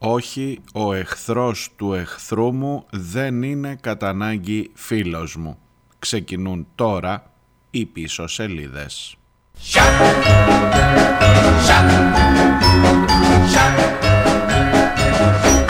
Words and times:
Όχι, 0.00 0.60
ο 0.72 0.92
εχθρός 0.92 1.68
του 1.76 1.92
εχθρού 1.92 2.54
μου 2.54 2.86
δεν 2.90 3.42
είναι 3.42 3.76
κατά 3.80 4.08
ανάγκη 4.08 4.70
φίλος 4.74 5.36
μου. 5.36 5.58
Ξεκινούν 5.98 6.66
τώρα 6.74 7.30
οι 7.70 7.86
πίσω 7.86 8.26
σελίδες. 8.26 9.16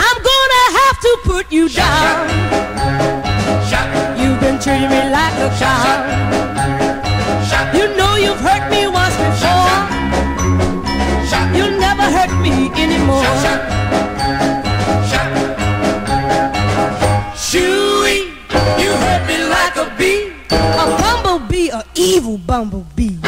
I'm 0.06 0.18
gonna 0.30 0.64
have 0.80 0.98
to 1.06 1.12
put 1.28 1.46
you 1.56 1.64
down. 1.82 2.18
You've 4.20 4.40
been 4.44 4.58
treating 4.64 4.90
me 4.94 5.02
like 5.16 5.36
a 5.46 5.50
child. 5.60 6.07
Evil 22.28 22.38
bumblebee. 22.46 23.18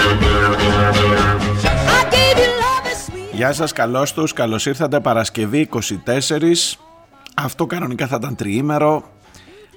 I 1.97 2.05
gave 2.15 2.39
you 2.43 2.51
love 2.63 2.87
as 2.93 2.99
sweet. 3.07 3.35
Γεια 3.37 3.53
σας, 3.53 3.73
καλώς 3.73 4.13
τους, 4.13 4.33
καλώς 4.33 4.67
ήρθατε 4.67 5.01
Παρασκευή 5.01 5.69
24. 6.07 6.79
Αυτό 7.35 7.67
κανονικά 7.67 8.07
θα 8.07 8.17
ήταν 8.21 8.35
τριήμερο, 8.37 9.05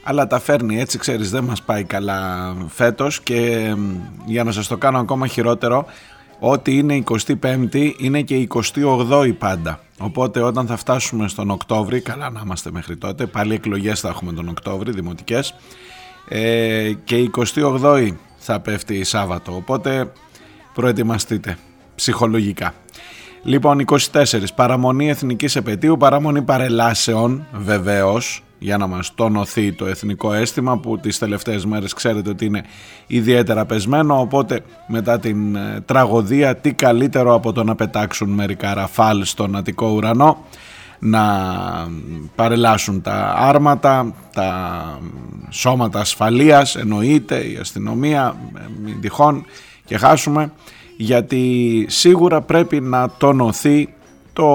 αλλά 0.04 0.28
τα 0.28 0.40
φέρνει 0.40 0.80
έτσι, 0.80 0.98
ξέρεις, 0.98 1.30
δεν 1.30 1.44
μας 1.44 1.62
πάει 1.62 1.84
καλά 1.84 2.54
φέτος 2.68 3.22
και 3.22 3.74
μ, 3.78 3.96
για 4.26 4.44
να 4.44 4.52
σας 4.52 4.68
το 4.68 4.78
κάνω 4.78 5.00
ακόμα 5.00 5.28
χειρότερο, 5.28 5.86
ότι 6.40 6.78
είναι 6.78 7.04
25η 7.42 7.92
είναι 7.98 8.22
και 8.22 8.48
28η 8.54 9.34
πάντα. 9.38 9.80
Οπότε 10.00 10.42
όταν 10.42 10.68
θα 10.68 10.76
φτάσουμε 10.76 11.28
στον 11.28 11.50
Οκτώβρη, 11.50 12.02
καλά 12.02 12.30
να 12.30 12.42
είμαστε 12.44 12.72
μέχρι 12.72 12.98
τότε, 12.98 13.26
πάλι 13.26 13.54
εκλογές 13.54 14.00
θα 14.00 14.10
έχουμε 14.10 14.34
τον 14.34 14.48
Οκτώβρη, 14.48 14.92
δημοτικές, 14.92 15.56
ε, 16.28 16.92
και 17.04 17.30
28η 17.56 18.12
θα 18.44 18.60
πέφτει 18.60 18.96
η 18.96 19.04
Σάββατο, 19.04 19.56
οπότε 19.56 20.12
προετοιμαστείτε 20.74 21.58
ψυχολογικά. 21.96 22.74
Λοιπόν, 23.44 23.86
24. 24.12 24.54
Παραμονή 24.56 25.10
εθνικής 25.10 25.56
επαιτίου, 25.56 25.98
παραμονή 25.98 26.42
παρελάσεων, 26.42 27.46
βεβαίως, 27.54 28.44
για 28.64 28.78
να 28.78 28.88
μας 28.88 29.16
τονωθεί 29.16 29.74
το 29.74 29.86
εθνικό 29.86 30.34
αίσθημα 30.34 30.78
που 30.78 30.98
τις 30.98 31.18
τελευταίες 31.18 31.66
μέρες 31.66 31.94
ξέρετε 31.94 32.30
ότι 32.30 32.46
είναι 32.46 32.64
ιδιαίτερα 33.08 33.66
πεσμένο 33.66 34.20
οπότε 34.20 34.60
μετά 34.88 35.20
την 35.20 35.56
ε, 35.56 35.82
τραγωδία 35.86 36.56
τι 36.56 36.74
καλύτερο 36.74 37.34
από 37.34 37.52
το 37.52 37.64
να 37.64 37.76
πετάξουν 37.76 38.30
μερικά 38.30 38.74
ραφάλ 38.74 39.24
στον 39.24 39.56
Αττικό 39.56 39.88
ουρανό 39.88 40.46
να 41.04 41.24
παρελάσουν 42.36 43.02
τα 43.02 43.34
άρματα, 43.38 44.14
τα 44.34 45.00
σώματα 45.50 46.00
ασφαλείας 46.00 46.76
εννοείται 46.76 47.36
η 47.36 47.58
αστυνομία 47.62 48.36
ε, 48.58 48.62
μην 48.84 49.02
τυχόν 49.02 49.46
και 49.86 49.98
χάσουμε 49.98 50.52
γιατί 50.98 51.86
σίγουρα 51.90 52.42
πρέπει 52.42 52.82
να 52.82 53.10
τονωθεί 53.10 53.94
το 54.34 54.48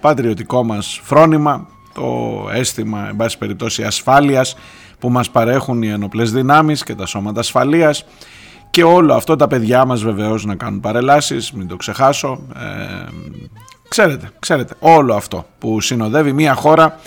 πατριωτικό 0.00 0.62
μας 0.62 1.00
φρόνημα, 1.02 1.68
το 1.94 2.04
αίσθημα, 2.52 3.08
εν 3.08 3.16
πάση 3.16 3.38
περιπτώσει, 3.38 3.82
ασφάλειας 3.82 4.56
που 4.98 5.10
μας 5.10 5.30
παρέχουν 5.30 5.82
οι 5.82 5.88
ενοπλές 5.88 6.32
δυνάμεις 6.32 6.82
και 6.82 6.94
τα 6.94 7.06
σώματα 7.06 7.40
ασφαλείας 7.40 8.04
και 8.70 8.84
όλο 8.84 9.14
αυτό 9.14 9.36
τα 9.36 9.46
παιδιά 9.46 9.84
μας 9.84 10.02
βεβαίως 10.02 10.44
να 10.44 10.54
κάνουν 10.54 10.80
παρελάσεις, 10.80 11.52
μην 11.52 11.68
το 11.68 11.76
ξεχάσω. 11.76 12.38
Ε, 12.54 13.06
ξέρετε, 13.88 14.30
ξέρετε, 14.38 14.74
όλο 14.78 15.14
αυτό 15.14 15.46
που 15.58 15.80
συνοδεύει 15.80 16.32
μια 16.32 16.54
χώρα 16.54 16.98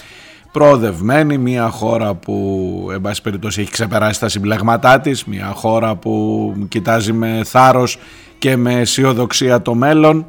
προοδευμένη, 0.52 1.38
μια 1.38 1.70
χώρα 1.70 2.14
που 2.14 2.90
εν 2.94 3.02
πάση 3.02 3.22
περιπτώσει 3.22 3.62
έχει 3.62 3.72
ξεπεράσει 3.72 4.20
τα 4.20 4.30
συμπλεγματά 4.30 5.00
της, 5.00 5.26
μια 5.26 5.52
χώρα 5.56 5.96
που 5.96 6.54
κοιτάζει 6.70 7.14
με 7.14 7.42
θάρρος 7.46 8.00
και 8.38 8.56
με 8.56 8.74
αισιοδοξία 8.74 9.62
το 9.62 9.74
μέλλον. 9.74 10.26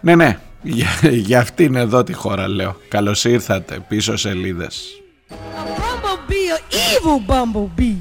Ναι, 0.00 0.14
ναι, 0.14 0.38
για, 0.62 0.88
για 1.10 1.40
αυτήν 1.40 1.74
εδώ 1.74 2.02
τη 2.02 2.12
χώρα 2.12 2.48
λέω. 2.48 2.76
Καλώς 2.88 3.24
ήρθατε 3.24 3.84
πίσω 3.88 4.16
σελίδες. 4.16 4.94
A 5.30 5.34
bumblebee, 5.78 6.48
a 6.54 6.60
evil 6.92 7.18
bumblebee. 7.30 7.96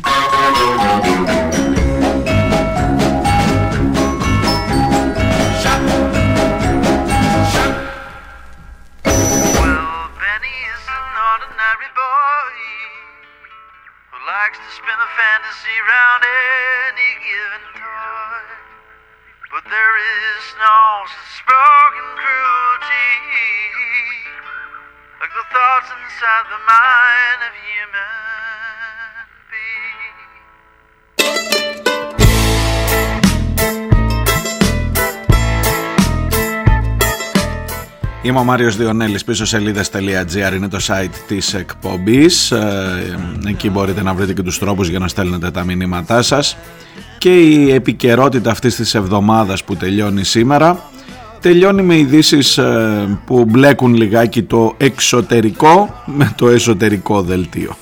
Likes 14.50 14.66
to 14.66 14.72
spin 14.74 14.98
a 14.98 15.10
fantasy 15.14 15.78
round 15.86 16.26
any 16.26 17.12
given 17.22 17.70
toy. 17.78 18.50
But 19.54 19.62
there 19.70 19.96
is 20.02 20.42
no 20.58 21.06
spoken 21.38 22.18
cruelty 22.18 23.14
like 25.22 25.34
the 25.38 25.46
thoughts 25.54 25.94
inside 25.94 26.50
the 26.50 26.58
mind 26.66 27.46
of 27.46 27.54
human 27.62 28.10
being. 31.62 31.69
Είμαι 38.22 38.40
ο 38.40 38.44
Μάριος 38.44 38.78
Διονέλης, 38.78 39.24
πίσω 39.24 39.46
σελίδες.gr 39.46 40.54
είναι 40.56 40.68
το 40.68 40.78
site 40.88 41.16
της 41.28 41.54
εκπομπής. 41.54 42.52
Ε, 42.52 43.20
Εκεί 43.48 43.70
μπορείτε 43.70 44.02
να 44.04 44.14
βρείτε 44.14 44.34
και 44.34 44.42
τους 44.42 44.60
τρόπους 44.60 44.90
για 44.90 45.00
να 45.00 45.08
στέλνετε 45.08 45.52
τα 45.52 45.64
μηνύματά 45.64 46.22
σας. 46.22 46.58
Και 47.18 47.40
η 47.40 47.72
επικαιρότητα 47.72 48.52
αυτής 48.52 48.76
της 48.76 48.96
εβδομάδας 48.96 49.64
που 49.64 49.76
τελειώνει 49.76 50.24
σήμερα 50.24 50.90
τελειώνει 51.40 51.82
με 51.82 51.98
ειδήσεις 51.98 52.60
που 53.26 53.46
μπλέκουν 53.46 53.94
λιγάκι 53.94 54.44
το 54.44 54.74
εξωτερικό 54.78 56.04
με 56.06 56.34
το 56.38 56.50
εσωτερικό 56.50 57.22
δελτίο. 57.22 57.76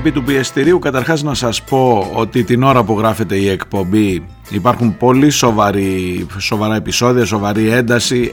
Επί 0.00 0.12
του 0.12 0.22
πιεστηρίου 0.22 0.78
καταρχάς 0.78 1.22
να 1.22 1.34
σας 1.34 1.62
πω 1.62 2.10
ότι 2.14 2.44
την 2.44 2.62
ώρα 2.62 2.84
που 2.84 2.98
γράφεται 2.98 3.36
η 3.36 3.48
εκπομπή 3.48 4.26
υπάρχουν 4.50 4.96
πολύ 4.96 5.30
σοβαροί, 5.30 6.26
σοβαρά 6.38 6.74
επεισόδια, 6.74 7.24
σοβαρή 7.24 7.70
ένταση. 7.70 8.32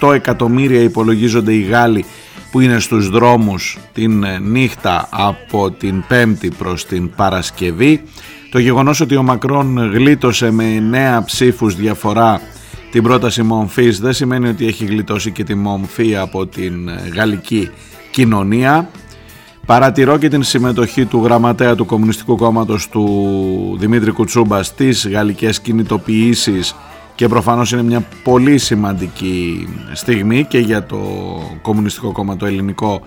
1,8 0.00 0.14
εκατομμύρια 0.14 0.80
υπολογίζονται 0.80 1.52
οι 1.52 1.60
Γάλλοι 1.60 2.04
που 2.50 2.60
είναι 2.60 2.78
στους 2.78 3.08
δρόμους 3.08 3.78
την 3.92 4.24
ε, 4.24 4.38
νύχτα 4.38 5.08
από 5.10 5.70
την 5.70 6.04
Πέμπτη 6.08 6.48
προς 6.48 6.86
την 6.86 7.10
Παρασκευή. 7.14 8.02
Το 8.50 8.58
γεγονός 8.58 9.00
ότι 9.00 9.16
ο 9.16 9.22
Μακρόν 9.22 9.90
γλίτωσε 9.92 10.50
με 10.50 10.64
9 11.20 11.24
ψήφους 11.24 11.74
διαφορά 11.74 12.40
την 12.90 13.02
πρόταση 13.02 13.42
μομφής 13.42 14.00
δεν 14.00 14.12
σημαίνει 14.12 14.48
ότι 14.48 14.66
έχει 14.66 14.84
γλιτώσει 14.84 15.30
και 15.30 15.44
τη 15.44 15.54
μομφή 15.54 16.16
από 16.16 16.46
την 16.46 16.88
ε, 16.88 17.10
γαλλική 17.14 17.70
κοινωνία 18.10 18.88
Παρατηρώ 19.70 20.18
και 20.18 20.28
την 20.28 20.42
συμμετοχή 20.42 21.04
του 21.04 21.20
γραμματέα 21.24 21.74
του 21.74 21.86
Κομμουνιστικού 21.86 22.36
Κόμματος 22.36 22.88
του 22.88 23.76
Δημήτρη 23.78 24.10
Κουτσούμπα 24.10 24.62
στις 24.62 25.08
γαλλικές 25.08 25.60
κινητοποιήσεις 25.60 26.74
και 27.14 27.28
προφανώς 27.28 27.72
είναι 27.72 27.82
μια 27.82 28.04
πολύ 28.22 28.58
σημαντική 28.58 29.68
στιγμή 29.92 30.44
και 30.44 30.58
για 30.58 30.86
το 30.86 30.98
Κομμουνιστικό 31.62 32.12
Κόμμα 32.12 32.36
το 32.36 32.46
ελληνικό 32.46 33.00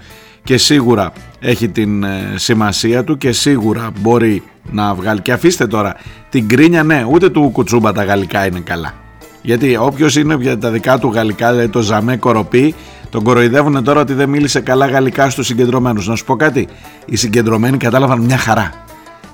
και 0.43 0.57
σίγουρα 0.57 1.11
έχει 1.39 1.69
την 1.69 2.03
ε, 2.03 2.33
σημασία 2.35 3.03
του 3.03 3.17
και 3.17 3.31
σίγουρα 3.31 3.91
μπορεί 3.99 4.43
να 4.71 4.93
βγάλει. 4.93 5.21
Και 5.21 5.31
αφήστε 5.31 5.67
τώρα 5.67 5.95
την 6.29 6.47
κρίνια 6.47 6.83
ναι 6.83 7.05
ούτε 7.09 7.29
του 7.29 7.49
Κουτσούμπα 7.53 7.91
τα 7.91 8.03
γαλλικά 8.03 8.45
είναι 8.45 8.59
καλά. 8.59 8.93
Γιατί 9.41 9.77
όποιος 9.77 10.15
είναι 10.15 10.37
για 10.39 10.57
τα 10.57 10.69
δικά 10.69 10.99
του 10.99 11.11
γαλλικά, 11.13 11.51
δηλαδή 11.51 11.69
το 11.69 11.81
Ζαμέ 11.81 12.17
Κοροπή, 12.17 12.75
τον 13.13 13.23
κοροϊδεύουν 13.23 13.83
τώρα 13.83 14.01
ότι 14.01 14.13
δεν 14.13 14.29
μίλησε 14.29 14.59
καλά 14.59 14.85
γαλλικά 14.85 15.29
στους 15.29 15.45
συγκεντρωμένους. 15.45 16.07
Να 16.07 16.15
σου 16.15 16.25
πω 16.25 16.35
κάτι, 16.35 16.67
οι 17.05 17.15
συγκεντρωμένοι 17.15 17.77
κατάλαβαν 17.77 18.19
μια 18.19 18.37
χαρά. 18.37 18.71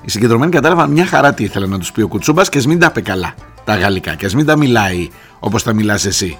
Οι 0.02 0.10
συγκεντρωμένοι 0.10 0.50
κατάλαβαν 0.50 0.90
μια 0.90 1.06
χαρά 1.06 1.34
τι 1.34 1.44
ήθελε 1.44 1.66
να 1.66 1.78
τους 1.78 1.92
πει 1.92 2.02
ο 2.02 2.08
Κουτσούμπας 2.08 2.48
και 2.48 2.58
ας 2.58 2.66
μην 2.66 2.78
τα 2.78 2.86
είπε 2.90 3.00
καλά 3.00 3.34
τα 3.64 3.76
γαλλικά 3.76 4.14
και 4.14 4.26
ας 4.26 4.34
μην 4.34 4.46
τα 4.46 4.56
μιλάει 4.56 5.08
όπως 5.38 5.62
τα 5.62 5.72
μιλάς 5.72 6.04
εσύ 6.04 6.38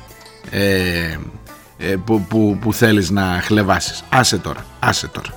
ε, 0.50 0.60
ε, 1.78 1.96
που, 2.04 2.20
που, 2.28 2.58
που 2.60 2.72
θέλεις 2.72 3.10
να 3.10 3.40
χλεβάσεις. 3.42 4.04
Άσε 4.08 4.38
τώρα, 4.38 4.64
άσε 4.80 5.08
τώρα. 5.08 5.28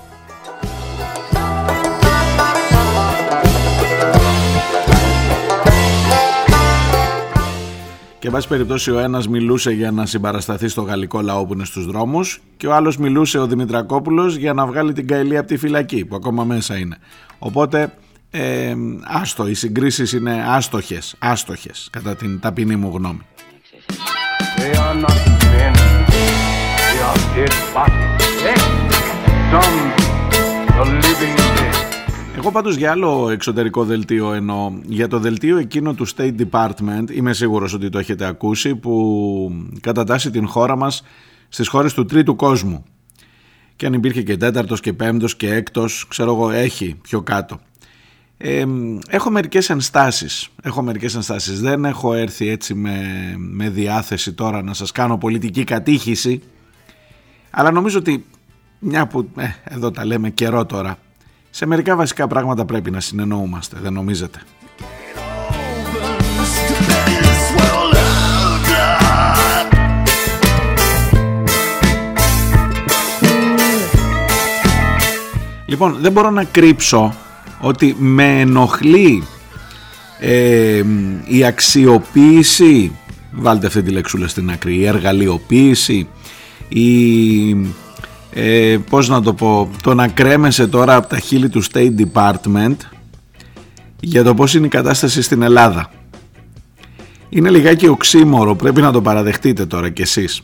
Και 8.24 8.30
εν 8.30 8.36
πάση 8.36 8.48
περιπτώσει 8.48 8.92
ο 8.92 9.00
ένας 9.00 9.28
μιλούσε 9.28 9.72
για 9.72 9.92
να 9.92 10.06
συμπαρασταθεί 10.06 10.68
στο 10.68 10.82
γαλλικό 10.82 11.22
λαό 11.22 11.46
που 11.46 11.54
είναι 11.54 11.66
στους 11.66 11.86
δρόμους 11.86 12.42
και 12.58 12.68
ο 12.68 12.74
άλλος 12.74 12.98
μιλούσε 12.98 13.38
ο 13.38 13.48
Δημητρακόπουλος 13.48 14.36
για 14.36 14.54
να 14.54 14.66
βγάλει 14.66 14.94
την 14.94 15.08
Καηλή 15.08 15.38
από 15.38 15.48
τη 15.48 15.58
φυλακή 15.58 16.06
που 16.06 16.16
ακόμα 16.16 16.44
μέσα 16.44 16.78
είναι. 16.78 16.98
Οπότε 17.40 17.94
ε, 18.32 18.74
άστο, 19.04 19.48
οι 19.48 19.54
συγκρίσεις 19.54 20.14
είναι 20.14 20.44
άστοχες, 20.48 21.16
άστοχες 21.20 21.88
κατά 21.92 22.16
την 22.16 22.40
ταπεινή 22.40 22.76
μου 22.76 22.92
γνώμη. 22.94 23.22
They 24.58 24.78
are 24.78 24.96
not 25.02 25.24
men. 32.36 32.42
They 32.42 32.50
are 32.50 32.52
dead 32.52 32.52
bodies. 32.52 32.52
Eh? 32.52 32.52
Some 32.52 32.52
the 32.52 32.52
living 32.52 32.52
dead. 32.52 32.52
Εγώ 32.52 32.52
πάντως 32.52 32.76
για 32.76 32.92
άλλο 32.92 33.30
εξωτερικό 33.30 33.84
δελτίο 33.84 34.34
εννοώ. 34.34 34.74
Για 34.86 35.08
το 35.08 35.20
δελτίο 35.20 35.58
εκείνο 35.58 35.94
του 35.94 36.08
State 36.08 36.36
Department, 36.52 37.12
είμαι 37.12 37.34
σίγουρος 37.34 37.74
ότι 37.74 37.90
το 37.90 38.00
έχετε 38.00 38.26
ακούσει, 38.26 38.76
που 38.76 39.52
κατατάσσει 39.82 40.32
την 40.32 40.48
χώρα 40.48 40.76
μας 40.76 41.04
στις 41.50 41.68
χώρες 41.68 41.94
του 41.94 42.06
τρίτου 42.06 42.36
κόσμου. 42.36 42.84
Και 43.76 43.86
αν 43.86 43.94
υπήρχε 43.94 44.22
και 44.22 44.38
τέταρτος 44.38 44.80
και 44.80 44.94
πέμπτος 44.94 45.36
και 45.36 45.54
έκτος, 45.54 46.08
ξέρω 46.08 46.34
εγώ, 46.34 46.50
έχει 46.50 46.96
πιο 47.02 47.22
κάτω. 47.22 47.60
Ε, 48.38 48.66
έχω 49.08 49.30
μερικές 49.30 49.70
ενστάσεις, 49.70 50.50
έχω 50.64 50.82
μερικές 50.82 51.16
ενστάσεις. 51.16 51.62
Δεν 51.62 51.86
έχω 51.86 52.14
έρθει 52.14 52.50
έτσι 52.50 52.74
με, 52.74 53.00
με 53.38 53.70
διάθεση 53.70 54.34
τώρα 54.34 54.64
να 54.64 54.74
σας 54.74 54.92
κάνω 54.92 55.18
πολιτική 55.18 55.64
κατήχηση, 55.64 56.42
αλλά 57.50 57.72
νομίζω 57.72 58.00
ότι 58.00 58.26
μια 58.80 59.08
που 59.08 59.30
ε, 59.38 59.48
εδώ 59.64 59.92
τα 59.92 60.06
λέμε 60.06 60.30
καιρό 60.30 60.66
τώρα, 60.66 60.98
σε 61.56 61.66
μερικά 61.66 61.96
βασικά 61.96 62.28
πράγματα 62.28 62.66
πρέπει 62.66 62.92
να 62.92 63.00
συνεννοούμαστε, 63.00 63.78
δεν 63.82 63.94
νομίζετε; 63.94 64.42
This 67.20 67.60
world 67.60 67.94
of 67.96 68.64
Λοιπόν, 75.66 75.98
δεν 76.00 76.12
μπορώ 76.12 76.30
να 76.30 76.44
κρύψω 76.44 77.16
ότι 77.60 77.96
με 78.00 78.40
ενοχλεί 78.40 79.24
ε, 80.20 80.84
η 81.26 81.46
αξιοποίηση, 81.46 82.92
βάλτε 83.32 83.68
αυτή 83.68 83.82
τη 83.82 83.92
λέξουλα 83.92 84.28
στην 84.28 84.52
άκρη, 84.52 84.76
η 84.76 84.86
εργαλειοποίηση, 84.86 86.08
η, 86.68 87.54
ε, 88.34 88.78
πώς 88.90 89.10
να 89.10 89.22
το 89.22 89.34
πω, 89.34 89.70
το 89.84 89.94
να 89.94 90.08
κρέμεσαι 90.08 90.68
τώρα 90.68 90.96
από 90.96 91.08
τα 91.08 91.20
χείλη 91.20 91.50
του 91.50 91.64
State 91.64 91.92
Department 92.14 92.76
για 94.00 94.24
το 94.24 94.34
πώς 94.34 94.54
είναι 94.54 94.66
η 94.66 94.70
κατάσταση 94.70 95.22
στην 95.22 95.42
Ελλάδα. 95.42 95.90
Είναι 97.30 97.50
λιγάκι 97.50 97.88
οξύμορο, 97.88 98.56
πρέπει 98.56 98.82
να 98.82 98.92
το 98.92 99.02
παραδεχτείτε 99.02 99.66
τώρα 99.66 99.90
κι 99.90 100.02
εσείς. 100.02 100.42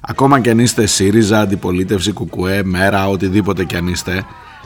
Ακόμα 0.00 0.40
κι 0.40 0.50
αν 0.50 0.58
είστε 0.58 0.86
ΣΥΡΙΖΑ, 0.86 1.40
Αντιπολίτευση, 1.40 2.12
ΚΚΕ, 2.12 2.62
ΜΕΡΑ, 2.64 3.08
οτιδήποτε 3.08 3.64
κι 3.64 3.76
αν 3.76 3.86
είστε, 3.86 4.24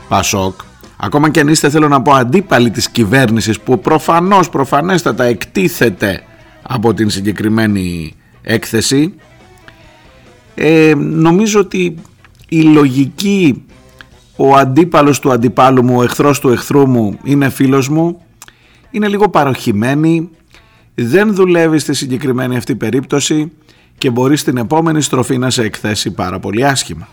ΠΑΣΟΚ, 0.09 0.61
ακόμα 0.97 1.31
κι 1.31 1.41
αν 1.41 1.49
είστε 1.49 1.71
θέλω 1.71 1.89
να 1.89 2.03
πω 2.03 2.13
αντίπαλοι 2.13 2.71
της 2.71 2.89
κυβέρνησης 2.89 3.61
που 3.61 3.81
προφανώς, 3.81 4.49
προφανέστατα 4.49 5.25
εκτίθεται 5.25 6.23
από 6.63 6.95
την 6.95 7.11
συγκεκριμένη 7.11 8.15
έκθεση, 8.43 9.15
ε, 10.55 10.95
νομίζω 10.97 11.61
ότι 11.61 11.95
η 12.53 12.63
λογική 12.63 13.65
ο 14.37 14.55
αντίπαλος 14.55 15.19
του 15.21 15.33
αντιπάλου 15.33 15.85
μου, 15.85 15.97
ο 15.97 16.03
εχθρός 16.03 16.41
του 16.41 16.49
εχθρού 16.49 16.89
μου 16.89 17.19
είναι 17.25 17.49
φίλος 17.49 17.89
μου, 17.89 18.23
είναι 18.91 19.09
λίγο 19.09 19.29
παροχημένη, 19.29 20.31
δεν 20.95 21.35
δουλεύει 21.35 21.79
στη 21.79 21.95
συγκεκριμένη 21.95 22.57
αυτή 22.57 22.75
περίπτωση 22.75 23.53
και 23.99 24.11
μπορεί 24.11 24.37
στην 24.37 24.57
επόμενη 24.57 25.03
στροφή 25.03 25.39
να 25.39 25.51
σε 25.51 25.63
εκθέσει 25.63 26.11
πάρα 26.11 26.39
πολύ 26.39 26.67
άσχημα. 26.67 27.09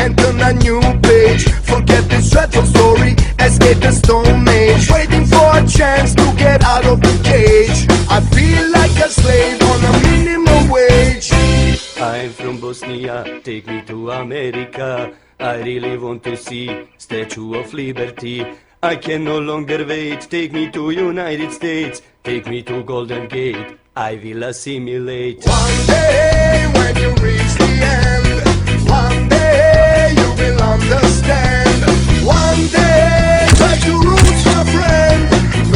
I 0.00 0.08
want 0.08 0.16
to 0.16 0.24
start 0.24 0.40
all 0.40 0.40
over 0.40 0.40
and 0.40 0.40
turn 0.40 0.40
a 0.40 0.52
new 0.52 0.80
page. 1.00 1.48
Forget 1.62 2.08
this 2.08 2.30
dreadful 2.30 2.66
story, 2.66 3.16
escape 3.38 3.80
the 3.80 3.92
stone 3.92 4.48
age. 4.48 4.90
Waiting 4.90 5.26
for 5.26 5.58
a 5.58 5.66
chance 5.66 6.14
to 6.14 6.34
get 6.36 6.64
out 6.64 6.86
of 6.86 7.00
the 7.00 7.20
cage. 7.24 7.86
I 8.08 8.20
feel 8.20 8.70
like 8.70 8.96
a 8.98 9.08
slave 9.08 9.62
on 9.62 9.84
a 9.84 9.92
minimum 10.02 10.68
wage. 10.70 11.30
I'm 12.00 12.30
from 12.30 12.60
Bosnia, 12.60 13.40
take 13.42 13.66
me 13.66 13.82
to 13.82 14.10
America. 14.10 15.12
I 15.38 15.62
really 15.62 15.96
want 15.98 16.22
to 16.24 16.36
see 16.36 16.88
Statue 16.98 17.54
of 17.54 17.72
Liberty. 17.72 18.44
I 18.82 18.96
can 18.96 19.24
no 19.24 19.38
longer 19.38 19.84
wait, 19.86 20.22
take 20.22 20.52
me 20.52 20.70
to 20.70 20.90
United 20.90 21.52
States. 21.52 22.02
Take 22.22 22.46
me 22.46 22.62
to 22.62 22.82
Golden 22.82 23.28
Gate, 23.28 23.78
I 23.96 24.16
will 24.22 24.44
assimilate. 24.44 25.44
One 25.46 25.86
day 25.86 26.70
when 26.74 26.96
you 26.96 27.10
reach 27.22 27.54
the 27.56 27.68
end, 27.82 28.88
one 28.88 29.29
will 30.40 30.60
understand. 30.74 31.80
One 32.40 32.62
day 32.78 33.46
try 33.60 33.74
to 33.86 33.92
roots, 34.08 34.42
my 34.52 34.62
friend. 34.74 35.22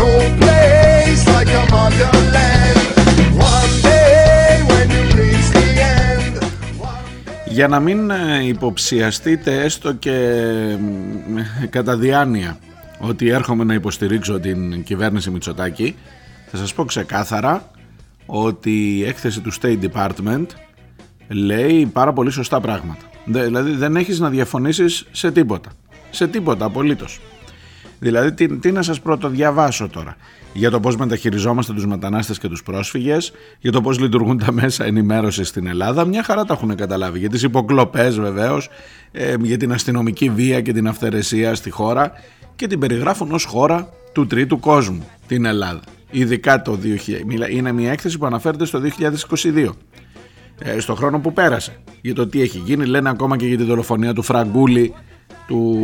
No 0.01 0.09
place 0.41 1.23
like 1.35 1.51
a 1.63 1.65
motherland. 1.75 2.79
One 3.55 3.73
day 3.91 4.49
when 4.71 4.87
you 4.95 5.03
reach 5.21 5.49
the 5.57 5.67
end. 5.97 6.35
Για 7.47 7.69
να 7.69 7.81
μην 7.81 8.11
ε, 8.11 8.47
υποψιαστείτε 8.47 9.63
έστω 9.63 9.93
και 9.93 10.11
ε, 11.63 11.67
κατά 11.67 11.97
διάνοια 11.97 12.59
ότι 12.99 13.29
έρχομαι 13.29 13.65
να 13.65 13.75
υποστηρίξω 13.75 14.41
την 14.41 14.83
κυβέρνηση 14.85 15.31
Μητσοτάκη 15.31 15.95
θα 16.51 16.57
σας 16.57 16.75
πω 16.75 16.85
ξεκάθαρα 16.85 17.71
ότι 18.27 18.97
η 18.97 19.05
έκθεση 19.05 19.41
του 19.41 19.53
State 19.61 19.79
Department 19.93 20.47
λέει 21.29 21.87
πάρα 21.87 22.13
πολύ 22.13 22.31
σωστά 22.31 22.61
πράγματα. 22.61 23.05
Δε- 23.25 23.45
Δηλαδή 23.45 23.71
δεν 23.71 23.97
έχεις 23.97 24.19
να 24.21 24.29
διαφωνήσεις 24.31 25.07
σε 25.11 25.31
τίποτα. 25.31 25.71
Σε 26.11 26.27
τίποτα 26.27 26.65
απολύτως. 26.65 27.21
Δηλαδή 27.99 28.33
τι, 28.33 28.57
τι 28.59 28.73
να 28.73 28.83
σας 28.83 29.01
πρώτο 29.01 29.29
διαβάσω 29.29 29.89
τώρα; 29.89 30.17
Για 30.53 30.71
το 30.71 30.81
πώς 30.81 30.97
μεταχειριζόμαστε 30.97 31.73
τους 31.73 31.87
μετανάστες 31.87 32.39
και 32.39 32.49
τους 32.49 32.63
πρόσφυγες, 32.63 33.33
για 33.59 33.73
το 33.73 33.81
πώς 33.81 33.99
λειτουργούν 33.99 34.39
τα 34.39 34.53
μέσα 34.53 34.85
ενημέρωσης 34.85 35.49
στην 35.49 35.67
Ελλάδα, 35.67 36.05
μια 36.05 36.23
χαρά 36.23 36.45
τα 36.45 36.55
έχουν 36.55 36.75
καταλάβει. 36.75 37.19
Για 37.19 37.29
τις 37.29 37.43
υποκλοπές 37.43 38.19
βεβαίως, 38.19 38.69
ε, 39.13 39.35
για 39.43 39.57
την 39.57 39.73
αστυνομική 39.73 40.29
βία 40.31 40.61
και 40.61 40.73
την 40.73 40.89
αυθαιρεσία 40.89 41.55
στη 41.55 41.71
χώρα 41.71 42.13
και 42.57 42.67
την 42.67 42.79
περιγράφουν 42.79 43.33
ως 43.33 43.45
χώρα 43.45 43.89
του 44.13 44.27
τρίτου 44.27 44.61
κόσμου, 44.61 45.09
την 45.27 45.45
Ελλάδα. 45.45 45.81
Ειδικά 46.11 46.63
το 46.63 46.77
2000. 46.77 47.25
Μιλά- 47.27 47.51
Είναι 47.51 47.73
μια 47.73 47.91
έκθεση 47.93 48.19
που 48.19 48.27
αναφέρεται 48.27 48.65
στο 48.65 48.79
2022 48.81 49.75
ε, 50.59 50.81
στο 50.81 50.95
χρόνο 50.95 51.21
που 51.21 51.33
πέρασε. 51.33 51.77
Για 52.01 52.15
το 52.15 52.27
τι 52.27 52.41
έχει 52.41 52.59
γίνει 52.59 52.87
λένε 52.87 53.09
ακόμα 53.09 53.37
και 53.37 53.47
για 53.47 53.57
τη 53.57 53.65
δολοφονία 53.65 54.13
του 54.13 54.23
Φραγκούλη 54.23 54.95
του 55.47 55.79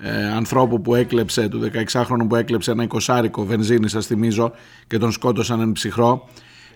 ε, 0.00 0.26
ανθρώπου 0.26 0.80
που 0.80 0.94
έκλεψε 0.94 1.48
του 1.48 1.70
16χρονου 1.92 2.26
που 2.28 2.36
έκλεψε 2.36 2.70
ένα 2.70 2.82
εικοσάρικο 2.82 3.44
βενζίνη 3.44 3.88
σας 3.88 4.06
θυμίζω 4.06 4.52
και 4.86 4.98
τον 4.98 5.12
σκότωσαν 5.12 5.60
εν 5.60 5.72
ψυχρό. 5.72 6.28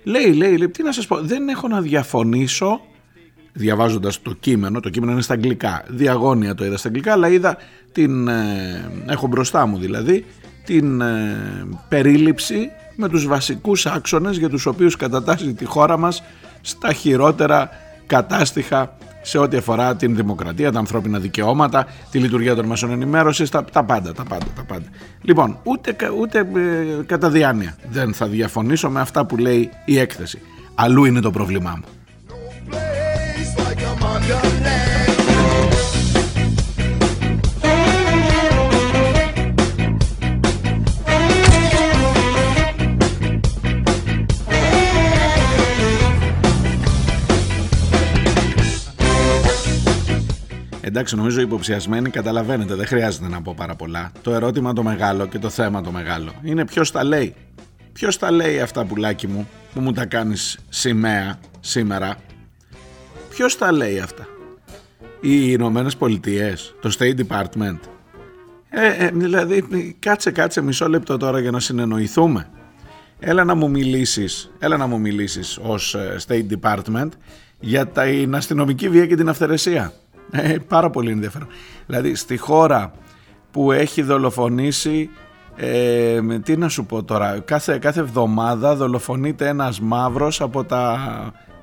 Λέει, 0.05 0.33
λέει, 0.33 0.57
λέει, 0.57 0.69
τι 0.69 0.83
να 0.83 0.93
σας 0.93 1.07
πω 1.07 1.21
δεν 1.21 1.49
έχω 1.49 1.69
να 1.69 1.81
διαφωνήσω 1.81 2.81
διαβάζοντας 3.53 4.23
το 4.23 4.33
κείμενο, 4.41 4.81
το 4.81 4.91
κείμενο 4.91 5.13
είναι 5.13 5.23
στα 5.23 5.35
αγγλικά, 5.35 5.85
διαγώνια 5.89 6.55
το 6.55 6.65
είδα 6.65 6.77
στα 6.77 6.89
αγγλικά, 6.89 7.13
αλλά 7.13 7.29
είδα 7.29 7.57
την, 7.93 8.29
ε, 8.29 8.91
έχω 9.07 9.27
μπροστά 9.27 9.67
μου 9.67 9.79
δηλαδή, 9.79 10.25
την 10.65 11.01
ε, 11.01 11.67
περίληψη 11.89 12.71
με 12.97 13.09
τους 13.09 13.27
βασικούς 13.27 13.87
άξονες 13.87 14.37
για 14.37 14.49
τους 14.49 14.67
οποίους 14.67 14.97
κατατάσσει 14.97 15.55
τη 15.55 15.65
χώρα 15.65 15.99
μας 15.99 16.23
στα 16.63 16.93
χειρότερα 16.93 17.71
κατάστοιχα 18.07 18.97
σε 19.23 19.39
ό,τι 19.39 19.57
αφορά 19.57 19.97
την 19.97 20.17
δημοκρατία, 20.17 20.73
τα 20.73 20.79
ανθρώπινα 20.79 21.19
δικαιώματα, 21.19 21.87
τη 22.11 22.19
λειτουργία 22.19 22.55
των 22.55 22.67
μέσων 22.67 22.91
ενημέρωσης, 22.91 23.51
τα, 23.51 23.65
τα 23.65 23.85
πάντα, 23.85 24.13
τα 24.13 24.23
πάντα, 24.23 24.47
τα 24.57 24.63
πάντα. 24.65 24.85
Λοιπόν, 25.23 25.59
ούτε, 25.63 25.93
κα- 25.93 26.11
ούτε 26.11 26.39
ε, 26.39 27.03
κατά 27.07 27.31
διάνοια 27.31 27.77
δεν 27.91 28.15
θα 28.15 28.27
διαφωνήσω 28.27 28.91
με 28.91 29.01
αυτά 29.01 29.27
που 29.27 29.37
λέει 29.37 29.71
η 29.85 29.99
έκθεση. 29.99 30.39
Αλλού 30.75 31.05
είναι 31.05 31.21
το 31.21 31.31
πρόβλημά 31.31 31.71
μου. 31.79 31.85
Εντάξει, 50.95 51.17
νομίζω 51.17 51.41
οι 51.41 51.43
υποψιασμένοι 51.43 52.11
καταλαβαίνετε, 52.11 52.75
δεν 52.75 52.87
χρειάζεται 52.87 53.29
να 53.29 53.43
πω 53.43 53.55
πάρα 53.57 53.75
πολλά. 53.75 54.13
Το 54.23 54.33
ερώτημα 54.33 54.73
το 54.73 54.83
μεγάλο 54.83 55.27
και 55.27 55.39
το 55.39 55.49
θέμα 55.49 55.83
το 55.83 55.91
μεγάλο 55.91 56.33
είναι 56.43 56.65
ποιος 56.65 56.91
τα 56.91 57.05
λέει. 57.05 57.35
Ποιος 57.93 58.19
τα 58.19 58.31
λέει 58.31 58.61
αυτά, 58.61 58.85
πουλάκι 58.85 59.27
μου, 59.27 59.49
που 59.75 59.81
μου 59.81 59.93
τα 59.93 60.07
κάνεις 60.07 60.59
σημαία 60.69 61.39
σήμερα; 61.61 62.17
Ποιος 63.31 63.59
τα 63.59 63.73
λέει 63.73 63.99
αυτά; 63.99 64.27
Οι 65.21 65.39
Ηνωμένες 65.43 65.97
Πολιτείες, 65.97 66.75
το 66.81 66.95
State 66.99 67.15
Department. 67.27 67.79
Ε, 68.71 69.05
ε, 69.05 69.11
δηλαδή, 69.15 69.97
κάτσε, 69.99 70.31
κάτσε 70.31 70.63
μισό 70.63 70.89
λεπτό 70.89 71.17
τώρα 71.17 71.41
για 71.41 71.51
να 71.51 71.61
συνεννοηθούμε. 71.61 72.49
Έλα 73.19 73.45
να 73.45 73.55
μου 73.55 73.71
μιλήσεις, 73.71 74.51
έλα 74.59 74.77
να 74.77 74.87
μου 74.87 75.01
μιλήσεις 75.01 75.59
ως 75.63 75.95
ε, 75.95 76.17
State 76.27 76.47
Department 76.61 77.09
για 77.61 77.87
την 77.87 78.35
αστυνομική 78.35 78.89
βία 78.89 79.07
και 79.07 79.17
την 79.17 79.29
αυθαιρεσία. 79.29 79.93
Ε, 80.31 80.57
πάρα 80.69 80.91
πολύ 80.91 81.11
ενδιαφέρον. 81.11 81.49
Δηλαδή 81.87 82.15
στη 82.15 82.37
χώρα 82.37 82.93
που 83.51 83.73
έχει 83.73 84.03
δολοφονήσει 84.03 85.11
ε, 85.57 86.21
τι 86.43 86.57
να 86.57 86.69
σου 86.69 86.87
πω 86.87 87.03
τώρα 87.03 87.41
κάθε, 87.45 87.79
κάθε 87.79 88.01
εβδομάδα 88.01 88.75
δολοφονείται 88.75 89.49
ένας 89.49 89.81
μαύρος 89.81 90.41
από 90.41 90.65
τα 90.65 90.99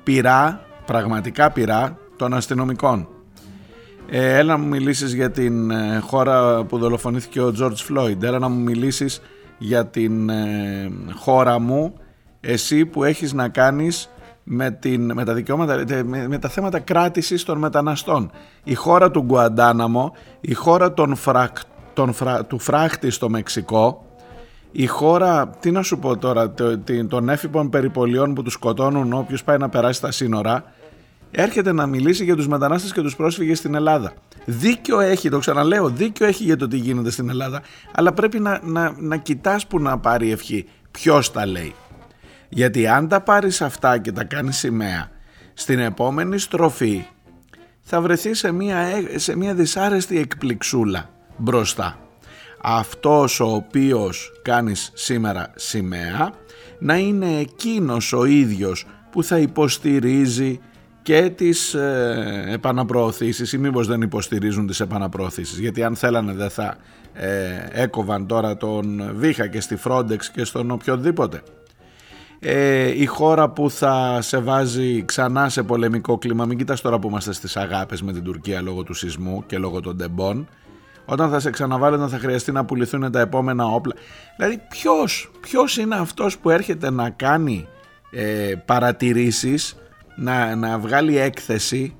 πυρά 0.02 0.60
πραγματικά 0.84 1.50
πυρά 1.50 1.98
των 2.16 2.34
αστυνομικών 2.34 3.08
ε, 4.12 4.38
έλα 4.38 4.52
να 4.52 4.58
μου 4.58 4.66
μιλήσεις 4.66 5.14
για 5.14 5.30
την 5.30 5.70
ε, 5.70 5.98
χώρα 5.98 6.64
που 6.64 6.78
δολοφονήθηκε 6.78 7.40
ο 7.40 7.52
George 7.60 7.96
Floyd 7.96 8.22
έλα 8.22 8.38
να 8.38 8.48
μου 8.48 8.60
μιλήσεις 8.60 9.20
για 9.58 9.86
την 9.86 10.28
ε, 10.28 10.90
χώρα 11.14 11.58
μου 11.58 11.94
εσύ 12.40 12.86
που 12.86 13.04
έχεις 13.04 13.32
να 13.32 13.48
κάνεις 13.48 14.10
με, 14.52 14.70
την, 14.70 15.12
με 15.12 15.24
τα 15.24 15.34
δικαιώματα, 15.34 15.84
με, 16.04 16.28
με, 16.28 16.38
τα 16.38 16.48
θέματα 16.48 16.78
κράτησης 16.78 17.44
των 17.44 17.58
μεταναστών. 17.58 18.30
Η 18.64 18.74
χώρα 18.74 19.10
του 19.10 19.20
Γκουαντάναμο, 19.20 20.14
η 20.40 20.54
χώρα 20.54 20.92
των 20.92 21.14
φρακ, 21.16 21.56
των 21.92 22.12
φρα, 22.12 22.44
του 22.44 22.58
φράχτη 22.58 23.10
στο 23.10 23.28
Μεξικό, 23.28 24.04
η 24.72 24.86
χώρα, 24.86 25.48
τι 25.60 25.70
να 25.70 25.82
σου 25.82 25.98
πω 25.98 26.16
τώρα, 26.16 26.54
των 27.08 27.28
έφυπων 27.28 27.70
περιπολιών 27.70 28.34
που 28.34 28.42
τους 28.42 28.52
σκοτώνουν 28.52 29.12
όποιος 29.12 29.44
πάει 29.44 29.56
να 29.58 29.68
περάσει 29.68 30.00
τα 30.00 30.10
σύνορα, 30.10 30.64
έρχεται 31.30 31.72
να 31.72 31.86
μιλήσει 31.86 32.24
για 32.24 32.36
τους 32.36 32.48
μετανάστες 32.48 32.92
και 32.92 33.00
τους 33.00 33.16
πρόσφυγες 33.16 33.58
στην 33.58 33.74
Ελλάδα. 33.74 34.12
Δίκιο 34.44 35.00
έχει, 35.00 35.28
το 35.28 35.38
ξαναλέω, 35.38 35.88
δίκιο 35.88 36.26
έχει 36.26 36.44
για 36.44 36.56
το 36.56 36.68
τι 36.68 36.76
γίνεται 36.76 37.10
στην 37.10 37.28
Ελλάδα, 37.28 37.62
αλλά 37.94 38.12
πρέπει 38.12 38.38
να, 38.40 38.60
να, 38.62 38.94
να 38.98 39.16
κοιτάς 39.16 39.66
που 39.66 39.80
να 39.80 39.98
πάρει 39.98 40.30
ευχή. 40.30 40.66
Ποιος 40.90 41.32
τα 41.32 41.46
λέει. 41.46 41.74
Γιατί 42.52 42.86
αν 42.86 43.08
τα 43.08 43.20
πάρεις 43.20 43.62
αυτά 43.62 43.98
και 43.98 44.12
τα 44.12 44.24
κάνεις 44.24 44.56
σημαία, 44.56 45.10
στην 45.54 45.78
επόμενη 45.78 46.38
στροφή 46.38 47.06
θα 47.80 48.00
βρεθείς 48.00 48.38
σε 48.38 48.52
μια, 48.52 48.86
σε 49.14 49.36
μια 49.36 49.54
δυσάρεστη 49.54 50.18
εκπληξούλα 50.18 51.10
μπροστά. 51.36 51.98
Αυτός 52.62 53.40
ο 53.40 53.46
οποίος 53.46 54.32
κάνεις 54.42 54.90
σήμερα 54.94 55.52
σημαία 55.54 56.32
να 56.78 56.96
είναι 56.96 57.38
εκείνος 57.38 58.12
ο 58.12 58.24
ίδιος 58.24 58.86
που 59.10 59.22
θα 59.22 59.38
υποστηρίζει 59.38 60.60
και 61.02 61.30
τις 61.30 61.74
ε, 61.74 62.44
επαναπροωθήσεις 62.48 63.52
ή 63.52 63.58
μήπως 63.58 63.86
δεν 63.86 64.00
υποστηρίζουν 64.00 64.66
τις 64.66 64.80
επαναπροωθήσεις 64.80 65.58
γιατί 65.58 65.82
αν 65.82 65.96
θέλανε 65.96 66.32
δεν 66.32 66.50
θα 66.50 66.76
ε, 67.12 67.28
έκοβαν 67.70 68.26
τώρα 68.26 68.56
τον 68.56 69.12
βήχα 69.14 69.46
και 69.46 69.60
στη 69.60 69.76
Frontex 69.76 70.30
και 70.30 70.44
στον 70.44 70.70
οποιοδήποτε 70.70 71.42
ε, 72.42 73.00
η 73.00 73.06
χώρα 73.06 73.48
που 73.48 73.70
θα 73.70 74.18
σε 74.20 74.38
βάζει 74.38 75.02
ξανά 75.04 75.48
σε 75.48 75.62
πολεμικό 75.62 76.18
κλίμα 76.18 76.44
μην 76.44 76.58
κοιτάς 76.58 76.80
τώρα 76.80 76.98
που 76.98 77.08
είμαστε 77.08 77.32
στις 77.32 77.56
αγάπες 77.56 78.02
με 78.02 78.12
την 78.12 78.22
Τουρκία 78.22 78.60
λόγω 78.60 78.82
του 78.82 78.94
σεισμού 78.94 79.44
και 79.46 79.58
λόγω 79.58 79.80
των 79.80 79.96
Τεμπών. 79.96 80.48
Όταν 81.04 81.30
θα 81.30 81.40
σε 81.40 81.50
ξαναβάλει 81.50 81.94
όταν 81.94 82.08
θα 82.08 82.18
χρειαστεί 82.18 82.52
να 82.52 82.64
πουληθούν 82.64 83.12
τα 83.12 83.20
επόμενα 83.20 83.66
όπλα. 83.66 83.94
Δηλαδή 84.36 84.62
ποιος, 84.68 85.30
ποιος 85.40 85.76
είναι 85.76 85.96
αυτός 85.96 86.38
που 86.38 86.50
έρχεται 86.50 86.90
να 86.90 87.10
κάνει 87.10 87.68
ε, 88.10 88.54
παρατηρήσεις 88.64 89.76
να, 90.16 90.56
να 90.56 90.78
βγάλει 90.78 91.18
έκθεση 91.18 91.94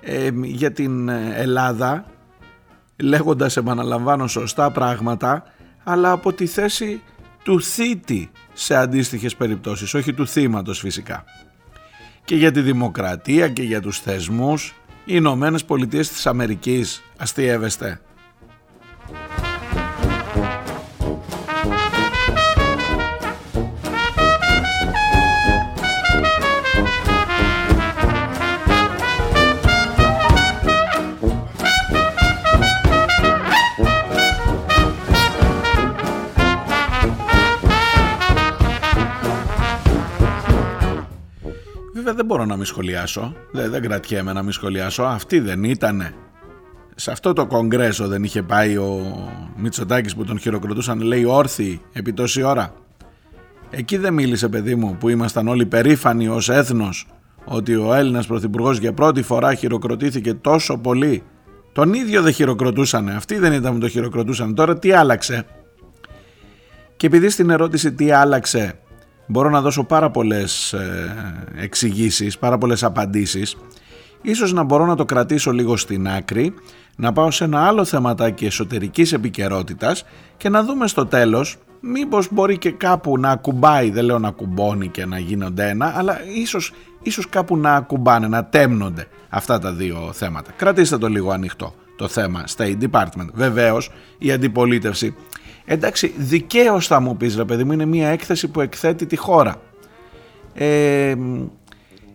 ε, 0.00 0.30
για 0.42 0.72
την 0.72 1.08
Ελλάδα 1.08 2.04
λέγοντας 2.96 3.56
επαναλαμβάνω 3.56 4.26
σωστά 4.26 4.70
πράγματα 4.70 5.42
αλλά 5.84 6.10
από 6.10 6.32
τη 6.32 6.46
θέση 6.46 7.02
του 7.42 7.62
θήτη 7.62 8.30
σε 8.60 8.74
αντίστοιχες 8.74 9.36
περιπτώσεις, 9.36 9.94
όχι 9.94 10.14
του 10.14 10.26
θύματος 10.26 10.78
φυσικά. 10.78 11.24
Και 12.24 12.36
για 12.36 12.50
τη 12.50 12.60
δημοκρατία 12.60 13.48
και 13.48 13.62
για 13.62 13.80
τους 13.80 14.00
θεσμούς, 14.00 14.74
οι 15.04 15.12
Ηνωμένες 15.14 15.64
Πολιτείες 15.64 16.08
της 16.08 16.26
Αμερικής 16.26 17.02
αστείευεστε. 17.16 18.00
Δεν 42.14 42.24
μπορώ 42.24 42.44
να 42.44 42.56
μην 42.56 42.64
σχολιάσω. 42.64 43.34
Δεν, 43.52 43.70
δεν 43.70 43.82
κρατιέμαι 43.82 44.32
να 44.32 44.42
μην 44.42 44.52
σχολιάσω. 44.52 45.02
Αυτή 45.02 45.40
δεν 45.40 45.64
ήτανε. 45.64 46.14
Σε 46.94 47.10
αυτό 47.10 47.32
το 47.32 47.46
κογκρέσο 47.46 48.08
δεν 48.08 48.24
είχε 48.24 48.42
πάει 48.42 48.76
ο 48.76 49.00
Μητσοτάκης 49.56 50.14
που 50.14 50.24
τον 50.24 50.38
χειροκροτούσαν 50.38 51.00
λέει 51.00 51.24
όρθιοι 51.24 51.80
επί 51.92 52.12
τόση 52.12 52.42
ώρα. 52.42 52.72
Εκεί 53.70 53.96
δεν 53.96 54.14
μίλησε 54.14 54.48
παιδί 54.48 54.74
μου 54.74 54.96
που 55.00 55.08
ήμασταν 55.08 55.48
όλοι 55.48 55.66
περήφανοι 55.66 56.28
ως 56.28 56.48
έθνος 56.48 57.06
ότι 57.44 57.74
ο 57.74 57.94
Έλληνας 57.94 58.26
Πρωθυπουργός 58.26 58.78
για 58.78 58.92
πρώτη 58.92 59.22
φορά 59.22 59.54
χειροκροτήθηκε 59.54 60.34
τόσο 60.34 60.78
πολύ. 60.78 61.22
Τον 61.72 61.94
ίδιο 61.94 62.22
δεν 62.22 62.32
χειροκροτούσανε. 62.32 63.14
Αυτοί 63.14 63.38
δεν 63.38 63.52
ήταν 63.52 63.72
που 63.72 63.78
το 63.78 63.88
χειροκροτούσαν. 63.88 64.54
Τώρα 64.54 64.78
τι 64.78 64.92
άλλαξε; 64.92 65.46
Και 66.96 67.06
επειδή 67.06 67.28
στην 67.30 67.50
ερώτηση 67.50 67.92
τι 67.92 68.10
άλλαξε 68.10 68.78
μπορώ 69.28 69.50
να 69.50 69.60
δώσω 69.60 69.84
πάρα 69.84 70.10
πολλές 70.10 70.72
ε, 70.72 71.14
εξηγήσεις, 71.56 72.38
πάρα 72.38 72.58
πολλές 72.58 72.84
απαντήσεις. 72.84 73.56
Ίσως 74.22 74.52
να 74.52 74.62
μπορώ 74.62 74.86
να 74.86 74.96
το 74.96 75.04
κρατήσω 75.04 75.50
λίγο 75.50 75.76
στην 75.76 76.08
άκρη, 76.08 76.54
να 76.96 77.12
πάω 77.12 77.30
σε 77.30 77.44
ένα 77.44 77.66
άλλο 77.66 77.84
θεματάκι 77.84 78.46
εσωτερικής 78.46 79.12
επικαιρότητας 79.12 80.04
και 80.36 80.48
να 80.48 80.62
δούμε 80.62 80.86
στο 80.86 81.06
τέλος 81.06 81.56
μήπως 81.80 82.28
μπορεί 82.30 82.58
και 82.58 82.70
κάπου 82.70 83.18
να 83.18 83.30
ακουμπάει, 83.30 83.90
δεν 83.90 84.04
λέω 84.04 84.18
να 84.18 84.30
κουμπώνει 84.30 84.88
και 84.88 85.06
να 85.06 85.18
γίνονται 85.18 85.68
ένα, 85.68 85.94
αλλά 85.96 86.18
ίσως, 86.34 86.72
ίσως 87.02 87.28
κάπου 87.28 87.56
να 87.56 87.74
ακουμπάνε, 87.74 88.28
να 88.28 88.44
τέμνονται 88.44 89.06
αυτά 89.28 89.58
τα 89.58 89.72
δύο 89.72 90.10
θέματα. 90.12 90.50
Κρατήστε 90.56 90.98
το 90.98 91.08
λίγο 91.08 91.30
ανοιχτό 91.30 91.74
το 91.96 92.08
θέμα 92.08 92.44
State 92.56 92.76
Department. 92.90 93.28
Βεβαίως 93.32 93.90
η 94.18 94.32
αντιπολίτευση 94.32 95.14
Εντάξει, 95.70 96.14
δικαίως 96.16 96.86
θα 96.86 97.00
μου 97.00 97.16
πεις 97.16 97.36
ρε 97.36 97.44
παιδί 97.44 97.64
μου, 97.64 97.72
είναι 97.72 97.84
μια 97.84 98.08
έκθεση 98.08 98.48
που 98.48 98.60
εκθέτει 98.60 99.06
τη 99.06 99.16
χώρα. 99.16 99.56
Ε, 100.54 101.14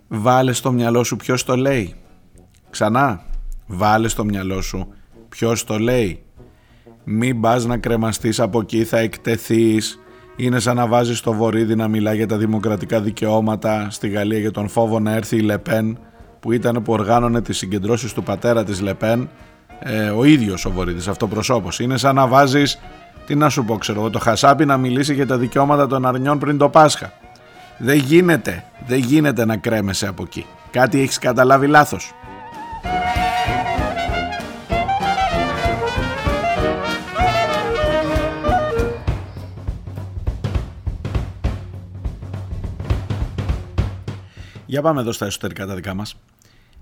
βάλες 0.08 0.58
στο 0.58 0.72
μυαλό 0.72 1.04
σου 1.04 1.16
ποιος 1.16 1.44
το 1.44 1.56
λέει. 1.56 1.94
Ξανά, 2.70 3.24
βάλες 3.68 4.12
στο 4.12 4.24
μυαλό 4.24 4.62
σου 4.62 4.88
ποιος 5.30 5.64
το 5.64 5.80
λέει. 5.80 6.24
Μην 7.04 7.42
πας 7.42 7.66
να 7.66 7.78
κρεμαστείς 7.78 8.40
από 8.40 8.60
εκεί, 8.60 8.84
θα 8.84 8.98
εκτεθείς. 8.98 10.00
Είναι 10.36 10.60
σαν 10.60 10.76
να 10.76 10.88
βάζεις 10.88 11.22
το 11.22 11.34
βορίδι 11.34 11.76
να 11.76 11.88
μιλά 11.88 12.14
για 12.14 12.28
τα 12.28 12.38
δημοκρατικά 12.38 13.02
δικαιώματα 13.02 13.88
στη 13.90 14.10
Γαλλία 14.10 14.40
για 14.40 14.52
τον 14.52 14.68
φόβο 14.68 15.00
να 15.00 15.14
έρθει 15.14 15.36
η 15.36 15.42
Λεπέν 15.42 16.00
που 16.40 16.52
ήταν 16.52 16.82
που 16.84 16.94
οργάνωνε 16.94 17.42
τις 17.42 17.58
συγκεντρώσεις 17.58 18.14
του 18.14 18.24
πατέρα 18.24 18.64
της 18.64 18.82
Λεπέν 18.82 19.30
ε, 19.80 20.10
ο 20.10 20.24
ίδιος 20.24 20.66
ο 20.66 20.72
Βορύδης 20.72 21.08
αυτοπροσώπος. 21.08 21.80
Είναι 21.80 21.98
σαν 21.98 22.16
να 22.16 22.28
βάζεις 22.28 22.80
τι 23.26 23.36
να 23.36 23.50
σου 23.50 23.66
πω, 23.66 23.78
ξέρω 23.78 24.00
εγώ, 24.00 24.10
το 24.10 24.20
Χασάπι 24.20 24.66
να 24.66 24.78
μιλήσει 24.78 25.14
για 25.14 25.28
τα 25.28 25.38
δικαιώματα 25.38 25.88
των 25.88 26.06
αρνιών 26.06 26.40
πριν 26.40 26.58
το 26.58 26.70
Πάσχα. 26.70 27.14
Δεν 27.78 27.98
γίνεται, 27.98 28.64
δεν 28.88 29.00
γίνεται 29.00 29.46
να 29.46 29.58
κρέμεσαι 29.58 30.08
από 30.08 30.24
εκεί. 30.24 30.46
Κάτι 30.72 31.02
έχεις 31.02 31.18
καταλάβει 31.18 31.68
λάθος. 31.68 32.14
Για 44.66 44.82
πάμε 44.82 45.02
εδώ 45.02 45.12
στα 45.12 45.26
εσωτερικά 45.26 45.66
τα 45.66 45.76
δικά 45.76 45.94
μας. 45.94 46.16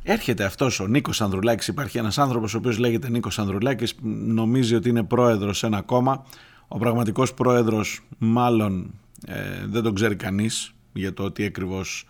Έρχεται 0.03 0.43
αυτός 0.43 0.79
ο 0.79 0.88
Νίκος 0.88 1.22
Ανδρουλάκης. 1.22 1.67
Υπάρχει 1.67 1.98
ένας 1.98 2.17
άνθρωπος 2.17 2.53
ο 2.53 2.58
οποίος 2.58 2.77
λέγεται 2.77 3.10
Νίκος 3.10 3.39
Ανδρουλάκης, 3.39 3.96
νομίζει 4.25 4.75
ότι 4.75 4.89
είναι 4.89 5.03
πρόεδρος 5.03 5.58
σε 5.58 5.65
ένα 5.65 5.81
κόμμα. 5.81 6.25
Ο 6.67 6.77
πραγματικός 6.77 7.34
πρόεδρος, 7.34 8.01
μάλλον 8.17 8.91
ε, 9.27 9.65
δεν 9.65 9.84
τον 9.84 9.93
ξέρει 9.93 10.15
κανείς 10.15 10.74
για 10.93 11.13
το 11.13 11.31
τι 11.31 11.46
ακριβώς 11.46 12.05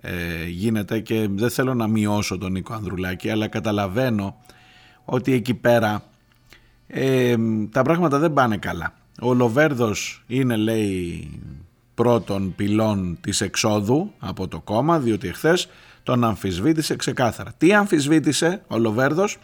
ε, 0.00 0.46
γίνεται 0.46 1.00
και 1.00 1.28
δεν 1.30 1.50
θέλω 1.50 1.74
να 1.74 1.86
μειώσω 1.86 2.38
τον 2.38 2.52
Νίκο 2.52 2.74
Ανδρουλάκη, 2.74 3.30
αλλά 3.30 3.48
καταλαβαίνω 3.48 4.36
ότι 5.04 5.32
εκεί 5.32 5.54
πέρα 5.54 6.02
ε, 6.86 7.36
τα 7.70 7.82
πράγματα 7.82 8.18
δεν 8.18 8.32
πάνε 8.32 8.56
καλά. 8.56 8.94
Ο 9.20 9.34
Λοβέρδος 9.34 10.24
είναι 10.26 10.56
λέει 10.56 11.30
πρώτον 11.94 12.54
πυλών 12.54 13.18
της 13.20 13.40
εξόδου 13.40 14.12
από 14.18 14.48
το 14.48 14.60
κόμμα 14.60 14.98
διότι 14.98 15.28
εχθές 15.28 15.68
τον 16.06 16.24
αμφισβήτησε 16.24 16.96
ξεκάθαρα. 16.96 17.52
Τι 17.58 17.74
αμφισβήτησε 17.74 18.62
ο 18.66 18.78
Λοβέρδος, 18.78 19.38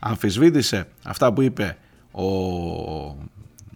αμφισβήτησε 0.00 0.86
αυτά 1.04 1.32
που 1.32 1.42
είπε 1.42 1.76
ο 2.10 2.24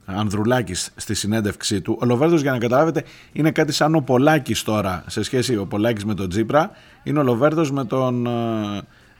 Ανδρουλάκης 0.04 0.90
στη 0.97 1.14
συνέντευξή 1.14 1.80
του. 1.80 1.99
Ο 2.00 2.07
Λοβέρδος 2.07 2.40
για 2.40 2.52
να 2.52 2.59
καταλάβετε 2.59 3.04
είναι 3.33 3.50
κάτι 3.50 3.73
σαν 3.73 3.95
ο 3.95 4.00
Πολάκης 4.00 4.62
τώρα 4.62 5.04
σε 5.07 5.23
σχέση 5.23 5.57
ο 5.57 5.66
Πολάκης 5.66 6.04
με 6.04 6.14
τον 6.14 6.28
Τζίπρα. 6.28 6.71
Είναι 7.02 7.18
ο 7.18 7.23
Λοβέρδος 7.23 7.73
με 7.73 7.85
τον 7.85 8.28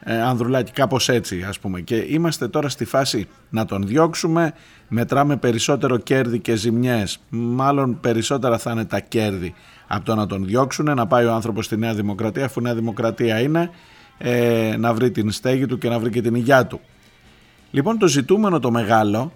ε, 0.03 0.15
ε, 0.15 0.21
Ανδρουλάκη 0.21 0.71
κάπως 0.71 1.09
έτσι 1.09 1.45
ας 1.47 1.59
πούμε. 1.59 1.81
Και 1.81 1.95
είμαστε 1.95 2.47
τώρα 2.47 2.69
στη 2.69 2.85
φάση 2.85 3.27
να 3.49 3.65
τον 3.65 3.87
διώξουμε. 3.87 4.53
Μετράμε 4.87 5.37
περισσότερο 5.37 5.97
κέρδη 5.97 6.39
και 6.39 6.55
ζημιές. 6.55 7.19
Μάλλον 7.29 7.99
περισσότερα 7.99 8.57
θα 8.57 8.71
είναι 8.71 8.85
τα 8.85 8.99
κέρδη 8.99 9.53
από 9.87 10.05
το 10.05 10.15
να 10.15 10.25
τον 10.25 10.45
διώξουν 10.45 10.85
να 10.85 11.07
πάει 11.07 11.25
ο 11.25 11.33
άνθρωπος 11.33 11.65
στη 11.65 11.77
Νέα 11.77 11.93
Δημοκρατία 11.93 12.45
αφού 12.45 12.61
Νέα 12.61 12.75
Δημοκρατία 12.75 13.39
είναι 13.39 13.69
ε, 14.17 14.75
να 14.77 14.93
βρει 14.93 15.11
την 15.11 15.31
στέγη 15.31 15.65
του 15.65 15.77
και 15.77 15.89
να 15.89 15.99
βρει 15.99 16.09
και 16.09 16.21
την 16.21 16.35
υγειά 16.35 16.65
του. 16.65 16.79
Λοιπόν 17.71 17.97
το 17.97 18.07
ζητούμενο 18.07 18.59
το 18.59 18.71
μεγάλο 18.71 19.31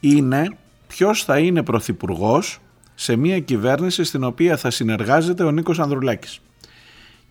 είναι 0.00 0.56
ποιος 0.86 1.24
θα 1.24 1.38
είναι 1.38 1.62
πρωθυπουργός 1.62 2.58
σε 2.94 3.16
μια 3.16 3.40
κυβέρνηση 3.40 4.04
στην 4.04 4.24
οποία 4.24 4.56
θα 4.56 4.70
συνεργάζεται 4.70 5.42
ο 5.44 5.50
Νίκος 5.50 5.78
Ανδρουλάκης 5.78 6.40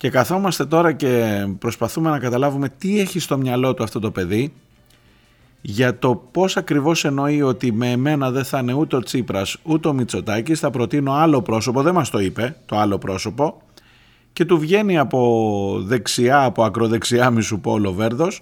και 0.01 0.09
καθόμαστε 0.09 0.65
τώρα 0.65 0.93
και 0.93 1.45
προσπαθούμε 1.59 2.09
να 2.09 2.19
καταλάβουμε 2.19 2.69
τι 2.69 2.99
έχει 2.99 3.19
στο 3.19 3.37
μυαλό 3.37 3.73
του 3.73 3.83
αυτό 3.83 3.99
το 3.99 4.11
παιδί 4.11 4.53
για 5.61 5.99
το 5.99 6.15
πώς 6.31 6.57
ακριβώς 6.57 7.05
εννοεί 7.05 7.41
ότι 7.41 7.71
με 7.71 7.91
εμένα 7.91 8.31
δεν 8.31 8.43
θα 8.43 8.59
είναι 8.59 8.73
ούτε 8.73 8.95
ο 8.95 8.99
Τσίπρας 8.99 9.57
ούτε 9.63 9.87
ο 9.87 9.93
Μητσοτάκης 9.93 10.59
θα 10.59 10.69
προτείνω 10.69 11.13
άλλο 11.13 11.41
πρόσωπο, 11.41 11.81
δεν 11.81 11.93
μας 11.93 12.09
το 12.09 12.19
είπε 12.19 12.55
το 12.65 12.77
άλλο 12.77 12.97
πρόσωπο. 12.97 13.61
Και 14.33 14.45
του 14.45 14.59
βγαίνει 14.59 14.97
από 14.97 15.81
δεξιά, 15.83 16.43
από 16.43 16.63
ακροδεξιά 16.63 17.29
μη 17.29 17.41
σου 17.41 17.59
πω 17.59 17.71
ο 17.71 17.93
Βέρδος 17.93 18.41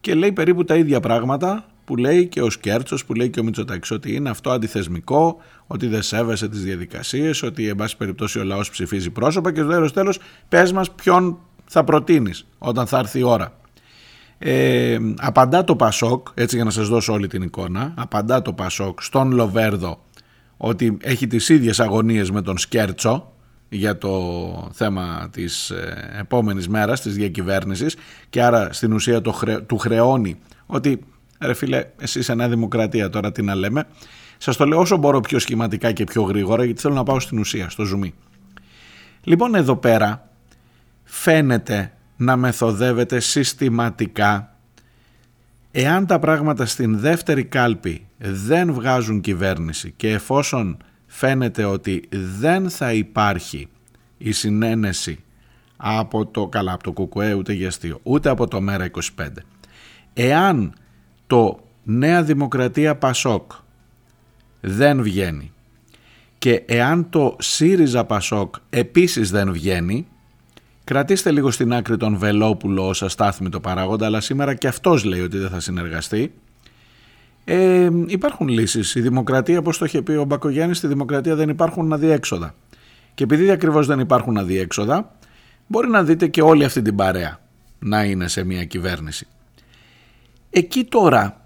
και 0.00 0.14
λέει 0.14 0.32
περίπου 0.32 0.64
τα 0.64 0.74
ίδια 0.74 1.00
πράγματα 1.00 1.64
που 1.86 1.96
λέει 1.96 2.26
και 2.26 2.42
ο 2.42 2.50
Σκέρτσος, 2.50 3.04
που 3.04 3.14
λέει 3.14 3.30
και 3.30 3.40
ο 3.40 3.42
Μητσοτάκης 3.42 3.90
ότι 3.90 4.14
είναι 4.14 4.30
αυτό 4.30 4.50
αντιθεσμικό, 4.50 5.36
ότι 5.66 5.86
δεν 5.86 6.02
σέβεσαι 6.02 6.48
τις 6.48 6.62
διαδικασίες, 6.62 7.42
ότι 7.42 7.68
εν 7.68 7.76
πάση 7.76 7.96
περιπτώσει 7.96 8.38
ο 8.38 8.44
λαός 8.44 8.70
ψηφίζει 8.70 9.10
πρόσωπα 9.10 9.52
και 9.52 9.60
στο 9.60 9.68
τέλος 9.68 9.92
τέλος 9.92 10.18
πες 10.48 10.72
μας 10.72 10.90
ποιον 10.90 11.38
θα 11.66 11.84
προτείνεις 11.84 12.46
όταν 12.58 12.86
θα 12.86 12.98
έρθει 12.98 13.18
η 13.18 13.22
ώρα. 13.22 13.56
Ε, 14.38 14.98
απαντά 15.16 15.64
το 15.64 15.76
Πασόκ, 15.76 16.28
έτσι 16.34 16.56
για 16.56 16.64
να 16.64 16.70
σας 16.70 16.88
δώσω 16.88 17.12
όλη 17.12 17.26
την 17.26 17.42
εικόνα, 17.42 17.94
απαντά 17.96 18.42
το 18.42 18.52
Πασόκ 18.52 19.02
στον 19.02 19.32
Λοβέρδο 19.32 20.04
ότι 20.56 20.96
έχει 21.00 21.26
τις 21.26 21.48
ίδιες 21.48 21.80
αγωνίες 21.80 22.30
με 22.30 22.42
τον 22.42 22.58
Σκέρτσο 22.58 23.32
για 23.68 23.98
το 23.98 24.70
θέμα 24.72 25.28
της 25.32 25.70
ε, 25.70 26.16
επόμενης 26.20 26.68
μέρας, 26.68 27.00
της 27.00 27.14
διακυβέρνησης 27.14 27.96
και 28.30 28.42
άρα 28.42 28.72
στην 28.72 28.92
ουσία 28.92 29.20
το 29.20 29.34
του 29.66 29.78
χρεώνει 29.78 30.38
ότι 30.66 31.00
ρε 31.40 31.54
φίλε 31.54 31.84
εσύ 31.98 32.18
είσαι 32.18 32.32
ένα 32.32 32.48
δημοκρατία 32.48 33.10
τώρα 33.10 33.32
τι 33.32 33.42
να 33.42 33.54
λέμε 33.54 33.84
σας 34.38 34.56
το 34.56 34.66
λέω 34.66 34.78
όσο 34.78 34.96
μπορώ 34.96 35.20
πιο 35.20 35.38
σχηματικά 35.38 35.92
και 35.92 36.04
πιο 36.04 36.22
γρήγορα 36.22 36.64
γιατί 36.64 36.80
θέλω 36.80 36.94
να 36.94 37.02
πάω 37.02 37.20
στην 37.20 37.38
ουσία, 37.38 37.70
στο 37.70 37.84
ζουμί. 37.84 38.14
Λοιπόν 39.22 39.54
εδώ 39.54 39.76
πέρα 39.76 40.30
φαίνεται 41.04 41.92
να 42.16 42.36
μεθοδεύεται 42.36 43.20
συστηματικά 43.20 44.56
εάν 45.70 46.06
τα 46.06 46.18
πράγματα 46.18 46.66
στην 46.66 46.98
δεύτερη 46.98 47.44
κάλπη 47.44 48.06
δεν 48.18 48.72
βγάζουν 48.72 49.20
κυβέρνηση 49.20 49.92
και 49.96 50.10
εφόσον 50.10 50.76
φαίνεται 51.06 51.64
ότι 51.64 52.08
δεν 52.10 52.70
θα 52.70 52.92
υπάρχει 52.92 53.68
η 54.18 54.32
συνένεση 54.32 55.18
από 55.76 56.26
το 56.26 56.46
καλά 56.46 56.72
από 56.72 56.82
το 56.82 56.92
κουκουέ 56.92 57.34
ούτε 57.34 57.52
για 57.52 57.68
αστείο, 57.68 58.00
ούτε 58.02 58.28
από 58.28 58.48
το 58.48 58.60
μέρα 58.60 58.90
25 59.18 59.26
εάν 60.14 60.74
το 61.26 61.58
Νέα 61.82 62.22
Δημοκρατία 62.22 62.96
Πασόκ 62.96 63.52
δεν 64.60 65.02
βγαίνει 65.02 65.52
και 66.38 66.62
εάν 66.66 67.10
το 67.10 67.36
ΣΥΡΙΖΑ 67.38 68.04
Πασόκ 68.04 68.54
επίσης 68.70 69.30
δεν 69.30 69.52
βγαίνει 69.52 70.06
κρατήστε 70.84 71.30
λίγο 71.30 71.50
στην 71.50 71.72
άκρη 71.72 71.96
τον 71.96 72.16
Βελόπουλο 72.16 72.88
ως 72.88 73.02
αστάθμητο 73.02 73.60
παράγοντα 73.60 74.06
αλλά 74.06 74.20
σήμερα 74.20 74.54
και 74.54 74.68
αυτός 74.68 75.04
λέει 75.04 75.20
ότι 75.20 75.38
δεν 75.38 75.48
θα 75.48 75.60
συνεργαστεί 75.60 76.32
ε, 77.48 77.90
υπάρχουν 78.06 78.48
λύσεις. 78.48 78.94
Η 78.94 79.00
δημοκρατία, 79.00 79.58
όπως 79.58 79.78
το 79.78 79.84
είχε 79.84 80.02
πει 80.02 80.12
ο 80.12 80.24
Μπακογιάννης, 80.24 80.76
στη 80.76 80.86
δημοκρατία 80.86 81.34
δεν 81.34 81.48
υπάρχουν 81.48 81.92
αδιέξοδα. 81.92 82.54
Και 83.14 83.24
επειδή 83.24 83.50
ακριβώς 83.50 83.86
δεν 83.86 83.98
υπάρχουν 83.98 84.36
αδιέξοδα, 84.36 85.16
μπορεί 85.66 85.88
να 85.88 86.02
δείτε 86.02 86.26
και 86.26 86.42
όλη 86.42 86.64
αυτή 86.64 86.82
την 86.82 86.94
παρέα 86.94 87.40
να 87.78 88.04
είναι 88.04 88.28
σε 88.28 88.44
μια 88.44 88.64
κυβέρνηση. 88.64 89.26
Εκεί 90.50 90.84
τώρα, 90.84 91.40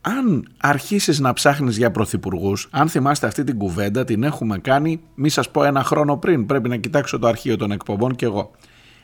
αν 0.00 0.48
αρχίσεις 0.60 1.20
να 1.20 1.32
ψάχνεις 1.32 1.76
για 1.76 1.90
πρωθυπουργούς, 1.90 2.68
αν 2.70 2.88
θυμάστε 2.88 3.26
αυτή 3.26 3.44
την 3.44 3.58
κουβέντα 3.58 4.04
την 4.04 4.22
έχουμε 4.22 4.58
κάνει, 4.58 5.00
μη 5.14 5.28
σας 5.28 5.50
πω 5.50 5.64
ένα 5.64 5.82
χρόνο 5.82 6.16
πριν, 6.16 6.46
πρέπει 6.46 6.68
να 6.68 6.76
κοιτάξω 6.76 7.18
το 7.18 7.26
αρχείο 7.26 7.56
των 7.56 7.70
εκπομπών 7.70 8.16
και 8.16 8.24
εγώ. 8.24 8.50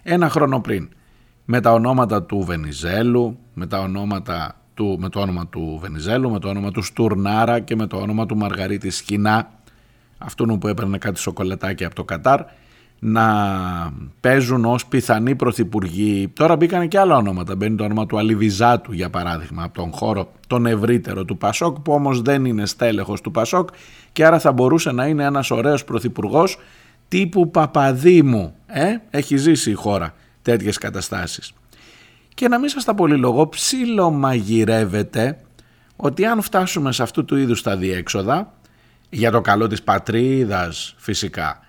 Ένα 0.02 0.28
χρόνο 0.28 0.60
πριν, 0.60 0.88
με 1.44 1.60
τα 1.60 1.72
ονόματα 1.72 2.22
του 2.22 2.42
Βενιζέλου, 2.42 3.38
με, 3.54 3.66
τα 3.66 3.80
ονόματα 3.80 4.56
του, 4.74 4.96
με 5.00 5.08
το 5.08 5.20
όνομα 5.20 5.46
του 5.46 5.78
Βενιζέλου, 5.82 6.30
με 6.30 6.38
το 6.38 6.48
όνομα 6.48 6.70
του 6.70 6.82
Στουρνάρα 6.82 7.60
και 7.60 7.76
με 7.76 7.86
το 7.86 7.96
όνομα 7.96 8.26
του 8.26 8.36
Μαργαρίτη 8.36 8.90
Σκινά, 8.90 9.50
αυτόν 10.18 10.58
που 10.58 10.68
έπαιρνε 10.68 10.98
κάτι 10.98 11.18
σοκολατάκι 11.18 11.84
από 11.84 11.94
το 11.94 12.04
Κατάρ, 12.04 12.40
να 13.04 13.26
παίζουν 14.20 14.64
ως 14.64 14.86
πιθανοί 14.86 15.34
πρωθυπουργοί. 15.34 16.28
Τώρα 16.32 16.56
μπήκαν 16.56 16.88
και 16.88 16.98
άλλα 16.98 17.16
ονόματα. 17.16 17.56
Μπαίνει 17.56 17.76
το 17.76 17.84
όνομα 17.84 18.06
του 18.06 18.18
Αλιβιζάτου 18.18 18.92
για 18.92 19.10
παράδειγμα 19.10 19.62
από 19.62 19.74
τον 19.74 19.92
χώρο 19.92 20.32
τον 20.46 20.66
ευρύτερο 20.66 21.24
του 21.24 21.38
Πασόκ 21.38 21.80
που 21.80 21.92
όμως 21.92 22.22
δεν 22.22 22.44
είναι 22.44 22.66
στέλεχος 22.66 23.20
του 23.20 23.30
Πασόκ 23.30 23.68
και 24.12 24.26
άρα 24.26 24.38
θα 24.38 24.52
μπορούσε 24.52 24.92
να 24.92 25.06
είναι 25.06 25.24
ένας 25.24 25.50
ωραίος 25.50 25.84
πρωθυπουργός 25.84 26.58
τύπου 27.08 27.50
Παπαδήμου. 27.50 28.54
Ε; 28.66 28.96
Έχει 29.10 29.36
ζήσει 29.36 29.70
η 29.70 29.74
χώρα 29.74 30.14
τέτοιες 30.42 30.78
καταστάσεις. 30.78 31.52
Και 32.34 32.48
να 32.48 32.58
μην 32.58 32.68
σας 32.68 32.84
τα 32.84 32.94
πολυλογώ 32.94 33.48
ψιλομαγειρεύεται 33.48 35.38
ότι 35.96 36.24
αν 36.24 36.42
φτάσουμε 36.42 36.92
σε 36.92 37.02
αυτού 37.02 37.24
του 37.24 37.36
είδους 37.36 37.62
τα 37.62 37.76
διέξοδα 37.76 38.52
για 39.10 39.30
το 39.30 39.40
καλό 39.40 39.66
της 39.66 39.82
πατρίδας 39.82 40.94
φυσικά 40.96 41.60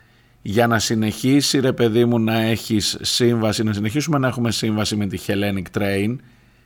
για 0.46 0.68
να 0.68 0.80
συνεχίσει 0.80 1.60
ρε 1.60 1.74
παιδί 1.74 2.06
μου 2.06 2.20
να 2.20 2.42
έχεις 2.42 2.98
σύμβαση, 3.02 3.64
να 3.64 3.74
συνεχίσουμε 3.74 4.18
να 4.18 4.28
έχουμε 4.28 4.52
σύμβαση 4.52 4.96
με 4.96 5.06
τη 5.06 5.20
Hellenic 5.28 5.80
Train 5.80 6.16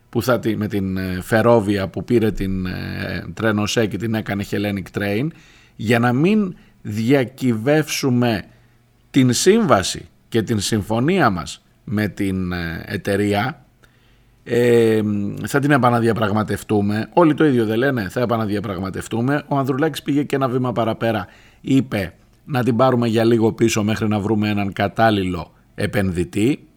που 0.10 0.22
θα, 0.22 0.40
με 0.56 0.68
την 0.68 0.98
ε, 0.98 1.20
Φερόβια 1.22 1.88
που 1.88 2.04
πήρε 2.04 2.32
την 2.32 2.66
ε, 2.66 3.26
Τρένοσέ 3.34 3.86
και 3.86 3.98
την 3.98 4.14
έκανε 4.14 4.46
Hellenic 4.52 5.00
Train 5.00 5.28
για 5.76 6.00
να 6.00 6.14
μην 6.14 6.56
διακυβεύσουμε 6.82 8.44
την 9.10 9.34
σύμβαση 9.34 10.08
και 10.30 10.42
την 10.42 10.60
συμφωνία 10.60 11.30
μας 11.30 11.66
με 11.84 12.08
την 12.08 12.52
ε, 12.52 12.84
εταιρεία 12.86 13.66
ε, 14.44 15.02
θα 15.46 15.60
την 15.60 15.72
επαναδιαπραγματευτούμε. 15.72 17.10
Όλοι 17.14 17.34
το 17.34 17.46
ίδιο 17.46 17.66
δεν 17.66 17.78
λένε 17.78 18.10
θα 18.10 18.22
επαναδιαπραγματευτούμε. 18.22 19.44
Ο 19.48 19.58
Ανδρουλάκης 19.58 20.02
πήγε 20.02 20.24
και 20.24 20.36
ένα 20.36 20.48
βήμα 20.48 20.72
παραπέρα 20.72 21.28
είπε 21.62 22.14
να 22.48 22.64
την 22.64 22.76
πάρουμε 22.76 23.08
για 23.08 23.24
λίγο 23.24 23.54
πίσω 23.54 23.84
μέχρι 23.84 24.08
να 24.08 24.20
βρούμε 24.20 24.50
έναν 24.50 24.74
κατάλληλο 24.74 25.52
επενδυτή 25.76 26.68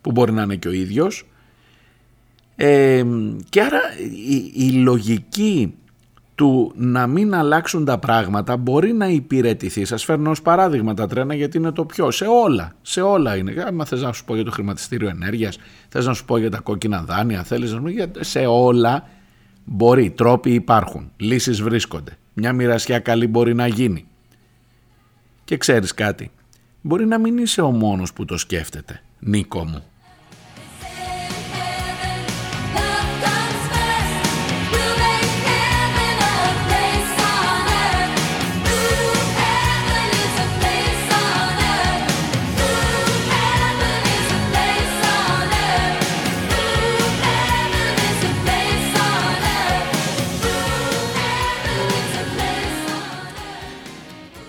που 0.00 0.12
μπορεί 0.12 0.32
να 0.32 0.42
είναι 0.42 0.56
και 0.56 0.68
ο 0.68 0.72
ίδιος 0.72 1.24
ε, 2.56 3.04
και 3.48 3.60
άρα 3.60 3.80
η, 4.28 4.52
η 4.54 4.70
λογική 4.70 5.74
του 6.34 6.72
να 6.76 7.06
μην 7.06 7.34
αλλάξουν 7.34 7.84
τα 7.84 7.98
πράγματα 7.98 8.56
μπορεί 8.56 8.92
να 8.92 9.08
υπηρετηθεί. 9.08 9.84
Σας 9.84 10.04
φέρνω 10.04 10.30
ως 10.30 10.42
παράδειγμα 10.42 10.94
τα 10.94 11.06
τρένα 11.06 11.34
γιατί 11.34 11.56
είναι 11.56 11.72
το 11.72 11.84
πιο. 11.84 12.10
Σε 12.10 12.24
όλα. 12.24 12.72
Σε 12.82 13.00
όλα 13.00 13.36
είναι. 13.36 13.64
Αν 13.66 13.86
θες 13.86 14.02
να 14.02 14.12
σου 14.12 14.24
πω 14.24 14.34
για 14.34 14.44
το 14.44 14.50
χρηματιστήριο 14.50 15.08
ενέργειας, 15.08 15.58
θες 15.88 16.06
να 16.06 16.12
σου 16.12 16.24
πω 16.24 16.36
για 16.36 16.50
τα 16.50 16.60
κόκκινα 16.60 17.02
δάνεια, 17.02 17.42
θέλεις 17.42 17.70
να 17.70 17.76
σου 17.76 17.82
πω 17.82 17.88
για... 17.88 18.10
Σε 18.20 18.46
όλα 18.46 19.08
μπορεί. 19.64 20.10
Τρόποι 20.10 20.50
υπάρχουν. 20.54 21.10
Λύσεις 21.16 21.62
βρίσκονται. 21.62 22.18
Μια 22.32 22.52
μοιρασιά 22.52 22.98
καλή 22.98 23.26
μπορεί 23.26 23.54
να 23.54 23.66
γίνει. 23.66 24.06
Και 25.44 25.56
ξέρεις 25.56 25.94
κάτι, 25.94 26.30
μπορεί 26.80 27.06
να 27.06 27.18
μην 27.18 27.38
είσαι 27.38 27.60
ο 27.60 27.70
μόνος 27.70 28.12
που 28.12 28.24
το 28.24 28.38
σκέφτεται, 28.38 29.02
Νίκο 29.18 29.64
μου. 29.64 29.84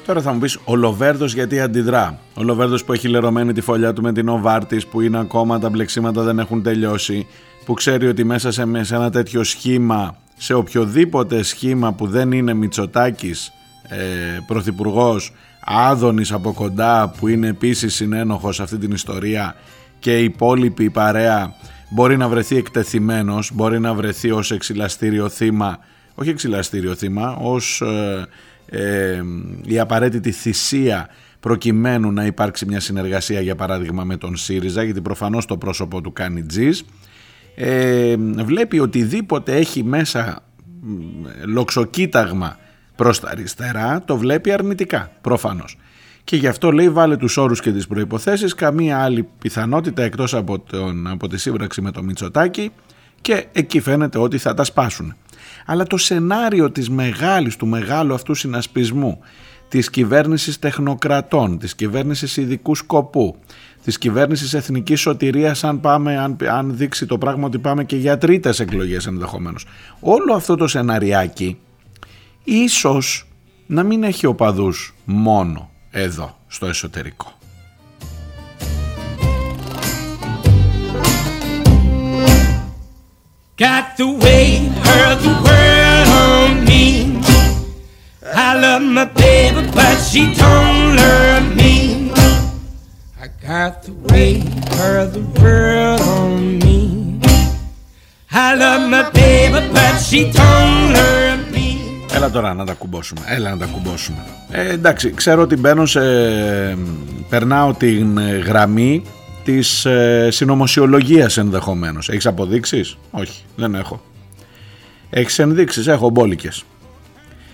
Τώρα 0.05 0.21
θα 0.21 0.33
μου 0.33 0.39
πεις 0.39 0.59
ο 0.65 0.75
Λοβέρδος 0.75 1.33
γιατί 1.33 1.59
αντιδρά; 1.59 2.19
Ο 2.33 2.43
Λοβέρδος 2.43 2.83
που 2.83 2.93
έχει 2.93 3.07
λερωμένη 3.07 3.53
τη 3.53 3.61
φωλιά 3.61 3.93
του 3.93 4.01
με 4.01 4.13
την 4.13 4.29
Οβάρτης, 4.29 4.87
που 4.87 5.01
είναι 5.01 5.19
ακόμα 5.19 5.59
τα 5.59 5.69
μπλεξίματα 5.69 6.21
δεν 6.23 6.39
έχουν 6.39 6.63
τελειώσει, 6.63 7.27
που 7.65 7.73
ξέρει 7.73 8.07
ότι 8.07 8.23
μέσα 8.23 8.51
σε, 8.51 8.83
σε 8.83 8.95
ένα 8.95 9.09
τέτοιο 9.09 9.43
σχήμα 9.43 10.15
σε 10.37 10.53
οποιοδήποτε 10.53 11.43
σχήμα 11.43 11.93
που 11.93 12.07
δεν 12.07 12.31
είναι 12.31 12.53
Μητσοτάκης 12.53 13.51
ε, 13.89 13.97
πρωθυπουργός 14.47 15.33
Άδωνης 15.65 16.31
από 16.31 16.53
κοντά 16.53 17.13
που 17.19 17.27
είναι 17.27 17.47
επίσης 17.47 17.95
συνένοχος 17.95 18.55
σε 18.55 18.63
αυτή 18.63 18.77
την 18.77 18.91
ιστορία 18.91 19.55
και 19.99 20.19
η 20.19 20.23
υπόλοιπη 20.23 20.89
παρέα 20.89 21.53
μπορεί 21.89 22.17
να 22.17 22.27
βρεθεί 22.27 22.57
εκτεθειμένος, 22.57 23.51
μπορεί 23.53 23.79
να 23.79 23.93
βρεθεί 23.93 24.31
ως 24.31 24.51
εξυλαστήριο 24.51 25.29
θύμα, 25.29 25.79
όχι 26.15 26.29
εξυλαστήριο 26.29 26.95
θύμα, 26.95 27.35
ως 27.35 27.81
ε, 27.81 28.27
ε, 28.69 29.21
η 29.65 29.79
απαραίτητη 29.79 30.31
θυσία 30.31 31.09
προκειμένου 31.39 32.11
να 32.11 32.25
υπάρξει 32.25 32.65
μια 32.65 32.79
συνεργασία 32.79 33.41
για 33.41 33.55
παράδειγμα 33.55 34.03
με 34.03 34.17
τον 34.17 34.35
ΣΥΡΙΖΑ 34.35 34.83
γιατί 34.83 35.01
προφανώς 35.01 35.45
το 35.45 35.57
πρόσωπο 35.57 36.01
του 36.01 36.13
κάνει 36.13 36.43
τζις 36.43 36.83
ε, 37.55 38.15
βλέπει 38.45 38.79
οτιδήποτε 38.79 39.55
έχει 39.55 39.83
μέσα 39.83 40.43
λοξοκοίταγμα 41.45 42.57
προς 42.95 43.19
τα 43.19 43.29
αριστερά 43.29 44.03
το 44.05 44.17
βλέπει 44.17 44.51
αρνητικά 44.51 45.11
προφανώς 45.21 45.77
και 46.25 46.35
γι' 46.35 46.47
αυτό 46.47 46.71
λέει 46.71 46.89
βάλε 46.89 47.17
τους 47.17 47.37
όρους 47.37 47.61
και 47.61 47.71
τις 47.71 47.87
προϋποθέσεις 47.87 48.55
καμία 48.55 49.03
άλλη 49.03 49.27
πιθανότητα 49.39 50.03
εκτός 50.03 50.33
από, 50.33 50.59
τον, 50.59 51.07
από 51.07 51.27
τη 51.27 51.37
σύμπραξη 51.37 51.81
με 51.81 51.91
το 51.91 52.03
Μητσοτάκι 52.03 52.71
και 53.21 53.45
εκεί 53.51 53.79
φαίνεται 53.79 54.17
ότι 54.17 54.37
θα 54.37 54.53
τα 54.53 54.63
σπάσουν. 54.63 55.15
Αλλά 55.65 55.83
το 55.83 55.97
σενάριο 55.97 56.71
της 56.71 56.89
μεγάλης, 56.89 57.55
του 57.55 57.67
μεγάλου 57.67 58.13
αυτού 58.13 58.33
συνασπισμού 58.33 59.19
της 59.67 59.89
κυβέρνησης 59.89 60.59
τεχνοκρατών, 60.59 61.57
της 61.57 61.75
κυβέρνησης 61.75 62.37
ειδικού 62.37 62.75
σκοπού, 62.75 63.35
της 63.83 63.97
κυβέρνησης 63.97 64.53
εθνικής 64.53 64.99
σωτηρίας 64.99 65.63
αν, 65.63 65.79
πάμε, 65.79 66.17
αν, 66.17 66.37
αν 66.49 66.77
δείξει 66.77 67.05
το 67.05 67.17
πράγμα 67.17 67.45
ότι 67.45 67.59
πάμε 67.59 67.83
και 67.83 67.95
για 67.95 68.17
τρίτες 68.17 68.59
εκλογές 68.59 69.05
ενδεχομένως. 69.05 69.65
Όλο 69.99 70.33
αυτό 70.33 70.55
το 70.55 70.67
σεναριάκι 70.67 71.57
ίσως 72.43 73.27
να 73.65 73.83
μην 73.83 74.03
έχει 74.03 74.25
οπαδούς 74.25 74.95
μόνο 75.05 75.69
εδώ 75.91 76.37
στο 76.47 76.65
εσωτερικό. 76.65 77.34
Got 83.57 83.95
the 83.95 84.07
way 84.07 84.67
her 84.83 85.15
the 85.15 85.33
world 85.45 86.07
on 86.27 86.65
me. 86.65 87.21
I 88.35 88.59
love 88.59 88.81
my 88.81 89.05
baby, 89.05 89.61
but 89.71 89.95
she 90.09 90.21
don't 90.35 90.97
love 90.99 91.55
me. 91.55 92.11
I 93.23 93.27
got 93.47 93.83
the 93.83 93.93
way 94.09 94.43
her 94.75 95.07
the 95.07 95.23
world 95.39 96.01
on 96.01 96.57
me. 96.59 97.21
I 98.29 98.55
love 98.55 98.89
my 98.89 99.09
baby, 99.11 99.61
but 99.71 99.95
she 100.07 100.29
don't 100.31 100.93
love 100.97 101.49
me. 101.53 101.79
Έλα 102.15 102.29
τώρα 102.29 102.53
να 102.53 102.65
τα 102.65 102.73
κουμπώσουμε. 102.73 103.21
Έλα 103.25 103.49
να 103.49 103.57
τα 103.57 103.65
κουμπώσουμε. 103.65 104.25
Ε, 104.51 104.69
εντάξει, 104.69 105.11
ξέρω 105.11 105.41
ότι 105.41 105.55
μπαίνω 105.55 105.85
σε. 105.85 106.01
Περνάω 107.29 107.73
την 107.73 108.17
ε, 108.17 108.37
γραμμή 108.37 109.03
της 109.45 109.85
ε, 109.85 110.27
συνωμοσιολογίας 110.31 111.37
ενδεχομένως. 111.37 112.09
Έχεις 112.09 112.25
αποδείξεις, 112.25 112.97
Όχι, 113.11 113.43
δεν 113.55 113.75
έχω. 113.75 114.01
Έχεις 115.09 115.39
ενδείξεις, 115.39 115.87
έχω 115.87 116.09
μπόλικες. 116.09 116.63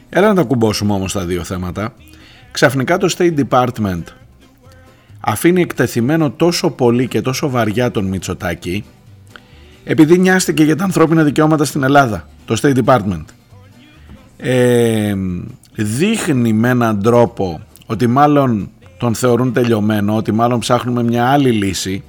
Έλα 0.10 0.28
να 0.28 0.36
τα 0.36 0.44
κουμπώσουμε 0.44 0.94
όμως 0.94 1.14
τα 1.14 1.26
δύο 1.26 1.44
θέματα. 1.44 1.94
Ξαφνικά 2.52 2.98
το 2.98 3.14
State 3.18 3.34
Department 3.50 4.04
αφήνει 5.20 5.62
εκτεθειμένο 5.62 6.32
τόσο 6.32 6.70
πολύ 6.70 7.08
και 7.08 7.22
τόσο 7.22 7.50
βαριά 7.50 7.92
τον 7.92 8.06
Μητσοτάκη 8.06 8.84
επειδή 9.84 10.18
νοιάστηκε 10.18 10.64
για 10.64 10.76
τα 10.76 10.84
ανθρώπινα 10.84 11.24
δικαιώματα 11.24 11.66
στην 11.66 11.84
Ελλάδα, 11.84 12.28
το 12.46 12.60
State 12.62 12.84
Department 12.86 13.26
ε, 14.38 15.14
δείχνει 15.74 16.54
με 16.54 16.70
έναν 16.70 17.02
τρόπο 17.02 17.62
ότι 17.86 18.08
μάλλον 18.08 18.70
τον 19.02 19.16
θεωρούν 19.16 19.54
τελειωμένο, 19.54 20.16
ότι 20.16 20.32
μάλλον 20.32 20.60
ψάχνουμε 20.60 21.04
μια 21.04 21.26
άλλη 21.26 21.52
λύση 21.52 22.04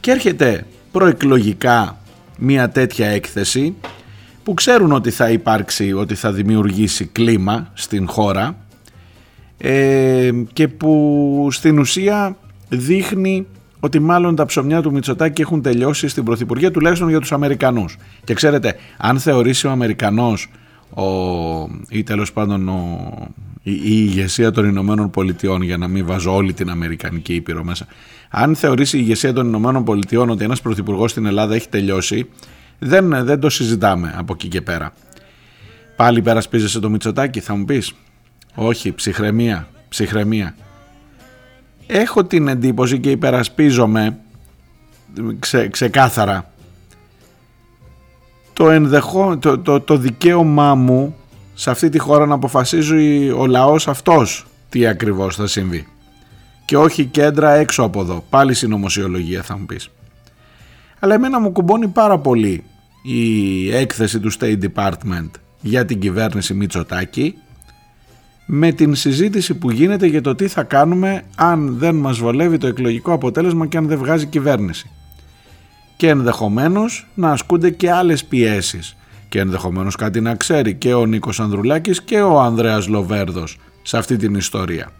και 0.00 0.10
έρχεται 0.10 0.66
προεκλογικά 0.92 1.98
μια 2.38 2.68
τέτοια 2.68 3.06
έκθεση 3.06 3.74
που 4.42 4.54
ξέρουν 4.54 4.92
ότι 4.92 5.10
θα 5.10 5.30
υπάρξει, 5.30 5.92
ότι 5.92 6.14
θα 6.14 6.32
δημιουργήσει 6.32 7.06
κλίμα 7.06 7.70
στην 7.74 8.08
χώρα 8.08 8.56
ε, 9.58 10.30
και 10.52 10.68
που 10.68 11.48
στην 11.50 11.78
ουσία 11.78 12.36
δείχνει 12.68 13.46
ότι 13.80 13.98
μάλλον 13.98 14.36
τα 14.36 14.44
ψωμιά 14.44 14.82
του 14.82 14.92
Μητσοτάκη 14.92 15.40
έχουν 15.40 15.62
τελειώσει 15.62 16.08
στην 16.08 16.24
Πρωθυπουργία 16.24 16.70
τουλάχιστον 16.70 17.08
για 17.08 17.20
τους 17.20 17.32
Αμερικανούς. 17.32 17.96
Και 18.24 18.34
ξέρετε, 18.34 18.76
αν 18.96 19.18
θεωρήσει 19.18 19.66
ο 19.66 19.70
Αμερικανός 19.70 20.50
ο, 20.94 21.04
ή 21.88 22.02
τέλος 22.02 22.32
πάντων 22.32 22.68
ο, 22.68 23.12
η, 23.62 23.72
η 23.72 23.80
ηγεσία 23.84 24.50
των 24.50 24.64
Ηνωμένων 24.64 25.10
Πολιτειών 25.10 25.62
για 25.62 25.76
να 25.76 25.88
μην 25.88 26.06
βάζω 26.06 26.34
όλη 26.34 26.52
την 26.52 26.70
Αμερικανική 26.70 27.34
Ήπειρο 27.34 27.64
μέσα. 27.64 27.86
Αν 28.30 28.56
θεωρήσει 28.56 28.96
η 28.96 29.00
ηγεσία 29.02 29.32
των 29.32 29.46
Ηνωμένων 29.46 29.84
Πολιτειών 29.84 30.30
ότι 30.30 30.44
ένας 30.44 30.60
πρωθυπουργός 30.60 31.10
στην 31.10 31.26
Ελλάδα 31.26 31.54
έχει 31.54 31.68
τελειώσει 31.68 32.28
δεν, 32.78 33.24
δεν 33.24 33.40
το 33.40 33.50
συζητάμε 33.50 34.14
από 34.16 34.32
εκεί 34.32 34.48
και 34.48 34.60
πέρα. 34.60 34.92
Πάλι 35.96 36.18
υπερασπίζεσαι 36.18 36.80
το 36.80 36.90
Μητσοτάκι 36.90 37.40
θα 37.40 37.54
μου 37.54 37.64
πεις; 37.64 37.92
Όχι 38.54 38.92
ψυχραιμία 38.92 39.68
ψυχραιμία. 39.92 40.54
Έχω 41.86 42.24
την 42.24 42.48
εντύπωση 42.48 43.00
και 43.00 43.10
υπερασπίζομαι 43.10 44.18
ξε, 45.38 45.68
ξεκάθαρα 45.68 46.50
το, 48.52 48.70
ενδεχό, 48.70 49.38
το, 49.38 49.58
το, 49.58 49.80
το 49.80 49.96
δικαίωμά 49.96 50.74
μου 50.74 51.16
σε 51.54 51.70
αυτή 51.70 51.88
τη 51.88 51.98
χώρα 51.98 52.26
να 52.26 52.34
αποφασίζει 52.34 53.30
ο 53.30 53.46
λαός 53.46 53.88
αυτός 53.88 54.46
τι 54.68 54.86
ακριβώς 54.86 55.36
θα 55.36 55.46
συμβεί. 55.46 55.86
Και 56.64 56.76
όχι 56.76 57.04
κέντρα 57.04 57.52
έξω 57.52 57.82
από 57.82 58.00
εδώ. 58.00 58.24
Πάλι 58.30 58.54
συνωμοσιολογία 58.54 59.42
θα 59.42 59.58
μου 59.58 59.66
πεις. 59.66 59.90
Αλλά 60.98 61.14
εμένα 61.14 61.40
μου 61.40 61.52
κουμπώνει 61.52 61.88
πάρα 61.88 62.18
πολύ 62.18 62.64
η 63.02 63.74
έκθεση 63.74 64.20
του 64.20 64.32
State 64.32 64.58
Department 64.74 65.30
για 65.60 65.84
την 65.84 66.00
κυβέρνηση 66.00 66.54
Μητσοτάκη 66.54 67.34
με 68.46 68.72
την 68.72 68.94
συζήτηση 68.94 69.54
που 69.54 69.70
γίνεται 69.70 70.06
για 70.06 70.20
το 70.20 70.34
τι 70.34 70.48
θα 70.48 70.62
κάνουμε 70.62 71.22
αν 71.34 71.78
δεν 71.78 71.94
μας 71.94 72.18
βολεύει 72.18 72.58
το 72.58 72.66
εκλογικό 72.66 73.12
αποτέλεσμα 73.12 73.66
και 73.66 73.76
αν 73.76 73.86
δεν 73.86 73.98
βγάζει 73.98 74.26
κυβέρνηση 74.26 74.90
και 75.96 76.08
ενδεχομένως 76.08 77.06
να 77.14 77.30
ασκούνται 77.30 77.70
και 77.70 77.90
άλλες 77.90 78.24
πιέσεις 78.24 78.96
και 79.32 79.40
ενδεχομένως 79.40 79.96
κάτι 79.96 80.20
να 80.20 80.34
ξέρει 80.34 80.74
και 80.74 80.94
ο 80.94 81.06
Νίκος 81.06 81.40
Ανδρουλάκης 81.40 82.02
και 82.02 82.20
ο 82.20 82.40
Ανδρέας 82.40 82.88
Λοβέρδος 82.88 83.58
σε 83.82 83.98
αυτή 83.98 84.16
την 84.16 84.34
ιστορία. 84.34 84.92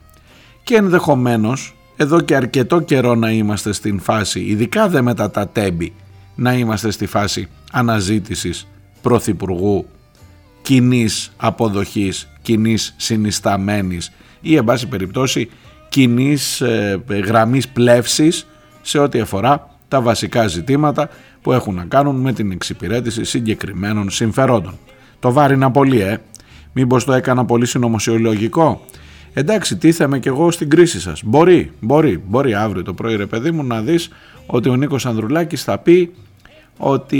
Και 0.62 0.74
ενδεχομένως 0.74 1.76
εδώ 1.96 2.20
και 2.20 2.36
αρκετό 2.36 2.80
καιρό 2.80 3.14
να 3.14 3.30
είμαστε 3.30 3.72
στην 3.72 4.00
φάση, 4.00 4.40
ειδικά 4.40 4.88
δε 4.88 5.02
μετά 5.02 5.30
τα 5.30 5.48
τέμπη, 5.48 5.94
να 6.34 6.54
είμαστε 6.54 6.90
στη 6.90 7.06
φάση 7.06 7.48
αναζήτησης 7.72 8.68
πρωθυπουργού 9.02 9.86
κοινής 10.62 11.32
αποδοχής, 11.36 12.28
κοινής 12.42 12.94
συνισταμένης 12.96 14.12
ή 14.40 14.56
εν 14.56 14.64
πάση 14.64 14.86
περιπτώσει 14.86 15.50
κοινής 15.88 16.60
ε, 16.60 17.02
γραμμής 17.08 17.68
πλεύσης 17.68 18.46
σε 18.82 18.98
ό,τι 18.98 19.20
αφορά 19.20 19.70
τα 19.88 20.00
βασικά 20.00 20.46
ζητήματα 20.46 21.08
που 21.42 21.52
έχουν 21.52 21.74
να 21.74 21.84
κάνουν 21.84 22.16
με 22.16 22.32
την 22.32 22.50
εξυπηρέτηση 22.50 23.24
συγκεκριμένων 23.24 24.10
συμφερόντων. 24.10 24.78
Το 25.18 25.32
βάρινα 25.32 25.70
πολύ, 25.70 26.00
ε. 26.00 26.18
Μήπως 26.72 27.04
το 27.04 27.12
έκανα 27.12 27.44
πολύ 27.44 27.66
συνωμοσιολογικό. 27.66 28.80
Εντάξει, 29.32 29.76
τίθεμαι 29.76 30.18
κι 30.18 30.28
εγώ 30.28 30.50
στην 30.50 30.70
κρίση 30.70 31.00
σας. 31.00 31.22
Μπορεί, 31.24 31.72
μπορεί, 31.80 32.22
μπορεί 32.26 32.54
αύριο 32.54 32.82
το 32.82 32.94
πρωί 32.94 33.16
ρε 33.16 33.26
παιδί 33.26 33.50
μου 33.50 33.64
να 33.64 33.80
δεις 33.80 34.10
ότι 34.46 34.68
ο 34.68 34.76
Νίκος 34.76 35.06
Ανδρουλάκης 35.06 35.62
θα 35.62 35.78
πει 35.78 36.12
ότι 36.76 37.18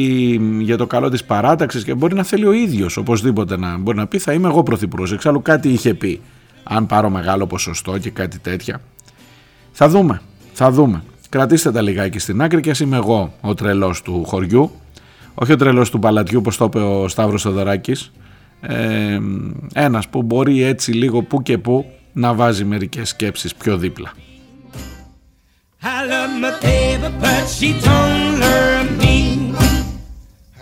για 0.58 0.76
το 0.76 0.86
καλό 0.86 1.08
της 1.08 1.24
παράταξης 1.24 1.84
και 1.84 1.94
μπορεί 1.94 2.14
να 2.14 2.22
θέλει 2.22 2.46
ο 2.46 2.52
ίδιος 2.52 2.96
οπωσδήποτε 2.96 3.56
να 3.56 3.78
μπορεί 3.78 3.96
να 3.96 4.06
πει 4.06 4.18
θα 4.18 4.32
είμαι 4.32 4.48
εγώ 4.48 4.62
πρωθυπουργός. 4.62 5.12
Εξάλλου 5.12 5.42
κάτι 5.42 5.68
είχε 5.68 5.94
πει 5.94 6.20
αν 6.62 6.86
πάρω 6.86 7.10
μεγάλο 7.10 7.46
ποσοστό 7.46 7.98
και 7.98 8.10
κάτι 8.10 8.38
τέτοια. 8.38 8.80
Θα 9.72 9.88
δούμε, 9.88 10.20
θα 10.52 10.70
δούμε. 10.70 11.02
Κρατήστε 11.32 11.72
τα 11.72 11.80
λιγάκι 11.80 12.18
στην 12.18 12.42
άκρη 12.42 12.60
και 12.60 12.70
ας 12.70 12.80
είμαι 12.80 12.96
εγώ 12.96 13.32
ο 13.40 13.54
τρελός 13.54 14.02
του 14.02 14.24
χωριού. 14.24 14.70
Όχι 15.34 15.52
ο 15.52 15.56
τρελός 15.56 15.90
του 15.90 15.98
παλατιού, 15.98 16.38
όπως 16.38 16.56
το 16.56 16.64
είπε 16.64 16.78
ο 16.78 17.08
Σταύρος 17.08 17.42
Θεοδωράκης. 17.42 18.12
Ε, 18.60 19.18
ένας 19.72 20.08
που 20.08 20.22
μπορεί 20.22 20.62
έτσι 20.62 20.92
λίγο 20.92 21.22
που 21.22 21.42
και 21.42 21.58
που 21.58 21.86
να 22.12 22.34
βάζει 22.34 22.64
μερικές 22.64 23.08
σκέψεις 23.08 23.54
πιο 23.54 23.76
δίπλα. 23.76 24.12
I 25.82 25.86
love 26.12 26.32
my 26.44 26.52
baby, 26.66 27.08
but 27.22 27.44
she 27.56 27.70
don't 27.88 28.32
love 28.44 28.88
me. 29.02 29.16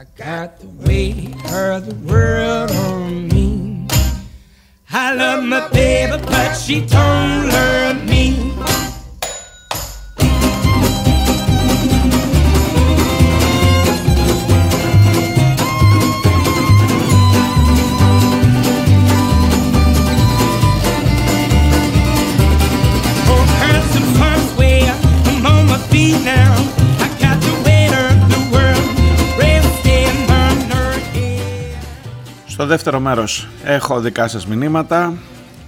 I 0.01 0.05
got 0.25 0.49
the 0.63 0.71
way 0.85 1.07
her 1.51 1.71
the 1.89 1.97
world 2.11 2.71
on 2.89 3.29
me. 3.33 3.47
I 5.05 5.07
love 5.21 5.43
my 5.53 5.63
baby, 5.79 6.17
but 6.33 6.53
she 6.63 6.77
don't 6.97 7.41
love 7.55 7.99
me. 8.13 8.25
Στο 32.61 32.69
δεύτερο 32.69 33.01
μέρος 33.01 33.49
έχω 33.65 34.01
δικά 34.01 34.29
σας 34.29 34.47
μηνύματα. 34.47 35.15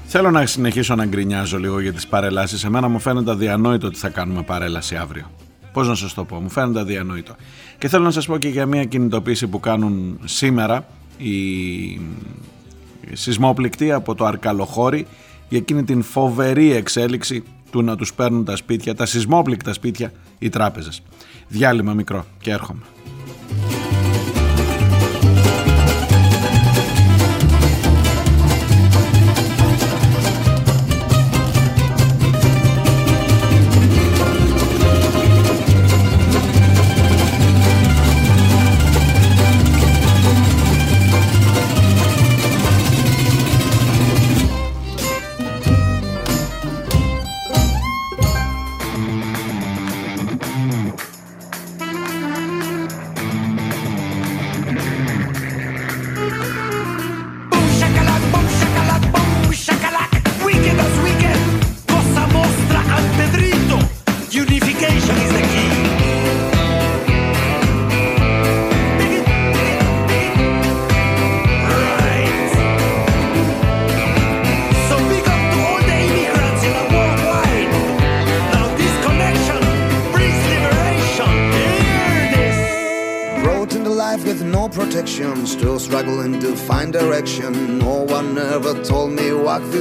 Θέλω 0.06 0.30
να 0.30 0.46
συνεχίσω 0.46 0.94
να 0.94 1.04
γκρινιάζω 1.04 1.58
λίγο 1.58 1.80
για 1.80 1.92
τις 1.92 2.06
παρελάσεις. 2.06 2.64
Εμένα 2.64 2.88
μου 2.88 2.98
φαίνεται 2.98 3.30
αδιανόητο 3.30 3.86
ότι 3.86 3.98
θα 3.98 4.08
κάνουμε 4.08 4.42
παρέλαση 4.42 4.96
αύριο. 4.96 5.30
Πώς 5.72 5.88
να 5.88 5.94
σας 5.94 6.14
το 6.14 6.24
πω, 6.24 6.36
μου 6.36 6.50
φαίνεται 6.50 6.80
αδιανόητο. 6.80 7.36
Και 7.78 7.88
θέλω 7.88 8.04
να 8.04 8.10
σας 8.10 8.26
πω 8.26 8.38
και 8.38 8.48
για 8.48 8.66
μια 8.66 8.84
κινητοποίηση 8.84 9.46
που 9.46 9.60
κάνουν 9.60 10.20
σήμερα 10.24 10.86
οι 11.16 12.00
σεισμόπληκτοι 13.12 13.92
από 13.92 14.14
το 14.14 14.24
Αρκαλοχώρι 14.24 15.06
για 15.48 15.58
εκείνη 15.58 15.84
την 15.84 16.02
φοβερή 16.02 16.72
εξέλιξη 16.72 17.42
του 17.70 17.82
να 17.82 17.96
τους 17.96 18.14
παίρνουν 18.14 18.44
τα 18.44 18.56
σπίτια, 18.56 18.94
τα 18.94 19.06
σεισμόπληκτα 19.06 19.72
σπίτια, 19.72 20.12
οι 20.38 20.48
τράπεζες. 20.48 21.02
Διάλειμμα 21.48 21.92
μικρό 21.92 22.24
και 22.40 22.50
έρχομαι. 22.50 22.82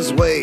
his 0.02 0.12
way. 0.14 0.41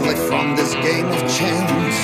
wisely 0.00 0.14
from 0.26 0.56
this 0.56 0.74
game 0.74 1.06
of 1.06 1.20
chance. 1.20 1.96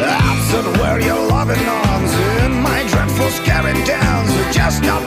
Absent 0.00 0.78
were 0.78 1.00
your 1.00 1.28
loving 1.28 1.64
arms 1.66 2.12
in 2.42 2.62
my 2.62 2.86
dreadful 2.88 3.30
scary 3.30 3.74
dance. 3.84 4.32
You 4.34 4.52
just 4.52 4.82
not 4.82 5.02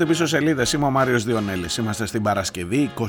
Επισκεφτείτε 0.00 0.54
πίσω. 0.54 0.76
Είμαι 0.76 0.86
ο 0.86 0.90
Μάριος 0.90 1.24
Διονέλης. 1.24 1.76
Είμαστε 1.76 2.06
στην 2.06 2.22
Παρασκευή 2.22 2.90
24 2.98 3.04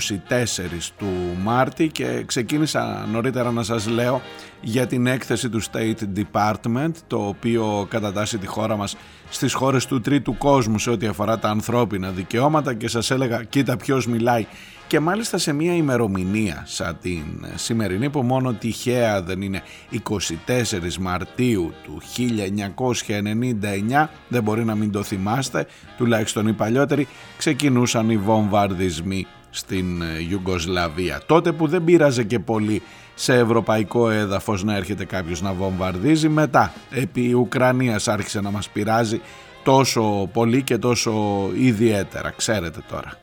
του 0.98 1.08
Μάρτη 1.44 1.88
και 1.88 2.24
ξεκίνησα 2.26 3.08
νωρίτερα 3.12 3.52
να 3.52 3.64
σας 3.64 3.88
λέω 3.88 4.22
για 4.62 4.88
την 4.88 5.08
έκθεση 5.08 5.50
του 5.50 5.62
State 5.64 5.96
Department 6.16 6.92
το 7.08 7.28
οποίο 7.28 7.88
κατατάσσει 7.90 8.38
τη 8.38 8.48
χώρα 8.48 8.76
μας 8.76 8.96
στις 9.30 9.54
χώρες 9.54 9.86
του 9.86 10.02
τρίτου 10.02 10.38
κόσμου 10.38 10.80
σε 10.80 10.90
ό,τι 10.90 11.08
αφορά 11.08 11.40
τα 11.40 11.50
ανθρώπινα 11.50 12.10
δικαιώματα 12.10 12.74
και 12.74 12.88
σας 12.88 13.12
έλεγα 13.12 13.44
κοίτα 13.44 13.78
ποιος 13.78 14.08
μιλάει. 14.08 14.46
Και 14.88 15.00
μάλιστα 15.00 15.38
σε 15.38 15.54
μια 15.54 15.76
ημερομηνία 15.76 16.64
σαν 16.66 16.98
την 17.02 17.24
σημερινή 17.56 18.10
που 18.10 18.22
μόνο 18.22 18.54
τυχαία 18.54 19.22
δεν 19.22 19.42
είναι 19.42 19.64
24 19.92 20.94
Μαρτίου 21.00 21.74
του 21.84 22.02
1999 23.92 24.08
δεν 24.28 24.44
μπορεί 24.44 24.66
να 24.66 24.76
μην 24.76 24.92
το 24.92 25.04
θυμάστε 25.04 25.68
τουλάχιστον 25.98 26.48
οι 26.48 26.54
παλιότεροι 26.54 27.08
ξεκινούσαν 27.38 28.10
οι 28.10 28.18
βομβαρδισμοί 28.18 29.28
στην 29.50 30.02
ε, 30.02 30.06
Ιουγκοσλαβία. 30.30 31.22
Τότε 31.26 31.52
που 31.52 31.68
δεν 31.68 31.84
πήραζε 31.84 32.24
και 32.24 32.40
πολύ 32.40 32.82
σε 33.22 33.34
ευρωπαϊκό 33.34 34.10
έδαφος 34.10 34.64
να 34.64 34.76
έρχεται 34.76 35.06
κάποιος 35.06 35.42
να 35.42 35.54
βομβαρδίζει 35.54 36.30
μετά 36.30 36.74
επί 36.92 37.34
Ουκρανίας 37.34 38.08
άρχισε 38.08 38.42
να 38.42 38.52
μας 38.52 38.70
πειράζει 38.70 39.22
τόσο 39.64 40.30
πολύ 40.34 40.64
και 40.64 40.78
τόσο 40.78 41.14
ιδιαίτερα 41.56 42.34
ξέρετε 42.38 42.80
τώρα 42.90 43.14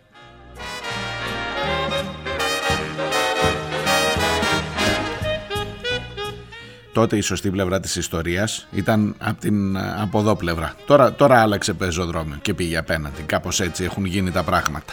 τότε 6.93 7.17
η 7.17 7.21
σωστή 7.21 7.51
πλευρά 7.51 7.81
της 7.81 7.97
ιστορίας 7.97 8.67
ήταν 8.73 9.15
από 9.19 9.41
την 9.41 9.79
από 9.79 10.19
εδώ 10.19 10.37
πλευρά. 10.37 10.75
Τώρα, 10.87 11.13
τώρα 11.13 11.41
άλλαξε 11.41 11.73
πεζοδρόμιο 11.73 12.39
και 12.43 12.55
πήγε 12.55 12.77
απέναντι. 12.77 13.23
Κάπως 13.23 13.61
έτσι 13.61 13.85
έχουν 13.85 14.05
γίνει 14.05 14.31
τα 14.31 14.43
πράγματα. 14.43 14.93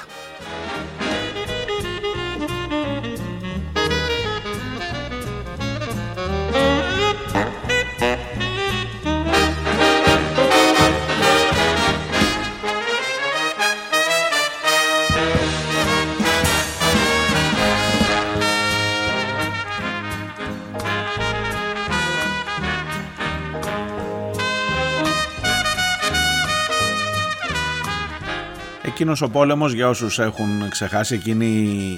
Εκείνος 28.97 29.21
ο 29.21 29.29
πόλεμος 29.29 29.73
για 29.73 29.89
όσους 29.89 30.19
έχουν 30.19 30.69
ξεχάσει 30.69 31.13
εκείνοι 31.15 31.45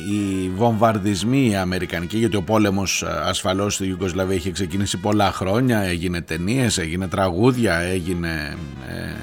οι 0.09 0.49
βομβαρδισμοί 0.55 1.55
αμερικανικοί 1.57 2.17
γιατί 2.17 2.35
ο 2.35 2.41
πόλεμος 2.41 3.01
ε, 3.01 3.07
ασφαλώς 3.23 3.73
στη 3.73 3.85
Ιουγκοσλαβία 3.87 4.35
είχε 4.35 4.51
ξεκινήσει 4.51 4.97
πολλά 4.97 5.31
χρόνια 5.31 5.79
έγινε 5.79 6.21
ταινίες, 6.21 6.77
έγινε 6.77 7.07
τραγούδια 7.07 7.79
έγινε 7.79 8.57
ε, 8.87 9.13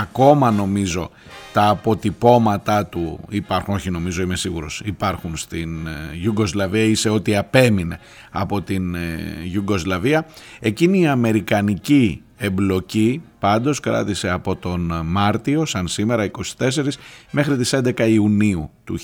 ακόμα 0.00 0.50
νομίζω 0.50 1.10
τα 1.52 1.68
αποτυπώματά 1.68 2.86
του 2.86 3.20
υπάρχουν, 3.28 3.74
όχι 3.74 3.90
νομίζω 3.90 4.22
είμαι 4.22 4.36
σίγουρος, 4.36 4.82
υπάρχουν 4.84 5.36
στην 5.36 5.86
ε, 5.86 5.90
Ιουγκοσλαβία 6.22 6.84
ή 6.84 6.94
σε 6.94 7.08
ό,τι 7.08 7.36
απέμεινε 7.36 7.98
από 8.30 8.62
την 8.62 8.94
ε, 8.94 9.18
Ιουγκοσλαβία. 9.52 10.26
Εκείνη 10.60 11.00
η 11.00 11.06
αμερικανική 11.06 12.22
εμπλοκή 12.36 13.22
πάντως 13.46 13.80
κράτησε 13.80 14.30
από 14.30 14.56
τον 14.56 14.92
Μάρτιο, 15.04 15.64
σαν 15.64 15.88
σήμερα 15.88 16.30
24, 16.58 16.98
μέχρι 17.30 17.56
τις 17.56 17.74
11 17.74 18.08
Ιουνίου 18.08 18.70
του 18.84 18.98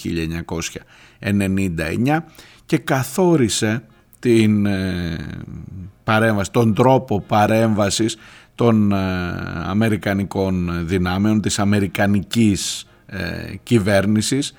1999 1.21 2.19
και 2.67 2.79
καθόρισε 2.79 3.83
την 4.19 4.67
ε, 4.67 5.17
παρέμβαση, 6.05 6.51
τον 6.51 6.75
τρόπο 6.75 7.21
παρέμβασης 7.21 8.17
των 8.55 8.93
ε, 8.93 8.97
αμερικανικών 9.67 10.87
δυνάμεων, 10.87 11.41
της 11.41 11.59
αμερικανικής 11.59 12.87
ε, 13.07 13.19
κυβέρνησης 13.63 14.55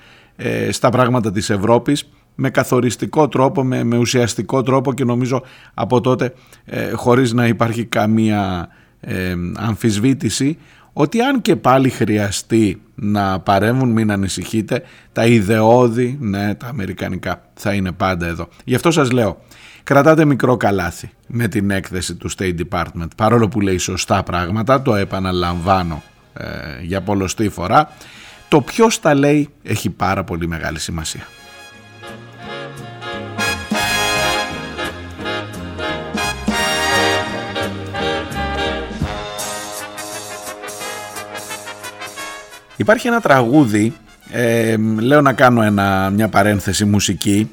στα 0.70 0.90
πράγματα 0.90 1.32
της 1.32 1.50
Ευρώπης 1.50 2.08
με 2.34 2.50
καθοριστικό 2.50 3.28
τρόπο, 3.28 3.64
με, 3.64 3.84
με 3.84 3.96
ουσιαστικό 3.96 4.62
τρόπο 4.62 4.94
και 4.94 5.04
νομίζω 5.04 5.42
από 5.74 6.00
τότε 6.00 6.34
χωρίς 6.94 7.32
να 7.32 7.46
υπάρχει 7.46 7.84
καμία 7.84 8.68
αμφισβήτηση 9.56 10.58
ότι 10.92 11.20
αν 11.20 11.42
και 11.42 11.56
πάλι 11.56 11.90
χρειαστεί 11.90 12.82
να 12.94 13.40
παρέμβουν 13.40 13.88
μην 13.88 14.10
ανησυχείτε 14.10 14.82
τα 15.12 15.26
ιδεώδη, 15.26 16.16
ναι 16.20 16.54
τα 16.54 16.66
αμερικανικά 16.66 17.42
θα 17.54 17.72
είναι 17.72 17.92
πάντα 17.92 18.26
εδώ. 18.26 18.48
Γι' 18.64 18.74
αυτό 18.74 18.90
σας 18.90 19.10
λέω 19.10 19.40
κρατάτε 19.82 20.24
μικρό 20.24 20.56
καλάθι 20.56 21.10
με 21.26 21.48
την 21.48 21.70
έκθεση 21.70 22.14
του 22.14 22.30
State 22.30 22.54
Department 22.70 23.08
παρόλο 23.16 23.48
που 23.48 23.60
λέει 23.60 23.78
σωστά 23.78 24.22
πράγματα, 24.22 24.82
το 24.82 24.94
επαναλαμβάνω 24.94 26.02
ε, 26.34 26.46
για 26.82 27.00
πολλωστή 27.00 27.48
φορά, 27.48 27.90
το 28.48 28.60
ποιος 28.60 29.00
τα 29.00 29.14
λέει 29.14 29.48
έχει 29.62 29.90
πάρα 29.90 30.24
πολύ 30.24 30.48
μεγάλη 30.48 30.78
σημασία. 30.78 31.26
Υπάρχει 42.76 43.06
ένα 43.06 43.20
τραγούδι, 43.20 43.92
ε, 44.30 44.76
λέω 45.00 45.20
να 45.20 45.32
κάνω 45.32 45.62
ένα, 45.62 46.10
μια 46.10 46.28
παρένθεση 46.28 46.84
μουσική 46.84 47.50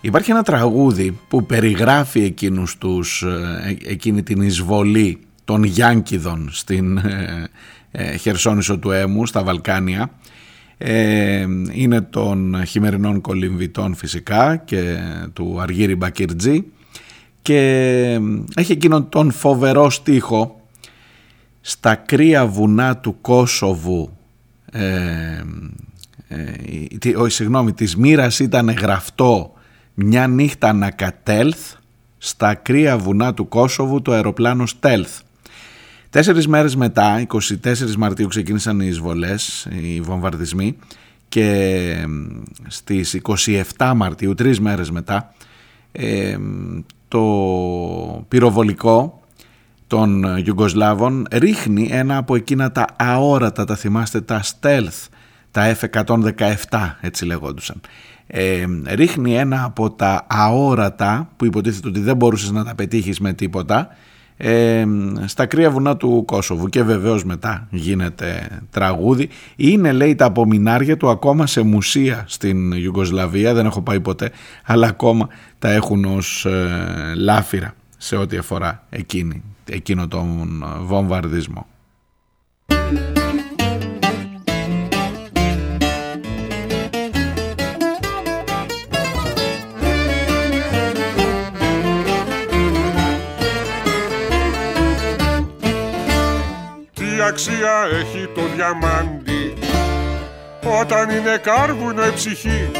Υπάρχει 0.00 0.30
ένα 0.30 0.42
τραγούδι 0.42 1.18
που 1.28 1.46
περιγράφει 1.46 2.20
εκείνους 2.20 2.78
τους, 2.78 3.22
ε, 3.22 3.76
εκείνη 3.84 4.22
την 4.22 4.42
εισβολή 4.42 5.18
των 5.44 5.62
Γιάνκιδων 5.62 6.48
στην 6.52 6.96
ε, 6.96 7.48
ε, 7.90 8.16
Χερσόνησο 8.16 8.78
του 8.78 8.90
Έμου, 8.90 9.26
στα 9.26 9.42
Βαλκάνια. 9.42 10.10
είναι 11.72 12.00
των 12.00 12.64
χειμερινών 12.66 13.20
κολυμβητών 13.20 13.94
φυσικά 13.94 14.56
και 14.56 14.98
του 15.32 15.56
Αργύρι 15.60 15.94
Μπακυρτζή 15.94 16.64
και 17.42 17.60
έχει 18.54 18.72
εκείνον 18.72 19.08
τον 19.08 19.30
φοβερό 19.30 19.90
στίχο 19.90 20.68
στα 21.60 21.94
κρύα 21.94 22.46
βουνά 22.46 22.96
του 22.96 23.20
Κόσοβου 23.20 24.17
ε, 24.70 25.42
ε, 26.28 27.16
όχι 27.16 27.32
συγγνώμη 27.32 27.72
της 27.72 27.96
μοίρας 27.96 28.38
ήταν 28.38 28.70
γραφτό 28.70 29.52
μια 29.94 30.26
νύχτα 30.26 30.72
να 30.72 30.90
κατέλθ 30.90 31.74
στα 32.18 32.54
κρύα 32.54 32.98
βουνά 32.98 33.34
του 33.34 33.48
Κόσοβου 33.48 34.02
το 34.02 34.12
αεροπλάνο 34.12 34.64
Stealth. 34.80 35.20
Τέσσερις 36.10 36.46
μέρες 36.46 36.76
μετά, 36.76 37.26
24 37.26 37.94
Μαρτίου 37.98 38.28
ξεκίνησαν 38.28 38.80
οι 38.80 38.86
εισβολές, 38.88 39.68
οι 39.82 40.00
βομβαρδισμοί 40.00 40.76
και 41.28 42.06
στις 42.66 43.20
27 43.76 43.92
Μαρτίου, 43.96 44.34
τρεις 44.34 44.60
μέρες 44.60 44.90
μετά, 44.90 45.34
το 47.08 48.24
πυροβολικό 48.28 49.22
των 49.88 50.36
Ιουγκοσλάβων 50.44 51.26
ρίχνει 51.30 51.88
ένα 51.90 52.16
από 52.16 52.34
εκείνα 52.34 52.72
τα 52.72 52.84
αόρατα, 52.96 53.64
τα 53.64 53.76
θυμάστε, 53.76 54.20
τα 54.20 54.42
stealth, 54.42 55.06
τα 55.50 55.76
F-117 55.80 56.94
έτσι 57.00 57.24
λεγόντουσαν. 57.24 57.80
Ε, 58.26 58.64
ρίχνει 58.86 59.36
ένα 59.36 59.64
από 59.64 59.90
τα 59.90 60.26
αόρατα 60.28 61.28
που 61.36 61.44
υποτίθεται 61.44 61.88
ότι 61.88 62.00
δεν 62.00 62.16
μπορούσες 62.16 62.50
να 62.50 62.64
τα 62.64 62.74
πετύχεις 62.74 63.20
με 63.20 63.32
τίποτα 63.32 63.88
ε, 64.36 64.84
στα 65.24 65.46
κρύα 65.46 65.70
βουνά 65.70 65.96
του 65.96 66.24
Κόσοβου. 66.26 66.68
Και 66.68 66.82
βεβαίως 66.82 67.24
μετά 67.24 67.66
γίνεται 67.70 68.48
τραγούδι. 68.70 69.28
Είναι 69.56 69.92
λέει 69.92 70.14
τα 70.14 70.24
απομεινάρια 70.24 70.96
του 70.96 71.08
ακόμα 71.08 71.46
σε 71.46 71.62
μουσεία 71.62 72.24
στην 72.26 72.72
Ιουγκοσλαβία. 72.72 73.54
Δεν 73.54 73.66
έχω 73.66 73.80
πάει 73.80 74.00
ποτέ 74.00 74.30
αλλά 74.64 74.86
ακόμα 74.86 75.28
τα 75.58 75.70
έχουν 75.70 76.04
ως 76.04 76.44
ε, 76.44 77.12
λάφυρα 77.16 77.74
σε 77.98 78.16
ό,τι 78.16 78.36
αφορά 78.36 78.82
εκείνη, 78.90 79.42
εκείνο 79.68 80.08
τον 80.08 80.64
βομβαρδισμό. 80.80 81.66
Αξία 97.28 97.88
έχει 98.00 98.28
το 98.34 98.40
διαμάντι 98.54 99.52
όταν 100.80 101.10
είναι 101.10 101.36
κάρβουνο 101.42 102.06
η 102.06 102.12
ψυχή 102.14 102.70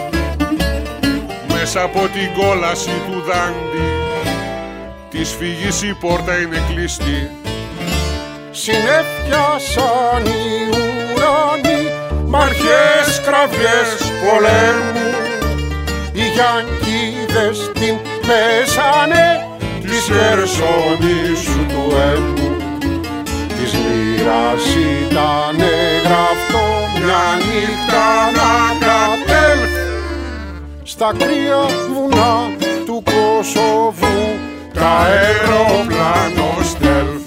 μέσα 1.52 1.82
από 1.82 1.98
την 1.98 2.42
κόλαση 2.42 2.90
του 3.06 3.20
δάντη 3.20 4.07
της 5.10 5.34
φυγής 5.38 5.82
η 5.82 5.96
πόρτα 6.00 6.38
είναι 6.38 6.62
κλειστή. 6.68 7.30
Συνέφιασαν 8.50 10.24
οι 10.24 10.68
ουρανοί 11.14 11.82
μ' 12.26 12.36
αρχές 12.36 13.20
κραυγές 13.24 13.90
πολέμου. 14.22 15.08
Οι 16.12 16.24
Γιάνκιδες 16.34 17.70
την 17.72 17.96
πέσανε 18.26 19.46
της 19.80 20.04
Χερσονήσου 20.04 21.66
του 21.68 21.96
έμου. 22.12 22.56
Της 23.48 23.72
μοίρας 23.72 24.64
ήταν 25.06 25.56
γραφτό 26.04 26.66
μια 26.94 27.26
νύχτα 27.48 28.06
να 28.38 28.52
κατέλθει. 28.86 29.86
Στα 30.82 31.12
κρύα 31.18 31.66
βουνά 31.94 32.50
του 32.86 33.02
Κωσοβού 33.04 34.56
τα 34.78 34.88
αεροπλάνο 34.88 36.62
στέλθ. 36.62 37.26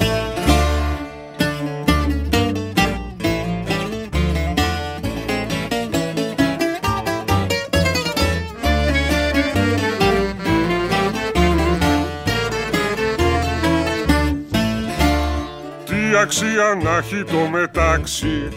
Τι 15.86 16.18
αξία 16.22 16.80
να 16.84 16.97
έχει 16.97 17.24
το 17.24 17.47
μετάξι 17.52 18.47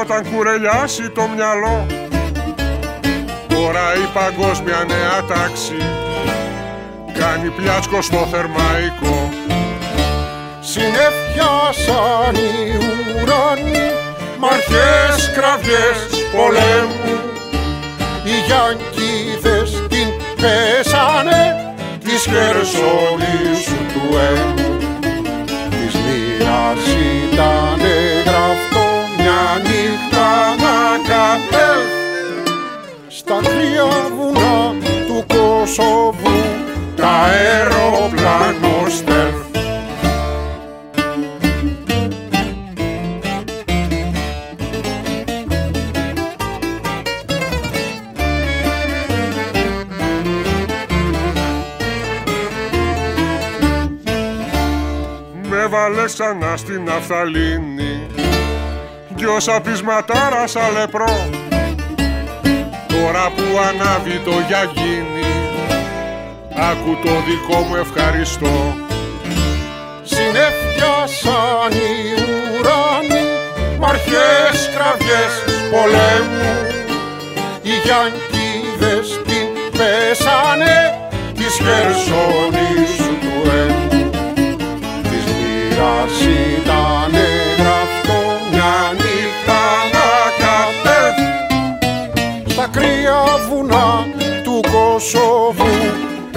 όταν 0.00 0.32
κουρελιάσει 0.32 1.10
το 1.10 1.28
μυαλό 1.34 1.86
Τώρα 3.48 3.94
η 3.94 4.08
παγκόσμια 4.14 4.84
νέα 4.88 5.24
τάξη 5.28 5.76
κάνει 7.18 7.48
πλιάτσκο 7.50 8.02
στο 8.02 8.28
θερμαϊκό. 8.30 9.28
Συνεφιάσαν 10.60 12.34
οι 12.34 12.76
ουρανοί 13.22 13.88
μ' 14.38 14.44
αρχές 14.44 15.30
κραυγές 15.36 16.24
πολέμου. 16.36 17.18
Οι 18.24 18.36
Γιανκίδες 18.46 19.70
την 19.88 20.08
πέσανε 20.40 21.74
της 22.04 22.22
Χερσονήσου 22.22 23.80
του 23.92 24.16
έμου 24.30 24.76
Της 25.70 25.94
μοίρας 25.94 26.84
ήταν 27.32 27.80
γραφτό 28.24 28.88
μια 29.16 29.42
νύχτα 29.62 30.28
να 30.62 30.78
κατέλθει. 31.10 31.98
Στα 33.08 33.38
κρύα 33.42 33.90
βουνά 34.16 34.74
του 35.06 35.24
Κωσοβού 35.34 36.40
τα 36.54 36.69
αεροπλάνος 37.10 38.96
στέλθ. 38.96 39.48
Με 55.52 55.66
βάλες 55.66 56.12
ξανά 56.12 56.56
στην 56.56 56.82
ναυταλίνη 56.84 58.06
Κι 59.14 59.24
όσα 59.24 59.60
πεισματάρα 59.60 60.46
σαν 60.46 60.72
λεπρό 60.72 61.28
Τώρα 62.88 63.30
που 63.36 63.58
ανάβει 63.68 64.20
το 64.24 64.30
γιαγίνι 64.48 65.19
Άκου 66.54 66.96
το 67.04 67.10
δικό 67.26 67.60
μου 67.60 67.76
ευχαριστώ. 67.76 68.74
Συνεφιάσαν 70.02 71.72
οι 71.72 71.92
ουρανοί 72.58 73.24
μ' 73.78 73.84
αρχές 73.84 74.70
κραυγές 74.74 75.34
πολέμου. 75.70 76.52
Οι 77.62 77.74
Γιανκίδες 77.84 79.08
την 79.26 79.48
πέσανε 79.78 80.78
της 81.34 81.54
Χερσονήσου 81.64 83.14
του 83.22 83.50
έμου. 83.62 84.10
Της 85.02 85.24
μοίρας 85.38 86.16
ήταν 86.58 87.12
γραφτό 87.58 88.20
μια 88.50 88.76
νύχτα 89.00 89.62
να 89.94 90.08
κατέβει. 90.42 91.30
Στα 92.52 92.66
κρύα 92.72 93.22
βουνά 93.48 94.06
του 94.44 94.60
Κωσοβού 94.72 95.89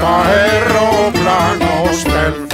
τα 0.04 0.10
αεροπλάνο 0.10 1.92
στέλθ. 1.92 2.53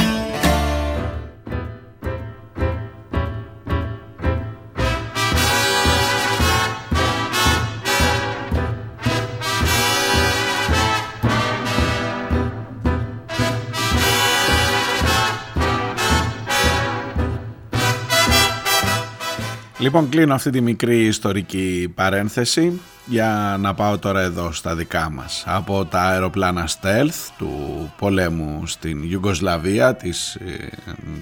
Λοιπόν, 19.82 20.10
κλείνω 20.10 20.34
αυτή 20.34 20.50
τη 20.50 20.62
μικρή 20.62 21.06
ιστορική 21.06 21.92
παρένθεση 21.96 22.82
για 23.06 23.58
να 23.60 23.74
πάω 23.74 23.98
τώρα 23.98 24.22
εδώ 24.22 24.52
στα 24.52 24.76
δικά 24.76 25.10
μας. 25.12 25.44
Από 25.48 25.86
τα 25.86 26.02
αεροπλάνα 26.02 26.68
Stealth 26.68 27.30
του 27.38 27.50
πολέμου 27.98 28.64
στην 28.66 29.04
Ιουγκοσλαβία, 29.12 29.96
της, 29.96 30.36
ε, 30.36 30.70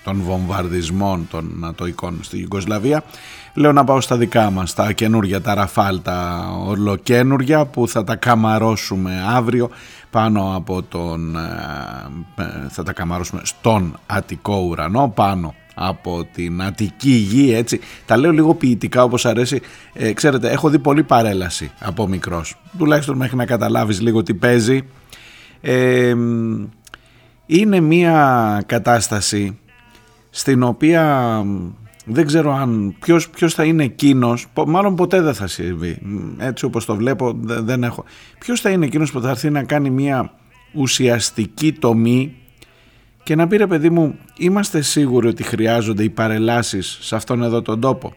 των 0.03 0.21
βομβαρδισμών 0.21 1.27
των 1.29 1.51
νατοικών 1.55 2.19
στη 2.21 2.37
Ιουγκοσλαβία, 2.37 3.03
λέω 3.53 3.71
να 3.71 3.83
πάω 3.83 4.01
στα 4.01 4.17
δικά 4.17 4.51
μας, 4.51 4.73
τα 4.73 4.91
καινούργια, 4.91 5.41
τα 5.41 5.53
ραφάλ, 5.53 6.01
τα 6.01 6.49
ολοκένουργια 6.65 7.65
που 7.65 7.87
θα 7.87 8.03
τα 8.03 8.15
καμαρώσουμε 8.15 9.23
αύριο 9.27 9.69
πάνω 10.09 10.55
από 10.55 10.83
τον, 10.83 11.35
ε, 11.35 12.43
ε, 12.43 12.43
θα 12.69 12.83
τα 12.83 12.93
καμαρώσουμε 12.93 13.41
στον 13.43 13.99
Αττικό 14.05 14.57
ουρανό, 14.57 15.11
πάνω 15.15 15.53
από 15.79 16.27
την 16.33 16.61
Αττική 16.61 17.11
γη 17.11 17.53
έτσι. 17.53 17.79
Τα 18.05 18.17
λέω 18.17 18.31
λίγο 18.31 18.53
ποιητικά 18.53 19.03
όπως 19.03 19.25
αρέσει. 19.25 19.61
Ε, 19.93 20.13
ξέρετε 20.13 20.49
έχω 20.49 20.69
δει 20.69 20.79
πολύ 20.79 21.03
παρέλαση 21.03 21.71
από 21.79 22.07
μικρός. 22.07 22.55
Τουλάχιστον 22.77 23.17
μέχρι 23.17 23.35
να 23.35 23.45
καταλάβεις 23.45 24.01
λίγο 24.01 24.23
τι 24.23 24.33
παίζει. 24.33 24.81
Ε, 25.61 26.15
είναι 27.45 27.79
μια 27.79 28.63
κατάσταση 28.65 29.57
στην 30.29 30.63
οποία 30.63 31.43
δεν 32.05 32.25
ξέρω 32.25 32.53
αν 32.53 32.95
ποιος, 32.99 33.29
ποιος 33.29 33.53
θα 33.53 33.63
είναι 33.63 33.83
εκείνος 33.83 34.47
μάλλον 34.67 34.95
ποτέ 34.95 35.21
δεν 35.21 35.33
θα 35.33 35.47
συμβεί. 35.47 36.01
Έτσι 36.37 36.65
όπως 36.65 36.85
το 36.85 36.95
βλέπω 36.95 37.33
δεν, 37.41 37.65
δεν 37.65 37.83
έχω. 37.83 38.03
Ποιος 38.39 38.61
θα 38.61 38.69
είναι 38.69 38.85
εκείνος 38.85 39.11
που 39.11 39.21
θα 39.21 39.29
έρθει 39.29 39.49
να 39.49 39.63
κάνει 39.63 39.89
μια 39.89 40.31
ουσιαστική 40.73 41.73
τομή 41.73 42.35
και 43.27 43.35
να 43.35 43.47
πει 43.47 43.57
ρε 43.57 43.67
παιδί 43.67 43.89
μου 43.89 44.15
είμαστε 44.37 44.81
σίγουροι 44.81 45.27
ότι 45.27 45.43
χρειάζονται 45.43 46.03
οι 46.03 46.09
παρελάσεις 46.09 46.97
σε 47.01 47.15
αυτόν 47.15 47.43
εδώ 47.43 47.61
τον 47.61 47.79
τόπο. 47.79 48.13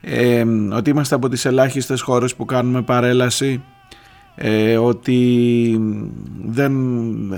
Ε, 0.00 0.44
ότι 0.72 0.90
είμαστε 0.90 1.14
από 1.14 1.28
τις 1.28 1.44
ελάχιστες 1.44 2.00
χώρες 2.00 2.34
που 2.34 2.44
κάνουμε 2.44 2.82
παρέλαση 2.82 3.62
ε, 4.34 4.76
ότι 4.76 5.80
δεν, 6.44 6.72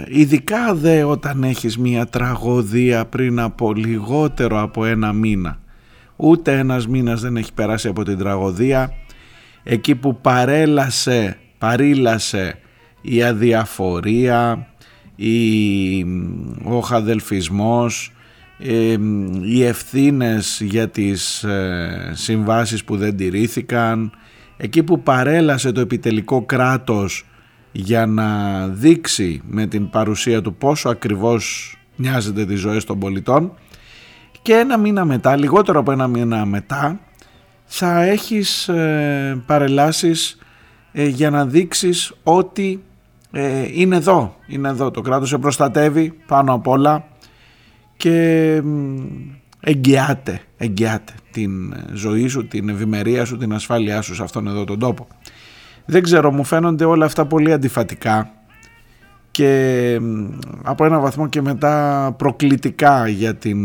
ειδικά 0.08 0.74
δε 0.74 1.02
όταν 1.02 1.44
έχεις 1.44 1.78
μια 1.78 2.06
τραγωδία 2.06 3.06
πριν 3.06 3.40
από 3.40 3.72
λιγότερο 3.72 4.60
από 4.60 4.84
ένα 4.84 5.12
μήνα. 5.12 5.58
Ούτε 6.16 6.58
ένας 6.58 6.86
μήνας 6.86 7.20
δεν 7.20 7.36
έχει 7.36 7.52
περάσει 7.52 7.88
από 7.88 8.02
την 8.04 8.18
τραγωδία. 8.18 8.92
Εκεί 9.62 9.94
που 9.94 10.20
παρέλασε, 10.20 11.38
παρήλασε 11.58 12.58
η 13.00 13.22
αδιαφορία 13.22 14.66
η, 15.16 16.06
ο 16.64 16.80
χαδελφισμός, 16.80 18.12
ε, 18.58 18.96
οι 19.42 19.64
ευθύνες 19.64 20.60
για 20.64 20.88
τις 20.88 21.42
ε, 21.42 22.12
συμβάσεις 22.14 22.84
που 22.84 22.96
δεν 22.96 23.16
τηρήθηκαν, 23.16 24.12
εκεί 24.56 24.82
που 24.82 25.02
παρέλασε 25.02 25.72
το 25.72 25.80
επιτελικό 25.80 26.42
κράτος 26.42 27.26
για 27.72 28.06
να 28.06 28.68
δείξει 28.68 29.40
με 29.46 29.66
την 29.66 29.90
παρουσία 29.90 30.42
του 30.42 30.54
πόσο 30.54 30.88
ακριβώς 30.88 31.76
νοιάζεται 31.96 32.44
τις 32.44 32.60
ζωές 32.60 32.84
των 32.84 32.98
πολιτών 32.98 33.52
και 34.42 34.54
ένα 34.54 34.78
μήνα 34.78 35.04
μετά, 35.04 35.36
λιγότερο 35.36 35.80
από 35.80 35.92
ένα 35.92 36.06
μήνα 36.06 36.44
μετά 36.44 37.00
θα 37.64 38.02
έχεις 38.02 38.68
ε, 38.68 39.42
παρελάσεις 39.46 40.38
για 40.92 41.30
να 41.30 41.46
δείξεις 41.46 42.12
ότι 42.22 42.82
ε, 43.36 43.66
είναι 43.72 43.96
εδώ, 43.96 44.36
είναι 44.46 44.68
εδώ. 44.68 44.90
Το 44.90 45.00
κράτος 45.00 45.28
σε 45.28 45.38
προστατεύει 45.38 46.14
πάνω 46.26 46.52
απ' 46.52 46.66
όλα 46.66 47.04
και 47.96 48.62
εγγυάται, 49.60 50.40
εγγυάται 50.56 51.12
την 51.30 51.74
ζωή 51.92 52.26
σου, 52.26 52.46
την 52.46 52.68
ευημερία 52.68 53.24
σου, 53.24 53.36
την 53.36 53.52
ασφάλειά 53.52 54.02
σου 54.02 54.14
σε 54.14 54.22
αυτόν 54.22 54.46
εδώ 54.46 54.64
τον 54.64 54.78
τόπο. 54.78 55.06
Δεν 55.84 56.02
ξέρω, 56.02 56.32
μου 56.32 56.44
φαίνονται 56.44 56.84
όλα 56.84 57.04
αυτά 57.04 57.26
πολύ 57.26 57.52
αντιφατικά 57.52 58.30
και 59.30 60.00
από 60.62 60.84
ένα 60.84 60.98
βαθμό 60.98 61.28
και 61.28 61.42
μετά 61.42 62.14
προκλητικά 62.18 63.08
για 63.08 63.34
την 63.34 63.58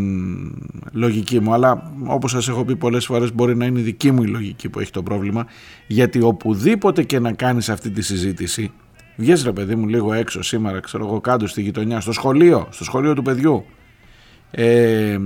λογική 0.92 1.40
μου 1.40 1.54
αλλά 1.54 1.92
όπως 2.06 2.32
σας 2.32 2.48
έχω 2.48 2.66
πει 2.66 2.76
πολλές 2.76 3.06
φορές 3.06 3.34
μπορεί 3.34 3.56
να 3.56 3.66
είναι 3.66 3.80
η 3.80 3.84
δική 3.84 4.12
μου 4.12 4.24
η 4.24 4.28
λογική 4.28 4.70
που 4.70 4.80
έχει 4.80 4.92
το 4.92 5.04
πρόβλημα 5.04 5.46
γιατί 5.88 6.22
οπουδήποτε 6.22 7.04
και 7.04 7.20
να 7.20 7.32
κάνεις 7.32 7.70
αυτή 7.70 7.90
τη 7.90 8.02
συζήτηση 8.02 8.72
Βγες 9.20 9.44
ρε 9.44 9.52
παιδί 9.52 9.76
μου 9.76 9.88
λίγο 9.88 10.14
έξω 10.14 10.44
σήμερα, 10.44 10.80
ξέρω 10.80 11.06
εγώ 11.06 11.22
κάτω 11.22 11.48
στη 11.48 11.62
γειτονιά, 11.62 12.00
στο 12.00 12.12
σχολείο, 12.12 12.68
στο 12.70 12.84
σχολείο 12.84 13.14
του 13.14 13.22
παιδιού. 13.22 13.66
Ε, 14.52 15.18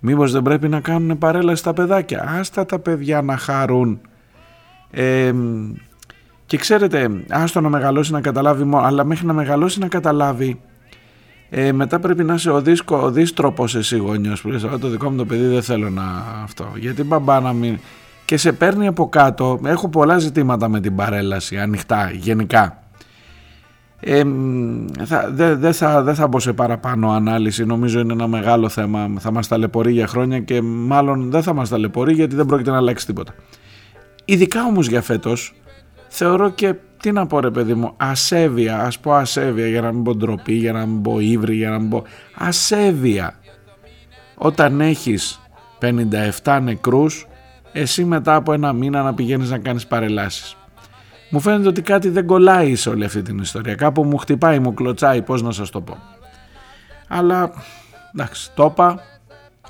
Μήπως 0.00 0.32
δεν 0.32 0.42
πρέπει 0.42 0.68
να 0.68 0.80
κάνουν 0.80 1.18
παρέλαση 1.18 1.60
στα 1.60 1.72
παιδάκια; 1.72 2.34
Άστα 2.38 2.66
τα 2.66 2.78
παιδιά 2.78 3.22
να 3.22 3.36
χαρούν. 3.36 4.00
Ε, 4.90 5.32
και 6.46 6.56
ξέρετε, 6.56 7.10
άστο 7.28 7.60
να 7.60 7.68
μεγαλώσει 7.68 8.12
να 8.12 8.20
καταλάβει 8.20 8.64
μόνο, 8.64 8.86
αλλά 8.86 9.04
μέχρι 9.04 9.26
να 9.26 9.32
μεγαλώσει 9.32 9.78
να 9.78 9.88
καταλάβει 9.88 10.60
ε, 11.50 11.72
μετά 11.72 11.98
πρέπει 11.98 12.24
να 12.24 12.34
είσαι 12.34 12.50
ο, 12.50 12.60
δίσκο, 12.60 12.96
ο 12.96 13.10
δίστροπος 13.10 13.74
εσύ 13.74 13.96
γονιός 13.96 14.40
που 14.40 14.48
λες 14.48 14.64
«Α, 14.64 14.78
το 14.78 14.88
δικό 14.88 15.10
μου 15.10 15.16
το 15.16 15.24
παιδί 15.24 15.46
δεν 15.46 15.62
θέλω 15.62 15.90
να 15.90 16.02
αυτό 16.42 16.72
γιατί 16.76 17.02
μπαμπά 17.02 17.40
να 17.40 17.52
μην 17.52 17.78
και 18.24 18.36
σε 18.36 18.52
παίρνει 18.52 18.86
από 18.86 19.08
κάτω 19.08 19.60
έχω 19.64 19.88
πολλά 19.88 20.18
ζητήματα 20.18 20.68
με 20.68 20.80
την 20.80 20.94
παρέλαση 20.94 21.58
ανοιχτά 21.58 22.10
γενικά 22.10 22.87
ε, 24.00 24.22
θα, 25.04 25.30
δεν 25.32 25.58
δε 25.58 25.72
θα, 25.72 26.02
δε 26.02 26.14
θα 26.14 26.26
μπω 26.26 26.40
σε 26.40 26.52
παραπάνω 26.52 27.10
ανάλυση 27.10 27.64
νομίζω 27.64 28.00
είναι 28.00 28.12
ένα 28.12 28.26
μεγάλο 28.26 28.68
θέμα 28.68 29.10
θα 29.18 29.30
μας 29.30 29.48
ταλαιπωρεί 29.48 29.92
για 29.92 30.06
χρόνια 30.06 30.40
και 30.40 30.62
μάλλον 30.62 31.30
δεν 31.30 31.42
θα 31.42 31.52
μας 31.52 31.68
ταλαιπωρεί 31.68 32.12
γιατί 32.12 32.36
δεν 32.36 32.46
πρόκειται 32.46 32.70
να 32.70 32.76
αλλάξει 32.76 33.06
τίποτα 33.06 33.34
ειδικά 34.24 34.64
όμως 34.64 34.88
για 34.88 35.02
φέτος 35.02 35.54
θεωρώ 36.08 36.50
και 36.50 36.74
τι 37.00 37.12
να 37.12 37.26
πω 37.26 37.40
ρε 37.40 37.50
παιδί 37.50 37.74
μου, 37.74 37.92
ασέβεια, 37.96 38.80
ας 38.80 38.98
πω 38.98 39.12
ασέβεια 39.12 39.66
για 39.66 39.80
να 39.80 39.92
μην 39.92 40.02
πω 40.02 40.14
ντροπή, 40.14 40.52
για 40.52 40.72
να 40.72 40.86
μην 40.86 41.02
πω 41.02 41.20
ύβρι, 41.20 41.56
για 41.56 41.70
να 41.70 41.78
μην 41.78 41.88
πω 41.88 42.02
ασέβεια. 42.34 43.34
Όταν 44.34 44.80
έχεις 44.80 45.40
57 46.42 46.58
νεκρούς, 46.62 47.26
εσύ 47.72 48.04
μετά 48.04 48.34
από 48.34 48.52
ένα 48.52 48.72
μήνα 48.72 49.02
να 49.02 49.14
πηγαίνεις 49.14 49.50
να 49.50 49.58
κάνεις 49.58 49.86
παρελάσεις. 49.86 50.56
Μου 51.30 51.40
φαίνεται 51.40 51.68
ότι 51.68 51.82
κάτι 51.82 52.08
δεν 52.08 52.26
κολλάει 52.26 52.74
σε 52.76 52.88
όλη 52.88 53.04
αυτή 53.04 53.22
την 53.22 53.38
ιστορία. 53.38 53.74
Κάπου 53.74 54.04
μου 54.04 54.16
χτυπάει, 54.16 54.58
μου 54.58 54.74
κλωτσάει, 54.74 55.22
πώς 55.22 55.42
να 55.42 55.52
σας 55.52 55.70
το 55.70 55.80
πω. 55.80 55.96
Αλλά, 57.08 57.52
εντάξει, 58.14 58.50
το 58.54 58.64
είπα, 58.64 59.02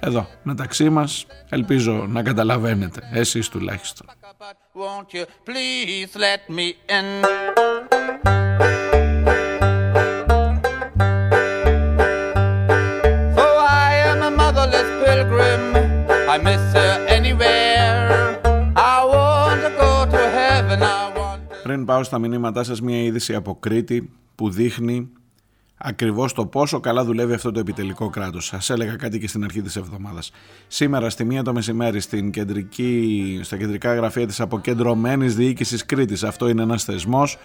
εδώ, 0.01 0.27
μεταξύ 0.43 0.91
μας, 0.91 1.27
ελπίζω 1.49 2.07
να 2.09 2.23
καταλαβαίνετε, 2.23 3.01
εσείς 3.13 3.49
τουλάχιστον. 3.49 4.07
Won't 4.75 5.13
you 5.17 5.25
please 5.49 6.13
let 6.27 6.43
me 6.57 6.67
in? 6.99 7.09
For 13.37 13.53
I 13.87 13.91
am 14.11 14.21
a 14.29 14.31
motherless 14.41 14.91
pilgrim. 15.03 15.63
I 16.35 16.37
miss 16.47 16.68
Πριν 21.79 21.91
πάω 21.91 22.03
στα 22.03 22.19
μηνύματά 22.19 22.63
σας 22.63 22.81
μια 22.81 23.03
είδηση 23.03 23.35
από 23.35 23.57
Κρήτη 23.61 24.11
που 24.35 24.51
δείχνει 24.51 25.09
ακριβώς 25.77 26.33
το 26.33 26.47
πόσο 26.47 26.81
καλά 26.81 27.05
δουλεύει 27.05 27.33
αυτό 27.33 27.53
το 27.53 27.61
επιτελικό 27.61 28.11
κράτος. 28.11 28.47
Σας 28.47 28.71
έλεγα 28.71 28.97
κάτι 28.97 29.19
και 29.19 29.29
στην 29.29 29.45
αρχή 29.45 29.63
της 29.63 29.77
εβδομάδας. 29.77 30.31
Σήμερα 30.67 31.11
στη 31.11 31.25
μία 31.25 31.43
το 31.43 31.53
μεσημέρι 31.53 32.01
στην 32.01 32.31
κεντρική, 32.31 33.41
στα 33.43 33.57
κεντρικά 33.57 33.95
γραφεία 33.95 34.27
της 34.27 34.41
αποκεντρωμένης 34.41 35.35
διοίκησης 35.35 35.87
Κρήτης. 35.87 36.23
Αυτό 36.23 36.49
είναι 36.49 36.63
ένας 36.63 36.85
θεσμός 36.85 37.39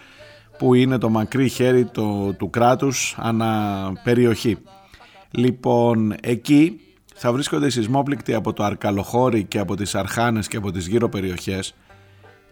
που 0.57 0.73
είναι 0.73 0.97
το 0.97 1.09
μακρύ 1.09 1.49
χέρι 1.49 1.85
το, 1.85 2.33
του 2.33 2.49
κράτους 2.49 3.15
ανά 3.19 3.91
περιοχή. 4.03 4.57
Λοιπόν, 5.31 6.15
εκεί 6.21 6.79
θα 7.15 7.31
βρίσκονται 7.33 7.65
οι 7.65 7.69
σεισμόπληκτοι 7.69 8.33
από 8.33 8.53
το 8.53 8.63
Αρκαλοχώρι 8.63 9.43
και 9.43 9.59
από 9.59 9.75
τις 9.75 9.95
Αρχάνες 9.95 10.47
και 10.47 10.57
από 10.57 10.71
τις 10.71 10.87
γύρω 10.87 11.09
περιοχές 11.09 11.75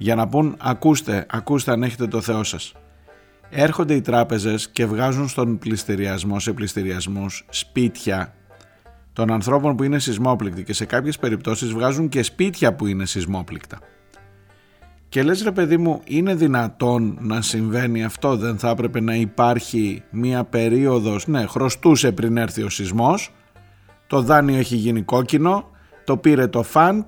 για 0.01 0.15
να 0.15 0.27
πούν 0.27 0.55
ακούστε, 0.59 1.25
ακούστε 1.29 1.71
αν 1.71 1.83
έχετε 1.83 2.07
το 2.07 2.21
Θεό 2.21 2.43
σας 2.43 2.73
έρχονται 3.49 3.93
οι 3.93 4.01
τράπεζες 4.01 4.69
και 4.69 4.85
βγάζουν 4.85 5.27
στον 5.27 5.57
πληστηριασμό, 5.57 6.39
σε 6.39 6.53
πληστηριασμούς, 6.53 7.45
σπίτια 7.49 8.33
των 9.13 9.31
ανθρώπων 9.31 9.75
που 9.75 9.83
είναι 9.83 9.99
σεισμόπληκτοι 9.99 10.63
και 10.63 10.73
σε 10.73 10.85
κάποιες 10.85 11.17
περιπτώσεις 11.17 11.71
βγάζουν 11.71 12.09
και 12.09 12.23
σπίτια 12.23 12.73
που 12.73 12.87
είναι 12.87 13.05
σεισμόπληκτα. 13.05 13.79
Και 15.09 15.23
λες 15.23 15.43
ρε 15.43 15.51
παιδί 15.51 15.77
μου, 15.77 16.01
είναι 16.03 16.35
δυνατόν 16.35 17.17
να 17.19 17.41
συμβαίνει 17.41 18.03
αυτό, 18.03 18.35
δεν 18.35 18.57
θα 18.57 18.69
έπρεπε 18.69 19.01
να 19.01 19.15
υπάρχει 19.15 20.03
μία 20.11 20.43
περίοδος, 20.43 21.27
ναι 21.27 21.45
χρωστούσε 21.45 22.11
πριν 22.11 22.37
έρθει 22.37 22.61
ο 22.63 22.69
σεισμός, 22.69 23.33
το 24.07 24.21
δάνειο 24.21 24.57
έχει 24.57 24.75
γίνει 24.75 25.01
κόκκινο, 25.01 25.69
το 26.03 26.17
πήρε 26.17 26.47
το 26.47 26.63
φαντ, 26.63 27.07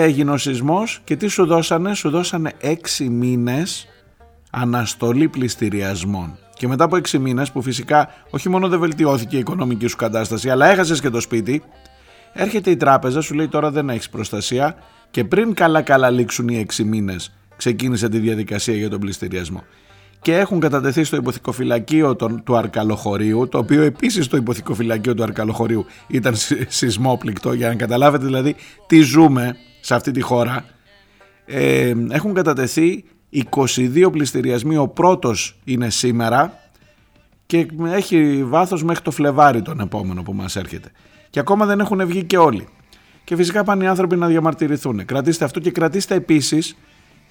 έγινε 0.00 0.30
ο 0.30 0.36
σεισμός 0.36 1.00
και 1.04 1.16
τι 1.16 1.26
σου 1.26 1.46
δώσανε, 1.46 1.94
σου 1.94 2.10
δώσανε 2.10 2.52
έξι 2.58 3.08
μήνες 3.08 3.86
αναστολή 4.50 5.28
πληστηριασμών. 5.28 6.38
Και 6.56 6.68
μετά 6.68 6.84
από 6.84 6.96
6 6.96 7.18
μήνες 7.18 7.52
που 7.52 7.62
φυσικά 7.62 8.08
όχι 8.30 8.48
μόνο 8.48 8.68
δεν 8.68 8.80
βελτιώθηκε 8.80 9.36
η 9.36 9.38
οικονομική 9.38 9.86
σου 9.86 9.96
κατάσταση 9.96 10.50
αλλά 10.50 10.66
έχασες 10.66 11.00
και 11.00 11.10
το 11.10 11.20
σπίτι 11.20 11.62
έρχεται 12.32 12.70
η 12.70 12.76
τράπεζα 12.76 13.20
σου 13.20 13.34
λέει 13.34 13.48
τώρα 13.48 13.70
δεν 13.70 13.90
έχεις 13.90 14.08
προστασία 14.08 14.76
και 15.10 15.24
πριν 15.24 15.54
καλά 15.54 15.82
καλά 15.82 16.10
λήξουν 16.10 16.48
οι 16.48 16.66
6 16.76 16.84
μήνες 16.84 17.36
ξεκίνησε 17.56 18.08
τη 18.08 18.18
διαδικασία 18.18 18.74
για 18.74 18.90
τον 18.90 19.00
πληστηριασμό. 19.00 19.62
Και 20.20 20.36
έχουν 20.36 20.60
κατατεθεί 20.60 21.04
στο 21.04 21.16
υποθηκοφυλακείο 21.16 22.16
του 22.44 22.56
Αρκαλοχωρίου, 22.56 23.48
το 23.48 23.58
οποίο 23.58 23.82
επίσης 23.82 24.26
το 24.26 24.36
υποθηκοφυλακείο 24.36 25.14
του 25.14 25.22
Αρκαλοχωρίου 25.22 25.86
ήταν 26.06 26.34
σεισμόπληκτο, 26.68 27.52
για 27.52 27.68
να 27.68 27.74
καταλάβετε 27.74 28.24
δηλαδή 28.24 28.56
τι 28.86 29.00
ζούμε 29.00 29.56
σε 29.86 29.94
αυτή 29.94 30.10
τη 30.10 30.20
χώρα. 30.20 30.64
Ε, 31.46 31.94
έχουν 32.10 32.34
κατατεθεί 32.34 33.04
22 33.54 34.08
πληστηριασμοί, 34.12 34.76
ο 34.76 34.88
πρώτος 34.88 35.58
είναι 35.64 35.90
σήμερα 35.90 36.58
και 37.46 37.66
έχει 37.84 38.44
βάθος 38.44 38.84
μέχρι 38.84 39.02
το 39.02 39.10
Φλεβάρι 39.10 39.62
τον 39.62 39.80
επόμενο 39.80 40.22
που 40.22 40.32
μας 40.32 40.56
έρχεται. 40.56 40.90
Και 41.30 41.40
ακόμα 41.40 41.66
δεν 41.66 41.80
έχουν 41.80 42.06
βγει 42.06 42.24
και 42.24 42.38
όλοι. 42.38 42.68
Και 43.24 43.36
φυσικά 43.36 43.64
πάνε 43.64 43.84
οι 43.84 43.86
άνθρωποι 43.86 44.16
να 44.16 44.26
διαμαρτυρηθούν. 44.26 45.04
Κρατήστε 45.04 45.44
αυτό 45.44 45.60
και 45.60 45.70
κρατήστε 45.70 46.14
επίσης 46.14 46.76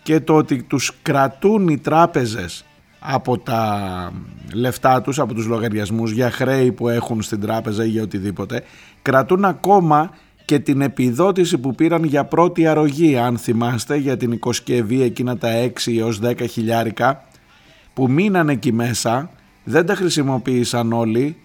και 0.04 0.20
το 0.20 0.36
ότι 0.36 0.64
τους 0.64 0.92
κρατούν 1.02 1.68
οι 1.68 1.78
τράπεζες 1.78 2.66
από 3.00 3.38
τα 3.38 4.12
λεφτά 4.54 5.02
τους, 5.02 5.20
από 5.20 5.34
τους 5.34 5.46
λογαριασμούς 5.46 6.12
για 6.12 6.32
χρέη 6.32 6.72
που 6.72 6.90
έχουν 6.90 7.22
στην 7.22 7.42
τράπεζα 7.42 7.86
ή 7.86 7.90
για 7.90 8.04
οτιδήποτε, 8.04 8.64
κρατούν 9.02 9.46
ακόμα 9.46 10.12
και 10.46 10.60
την 10.60 10.82
επιδότηση 10.82 11.58
που 11.58 11.76
πήραν 11.76 12.04
για 12.04 12.26
πρώτη 12.26 12.68
αρρωγή 12.68 13.18
αν 13.18 13.38
θυμάστε 13.38 13.96
για 13.96 14.18
την 14.18 14.32
οικοσκευή 14.32 15.02
εκείνα 15.02 15.38
τα 15.38 15.70
6 15.86 15.98
έως 15.98 16.20
10 16.24 16.50
χιλιάρικα 16.50 17.24
που 17.94 18.12
μείναν 18.12 18.50
εκεί 18.50 18.72
μέσα 18.72 19.30
δεν 19.64 19.86
τα 19.86 19.96
χρησιμοποίησαν 19.96 20.94
όλοι 20.94 21.38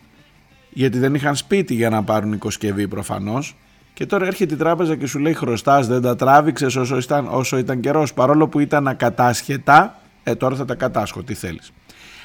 γιατί 0.70 0.98
δεν 0.98 1.14
είχαν 1.14 1.36
σπίτι 1.36 1.74
για 1.74 1.90
να 1.90 2.02
πάρουν 2.02 2.32
οικοσκευή 2.32 2.88
προφανώς. 2.88 3.56
Και 3.94 4.06
τώρα 4.06 4.26
έρχεται 4.26 4.54
η 4.54 4.56
τράπεζα 4.56 4.96
και 4.96 5.06
σου 5.06 5.18
λέει 5.18 5.34
χρωστάς 5.34 5.86
δεν 5.86 6.02
τα 6.02 6.16
τράβηξες 6.16 6.76
όσο 6.76 6.96
ήταν, 6.96 7.28
όσο 7.30 7.58
ήταν 7.58 7.80
καιρός 7.80 8.14
παρόλο 8.14 8.48
που 8.48 8.60
ήταν 8.60 8.88
ακατάσχετα 8.88 10.00
ε 10.22 10.34
τώρα 10.34 10.56
θα 10.56 10.64
τα 10.64 10.74
κατάσχω 10.74 11.22
τι 11.22 11.34
θέλεις 11.34 11.72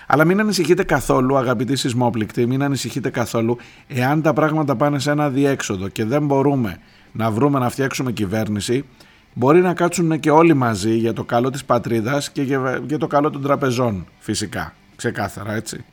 αλλά 0.07 0.25
μην 0.25 0.39
ανησυχείτε 0.39 0.83
καθόλου, 0.83 1.37
αγαπητοί 1.37 1.75
σεισμόπληκτοι, 1.75 2.45
μην 2.45 2.63
ανησυχείτε 2.63 3.09
καθόλου 3.09 3.57
εάν 3.87 4.21
τα 4.21 4.33
πράγματα 4.33 4.75
πάνε 4.75 4.99
σε 4.99 5.11
ένα 5.11 5.29
διέξοδο 5.29 5.87
και 5.87 6.05
δεν 6.05 6.25
μπορούμε 6.25 6.77
να 7.11 7.31
βρούμε 7.31 7.59
να 7.59 7.69
φτιάξουμε 7.69 8.11
κυβέρνηση. 8.11 8.85
Μπορεί 9.33 9.61
να 9.61 9.73
κάτσουν 9.73 10.19
και 10.19 10.31
όλοι 10.31 10.53
μαζί 10.53 10.95
για 10.95 11.13
το 11.13 11.23
καλό 11.23 11.49
της 11.49 11.65
πατρίδας 11.65 12.31
και 12.31 12.41
για 12.87 12.97
το 12.99 13.07
καλό 13.07 13.29
των 13.29 13.41
τραπεζών 13.41 14.07
φυσικά. 14.19 14.73
Ξεκάθαρα 14.95 15.53
έτσι. 15.53 15.85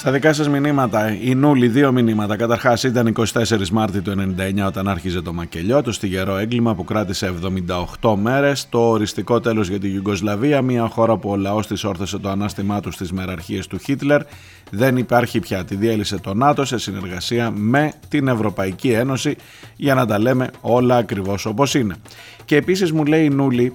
Στα 0.00 0.10
δικά 0.10 0.32
σας 0.32 0.48
μηνύματα, 0.48 1.16
η 1.20 1.34
Νούλη 1.34 1.68
δύο 1.68 1.92
μηνύματα. 1.92 2.36
Καταρχάς 2.36 2.82
ήταν 2.82 3.06
24 3.06 3.68
Μάρτη 3.72 4.00
του 4.00 4.10
1999 4.10 4.66
όταν 4.66 4.88
άρχιζε 4.88 5.20
το 5.20 5.32
μακελιό, 5.32 5.82
το 5.82 5.92
στιγερό 5.92 6.36
έγκλημα 6.36 6.74
που 6.74 6.84
κράτησε 6.84 7.34
78 8.00 8.14
μέρες, 8.16 8.68
το 8.68 8.78
οριστικό 8.78 9.40
τέλος 9.40 9.68
για 9.68 9.78
τη 9.78 9.88
Ιουγκοσλαβία, 9.92 10.62
μια 10.62 10.88
χώρα 10.88 11.16
που 11.16 11.30
ο 11.30 11.36
λαός 11.36 11.66
της 11.66 11.84
όρθωσε 11.84 12.18
το 12.18 12.28
ανάστημά 12.28 12.80
του 12.80 12.90
στις 12.90 13.12
μεραρχίες 13.12 13.66
του 13.66 13.78
Χίτλερ. 13.78 14.22
Δεν 14.70 14.96
υπάρχει 14.96 15.40
πια, 15.40 15.64
τη 15.64 15.74
διέλυσε 15.74 16.18
το 16.18 16.34
ΝΑΤΟ 16.34 16.64
σε 16.64 16.78
συνεργασία 16.78 17.50
με 17.50 17.92
την 18.08 18.28
Ευρωπαϊκή 18.28 18.90
Ένωση 18.90 19.36
για 19.76 19.94
να 19.94 20.06
τα 20.06 20.18
λέμε 20.18 20.50
όλα 20.60 20.96
ακριβώς 20.96 21.46
όπως 21.46 21.74
είναι. 21.74 21.94
Και 22.44 22.56
επίσης 22.56 22.92
μου 22.92 23.04
λέει 23.04 23.24
η 23.24 23.30
Νούλη, 23.30 23.72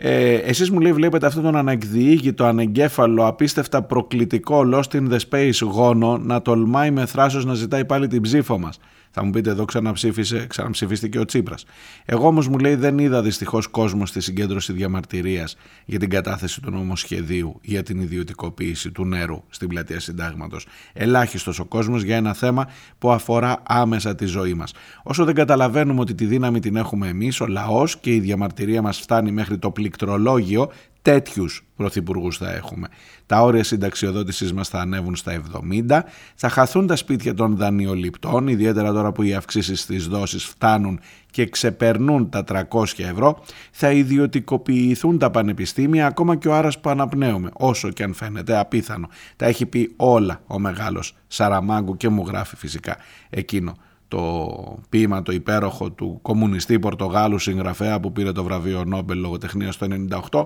Ε, 0.00 0.34
εσείς 0.34 0.70
μου 0.70 0.80
λέει 0.80 0.92
βλέπετε 0.92 1.26
αυτόν 1.26 1.42
τον 1.42 1.56
ανεκδιήγητο, 1.56 2.44
ανεγκέφαλο, 2.44 3.26
απίστευτα 3.26 3.82
προκλητικό 3.82 4.62
Lost 4.74 4.96
in 4.96 5.08
the 5.10 5.18
Space 5.30 5.60
γόνο 5.62 6.18
να 6.18 6.42
τολμάει 6.42 6.90
με 6.90 7.06
θράσος 7.06 7.44
να 7.44 7.54
ζητάει 7.54 7.84
πάλι 7.84 8.06
την 8.06 8.22
ψήφο 8.22 8.58
μας. 8.58 8.78
Θα 9.10 9.24
μου 9.24 9.30
πείτε 9.30 9.50
εδώ 9.50 9.64
ξαναψήφισε, 9.64 10.46
ξαναψηφίστηκε 10.46 11.18
ο 11.18 11.24
Τσίπρας. 11.24 11.64
Εγώ 12.04 12.26
όμως 12.26 12.48
μου 12.48 12.58
λέει 12.58 12.74
δεν 12.74 12.98
είδα 12.98 13.22
δυστυχώς 13.22 13.66
κόσμος 13.66 14.08
στη 14.08 14.20
συγκέντρωση 14.20 14.72
διαμαρτυρίας 14.72 15.56
για 15.84 15.98
την 15.98 16.10
κατάθεση 16.10 16.60
του 16.60 16.70
νομοσχεδίου 16.70 17.58
για 17.62 17.82
την 17.82 18.00
ιδιωτικοποίηση 18.00 18.90
του 18.90 19.04
νερού 19.04 19.42
στην 19.50 19.68
πλατεία 19.68 20.00
συντάγματος. 20.00 20.66
Ελάχιστος 20.92 21.58
ο 21.58 21.64
κόσμος 21.64 22.02
για 22.02 22.16
ένα 22.16 22.34
θέμα 22.34 22.68
που 22.98 23.10
αφορά 23.10 23.62
άμεσα 23.66 24.14
τη 24.14 24.26
ζωή 24.26 24.54
μας. 24.54 24.72
Όσο 25.02 25.24
δεν 25.24 25.34
καταλαβαίνουμε 25.34 26.00
ότι 26.00 26.14
τη 26.14 26.24
δύναμη 26.24 26.60
την 26.60 26.76
έχουμε 26.76 27.08
εμείς, 27.08 27.40
ο 27.40 27.46
λαός 27.46 27.98
και 27.98 28.14
η 28.14 28.20
διαμαρτυρία 28.20 28.82
μας 28.82 28.98
φτάνει 28.98 29.32
μέχρι 29.32 29.58
το 29.58 29.70
πληκτρολόγιο, 29.70 30.70
τέτοιους 31.08 31.64
πρωθυπουργούς 31.76 32.36
θα 32.36 32.52
έχουμε. 32.52 32.88
Τα 33.26 33.42
όρια 33.42 33.64
συνταξιοδότησης 33.64 34.52
μας 34.52 34.68
θα 34.68 34.80
ανέβουν 34.80 35.16
στα 35.16 35.32
70, 35.32 36.04
θα 36.34 36.48
χαθούν 36.48 36.86
τα 36.86 36.96
σπίτια 36.96 37.34
των 37.34 37.56
δανειοληπτών, 37.56 38.48
ιδιαίτερα 38.48 38.92
τώρα 38.92 39.12
που 39.12 39.22
οι 39.22 39.34
αυξήσεις 39.34 39.80
στις 39.80 40.08
δόσεις 40.08 40.44
φτάνουν 40.44 41.00
και 41.30 41.46
ξεπερνούν 41.46 42.28
τα 42.30 42.44
300 42.44 42.82
ευρώ, 42.96 43.42
θα 43.70 43.90
ιδιωτικοποιηθούν 43.90 45.18
τα 45.18 45.30
πανεπιστήμια, 45.30 46.06
ακόμα 46.06 46.36
και 46.36 46.48
ο 46.48 46.54
Άρας 46.54 46.80
που 46.80 46.90
αναπνέουμε, 46.90 47.50
όσο 47.52 47.90
και 47.90 48.02
αν 48.02 48.14
φαίνεται 48.14 48.58
απίθανο. 48.58 49.08
Τα 49.36 49.46
έχει 49.46 49.66
πει 49.66 49.92
όλα 49.96 50.40
ο 50.46 50.58
μεγάλος 50.58 51.16
Σαραμάγκου 51.26 51.96
και 51.96 52.08
μου 52.08 52.24
γράφει 52.26 52.56
φυσικά 52.56 52.96
εκείνο 53.30 53.74
το 54.08 54.82
ποίημα 54.88 55.22
το 55.22 55.32
υπέροχο 55.32 55.90
του 55.90 56.18
κομμουνιστή 56.22 56.78
Πορτογάλου 56.78 57.38
συγγραφέα 57.38 58.00
που 58.00 58.12
πήρε 58.12 58.32
το 58.32 58.44
βραβείο 58.44 58.84
Νόμπελ 58.84 59.18
λογοτεχνίας 59.18 59.76
το 59.76 59.86
98 60.30 60.44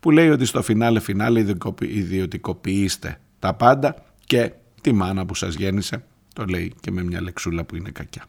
που 0.00 0.10
λέει 0.10 0.28
ότι 0.28 0.44
στο 0.44 0.62
φινάλε 0.62 1.00
φινάλε 1.00 1.44
ιδιωτικοποιήστε 1.78 3.18
τα 3.38 3.54
πάντα 3.54 3.96
και 4.24 4.52
τη 4.80 4.92
μάνα 4.92 5.26
που 5.26 5.34
σας 5.34 5.54
γέννησε 5.54 6.04
το 6.34 6.44
λέει 6.44 6.72
και 6.80 6.90
με 6.90 7.02
μια 7.04 7.22
λεξούλα 7.22 7.64
που 7.64 7.76
είναι 7.76 7.90
κακιά. 7.90 8.24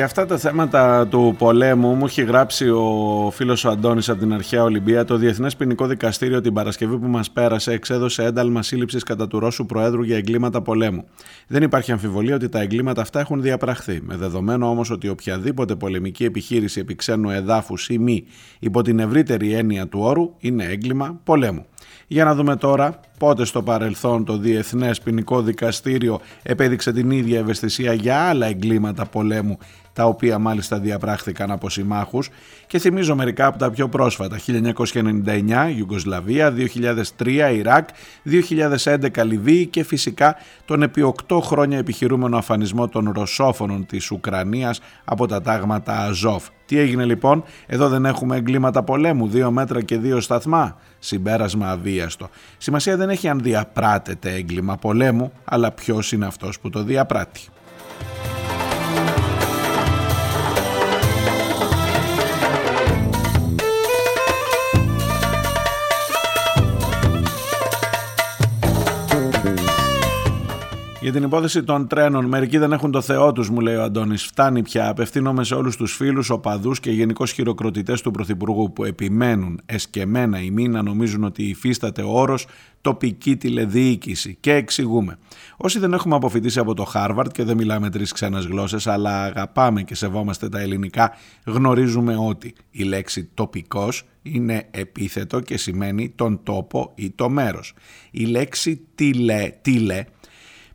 Για 0.00 0.08
αυτά 0.08 0.26
τα 0.26 0.38
θέματα 0.38 1.06
του 1.06 1.34
πολέμου 1.38 1.94
μου 1.94 2.04
έχει 2.04 2.22
γράψει 2.22 2.68
ο 2.68 3.30
φίλος 3.34 3.64
ο 3.64 3.70
Αντώνης 3.70 4.08
από 4.08 4.18
την 4.18 4.32
αρχαία 4.32 4.62
Ολυμπία 4.62 5.04
το 5.04 5.16
Διεθνές 5.16 5.56
Ποινικό 5.56 5.86
Δικαστήριο 5.86 6.40
την 6.40 6.52
Παρασκευή 6.52 6.98
που 6.98 7.06
μας 7.06 7.30
πέρασε 7.30 7.72
εξέδωσε 7.72 8.24
ένταλμα 8.24 8.62
σύλληψης 8.62 9.02
κατά 9.02 9.26
του 9.26 9.38
Ρώσου 9.38 9.66
Προέδρου 9.66 10.02
για 10.02 10.16
εγκλήματα 10.16 10.62
πολέμου. 10.62 11.04
Δεν 11.46 11.62
υπάρχει 11.62 11.92
αμφιβολία 11.92 12.34
ότι 12.34 12.48
τα 12.48 12.60
εγκλήματα 12.60 13.00
αυτά 13.00 13.20
έχουν 13.20 13.42
διαπραχθεί, 13.42 14.00
με 14.02 14.16
δεδομένο 14.16 14.68
όμως 14.68 14.90
ότι 14.90 15.08
οποιαδήποτε 15.08 15.74
πολεμική 15.74 16.24
επιχείρηση 16.24 16.80
επί 16.80 16.94
ξένου 16.94 17.30
εδάφους 17.30 17.88
ή 17.88 17.98
μη 17.98 18.24
υπό 18.58 18.82
την 18.82 18.98
ευρύτερη 18.98 19.52
έννοια 19.52 19.88
του 19.88 20.00
όρου 20.00 20.34
είναι 20.38 20.64
έγκλημα 20.64 21.20
πολέμου. 21.24 21.66
Για 22.06 22.24
να 22.24 22.34
δούμε 22.34 22.56
τώρα 22.56 23.00
πότε 23.18 23.44
στο 23.44 23.62
παρελθόν 23.62 24.24
το 24.24 24.36
Διεθνές 24.36 25.00
Ποινικό 25.00 25.42
Δικαστήριο 25.42 26.20
επέδειξε 26.42 26.92
την 26.92 27.10
ίδια 27.10 27.38
ευαισθησία 27.38 27.92
για 27.92 28.18
άλλα 28.18 28.46
εγκλήματα 28.46 29.06
πολέμου 29.06 29.58
τα 30.00 30.06
οποία 30.06 30.38
μάλιστα 30.38 30.78
διαπράχθηκαν 30.78 31.50
από 31.50 31.70
συμμάχους 31.70 32.28
και 32.66 32.78
θυμίζω 32.78 33.14
μερικά 33.14 33.46
από 33.46 33.58
τα 33.58 33.70
πιο 33.70 33.88
πρόσφατα 33.88 34.38
1999 34.46 35.72
Ιουγκοσλαβία, 35.76 36.54
2003 37.18 37.52
Ιράκ, 37.54 37.88
2011 38.24 39.24
Λιβύη 39.24 39.66
και 39.66 39.84
φυσικά 39.84 40.36
τον 40.64 40.82
επί 40.82 41.14
8 41.28 41.40
χρόνια 41.42 41.78
επιχειρούμενο 41.78 42.36
αφανισμό 42.36 42.88
των 42.88 43.12
ρωσόφωνων 43.14 43.86
της 43.86 44.10
Ουκρανίας 44.10 44.80
από 45.04 45.26
τα 45.26 45.40
τάγματα 45.40 45.98
Αζόφ. 45.98 46.48
Τι 46.66 46.78
έγινε 46.78 47.04
λοιπόν, 47.04 47.44
εδώ 47.66 47.88
δεν 47.88 48.04
έχουμε 48.04 48.36
εγκλήματα 48.36 48.82
πολέμου, 48.82 49.28
δύο 49.28 49.50
μέτρα 49.50 49.82
και 49.82 49.98
δύο 49.98 50.20
σταθμά. 50.20 50.76
Συμπέρασμα 50.98 51.70
αβίαστο. 51.70 52.28
Σημασία 52.58 52.96
δεν 52.96 53.10
έχει 53.10 53.28
αν 53.28 53.40
διαπράτεται 53.40 54.32
έγκλημα 54.32 54.76
πολέμου, 54.76 55.32
αλλά 55.44 55.70
ποιος 55.72 56.12
είναι 56.12 56.26
αυτός 56.26 56.60
που 56.60 56.70
το 56.70 56.82
διαπράττει. 56.82 57.40
Για 71.02 71.12
την 71.12 71.22
υπόθεση 71.22 71.62
των 71.62 71.86
τρένων, 71.86 72.24
μερικοί 72.24 72.58
δεν 72.58 72.72
έχουν 72.72 72.90
το 72.90 73.00
Θεό 73.00 73.32
τους, 73.32 73.50
μου 73.50 73.60
λέει 73.60 73.74
ο 73.74 73.82
Αντώνης. 73.82 74.24
Φτάνει 74.24 74.62
πια. 74.62 74.88
Απευθύνομαι 74.88 75.44
σε 75.44 75.54
όλους 75.54 75.76
τους 75.76 75.94
φίλους, 75.94 76.30
οπαδούς 76.30 76.80
και 76.80 76.90
γενικώς 76.90 77.32
χειροκροτητές 77.32 78.00
του 78.02 78.10
Πρωθυπουργού 78.10 78.72
που 78.72 78.84
επιμένουν 78.84 79.60
εσκεμμένα 79.66 80.40
ή 80.40 80.50
μη 80.50 80.68
να 80.68 80.82
νομίζουν 80.82 81.24
ότι 81.24 81.42
υφίσταται 81.42 82.02
ο 82.02 82.10
όρος 82.10 82.46
τοπική 82.80 83.36
τηλεδιοίκηση. 83.36 84.36
Και 84.40 84.54
εξηγούμε. 84.54 85.18
Όσοι 85.56 85.78
δεν 85.78 85.92
έχουμε 85.92 86.14
αποφοιτήσει 86.14 86.58
από 86.58 86.74
το 86.74 86.84
Χάρβαρντ 86.84 87.32
και 87.32 87.44
δεν 87.44 87.56
μιλάμε 87.56 87.90
τρεις 87.90 88.12
ξένες 88.12 88.44
γλώσσες, 88.44 88.86
αλλά 88.86 89.22
αγαπάμε 89.22 89.82
και 89.82 89.94
σεβόμαστε 89.94 90.48
τα 90.48 90.60
ελληνικά, 90.60 91.12
γνωρίζουμε 91.46 92.16
ότι 92.16 92.54
η 92.70 92.82
λέξη 92.82 93.28
τοπικός 93.34 94.04
είναι 94.22 94.68
επίθετο 94.70 95.40
και 95.40 95.56
σημαίνει 95.56 96.12
τον 96.16 96.40
τόπο 96.42 96.92
ή 96.94 97.10
το 97.10 97.28
μέρος. 97.28 97.72
Η 98.10 98.24
λέξη 98.24 98.80
τηλε, 98.94 99.52
τηλε 99.62 100.04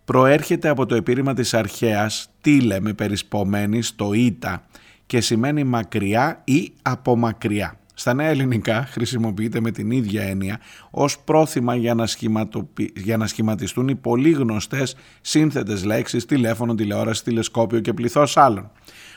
προέρχεται 0.05 0.69
από 0.69 0.85
το 0.85 0.95
επίρρημα 0.95 1.33
της 1.33 1.53
αρχαίας 1.53 2.29
τίλε 2.41 2.79
με 2.79 2.93
περισπομένη 2.93 3.81
στο 3.81 4.13
ήτα 4.13 4.65
και 5.05 5.21
σημαίνει 5.21 5.63
μακριά 5.63 6.41
ή 6.43 6.71
από 6.81 7.15
μακριά. 7.15 7.79
Στα 7.97 8.13
νέα 8.13 8.27
ελληνικά 8.27 8.85
χρησιμοποιείται 8.91 9.59
με 9.59 9.71
την 9.71 9.91
ίδια 9.91 10.23
έννοια 10.23 10.59
ως 10.91 11.19
πρόθυμα 11.19 11.75
για 11.75 11.93
να, 11.93 12.05
σχηματοποι- 12.05 12.99
για 12.99 13.17
να 13.17 13.27
σχηματιστούν 13.27 13.87
οι 13.87 13.95
πολύ 13.95 14.31
γνωστές 14.31 14.95
σύνθετες 15.21 15.83
λέξεις 15.83 16.25
τηλέφωνο, 16.25 16.75
τηλεόραση, 16.75 17.23
τηλεσκόπιο 17.23 17.79
και 17.79 17.93
πληθώς 17.93 18.37
άλλων. 18.37 18.71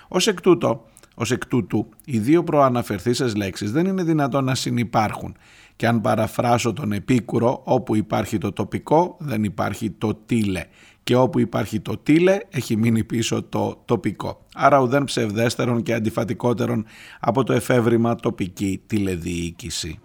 Ως 0.09 0.27
εκ 0.27 0.41
τούτο, 0.41 0.85
ως 1.15 1.31
εκ 1.31 1.47
τούτου, 1.47 1.89
οι 2.05 2.19
δύο 2.19 2.45
προαναφερθήσεις 2.45 3.37
λέξεις 3.37 3.73
δεν 3.73 3.87
είναι 3.87 4.03
δυνατόν 4.03 4.45
να 4.45 4.55
συνυπάρχουν 4.55 5.37
και 5.79 5.87
αν 5.87 6.01
παραφράσω 6.01 6.73
τον 6.73 6.93
επίκουρο, 6.93 7.61
όπου 7.65 7.97
υπάρχει 7.97 8.39
το 8.39 8.53
τοπικό 8.53 9.17
δεν 9.19 9.45
υπάρχει 9.45 9.91
το 9.91 10.15
τίλε 10.15 10.65
και 11.03 11.17
όπου 11.17 11.39
υπάρχει 11.39 11.81
το 11.81 11.99
τίλε 11.99 12.39
έχει 12.51 12.77
μείνει 12.77 13.05
πίσω 13.05 13.43
το 13.43 13.83
τοπικό. 13.85 14.47
Άρα 14.55 14.81
ουδέν 14.81 15.05
ψευδέστερον 15.05 15.83
και 15.83 15.95
αντιφατικότερον 15.95 16.87
από 17.21 17.45
το 17.45 17.53
εφεύρημα 17.53 18.15
τοπική 18.15 18.83
τηλεδιοίκηση. 18.87 20.01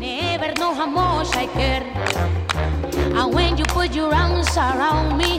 Never 0.00 0.50
know 0.60 0.72
how 0.80 0.88
much 0.98 1.30
I 1.44 1.46
care. 1.58 1.84
And 3.18 3.28
when 3.36 3.50
you 3.58 3.66
put 3.78 3.88
your 3.98 4.10
arms 4.22 4.52
around 4.68 5.08
me, 5.20 5.32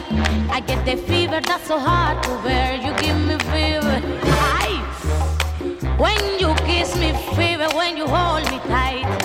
I 0.55 0.59
get 0.69 0.79
the 0.89 0.97
fever 1.07 1.39
that's 1.49 1.65
so 1.71 1.77
hard 1.87 2.17
to 2.25 2.31
bear. 2.45 2.69
You 2.83 2.91
give 3.03 3.19
me 3.29 3.35
fever. 3.51 3.97
Aye. 4.57 4.81
When 6.03 6.21
you 6.41 6.49
kiss 6.67 6.89
me, 7.01 7.09
fever. 7.37 7.69
When 7.79 7.91
you 7.99 8.05
hold 8.15 8.43
me 8.51 8.57
tight, 8.73 9.22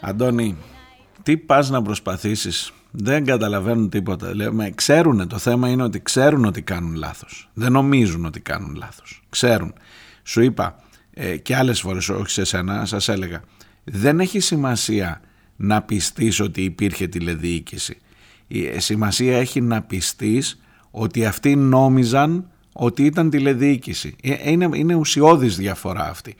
Αντώνη, 0.00 0.56
τι 1.22 1.36
πας 1.36 1.70
να 1.70 1.82
προσπαθήσεις; 1.82 2.72
Δεν 2.90 3.24
καταλαβαίνουν 3.24 3.88
τίποτα. 3.88 4.34
Λέμε, 4.34 4.70
ξέρουν 4.70 5.28
το 5.28 5.38
θέμα 5.38 5.68
είναι 5.68 5.82
ότι 5.82 6.00
ξέρουν 6.00 6.44
ότι 6.44 6.62
κάνουν 6.62 6.94
λάθος. 6.94 7.48
Δεν 7.54 7.72
νομίζουν 7.72 8.24
ότι 8.24 8.40
κάνουν 8.40 8.74
λάθος. 8.74 9.22
Ξέρουν. 9.28 9.72
Σου 10.22 10.40
είπα 10.40 10.76
ε, 11.14 11.36
και 11.36 11.56
άλλες 11.56 11.80
φορές, 11.80 12.08
όχι 12.08 12.30
σε 12.30 12.44
σένα, 12.44 12.86
σας 12.86 13.08
έλεγα. 13.08 13.42
Δεν 13.84 14.20
έχει 14.20 14.40
σημασία 14.40 15.20
να 15.56 15.82
πιστείς 15.82 16.40
ότι 16.40 16.62
υπήρχε 16.62 17.06
τηλεδιοίκηση. 17.06 17.98
Η 18.46 18.66
ε, 18.66 18.80
σημασία 18.80 19.38
έχει 19.38 19.60
να 19.60 19.82
πιστείς 19.82 20.60
ότι 20.90 21.24
αυτοί 21.24 21.56
νόμιζαν 21.56 22.50
ότι 22.72 23.04
ήταν 23.04 23.30
τηλεδιοίκηση. 23.30 24.16
Ε, 24.22 24.50
Είναι, 24.50 24.68
είναι 24.72 24.94
ουσιώδης 24.94 25.56
διαφορά 25.56 26.08
αυτή. 26.08 26.34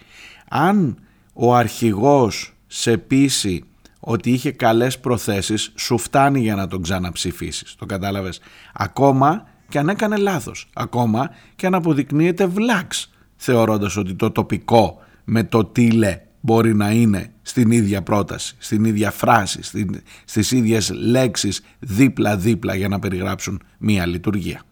Αν 0.49 0.99
ο 1.33 1.55
αρχηγός 1.55 2.58
σε 2.69 2.97
πείσει 2.97 3.65
ότι 4.01 4.31
είχε 4.31 4.51
καλές 4.51 4.99
προθέσεις, 4.99 5.73
σου 5.77 5.99
φτάνει 5.99 6.41
για 6.41 6.55
να 6.55 6.69
τον 6.69 6.83
ξαναψηφίσεις. 6.83 7.75
Το 7.79 7.87
κατάλαβες. 7.87 8.41
Ακόμα 8.75 9.47
και 9.69 9.79
αν 9.79 9.89
έκανε 9.89 10.17
λάθος. 10.17 10.69
Ακόμα 10.75 11.31
και 11.57 11.67
αν 11.67 11.75
αποδεικνύεται 11.75 12.47
βλάξ, 12.47 13.11
θεωρώντας 13.37 13.97
ότι 13.97 14.15
το 14.15 14.31
τοπικό 14.31 14.99
με 15.25 15.45
το 15.45 15.65
τίλε 15.65 16.21
μπορεί 16.41 16.75
να 16.75 16.91
είναι 16.91 17.33
στην 17.43 17.71
ίδια 17.71 18.03
πρόταση, 18.03 18.55
στην 18.59 18.85
ίδια 18.85 19.11
φράση, 19.11 19.63
στην, 19.63 20.03
στις 20.25 20.51
ίδιες 20.51 20.91
λέξεις 20.91 21.63
δίπλα-δίπλα 21.79 22.75
για 22.75 22.89
να 22.89 22.99
περιγράψουν 22.99 23.63
μία 23.79 24.07
λειτουργία. 24.07 24.63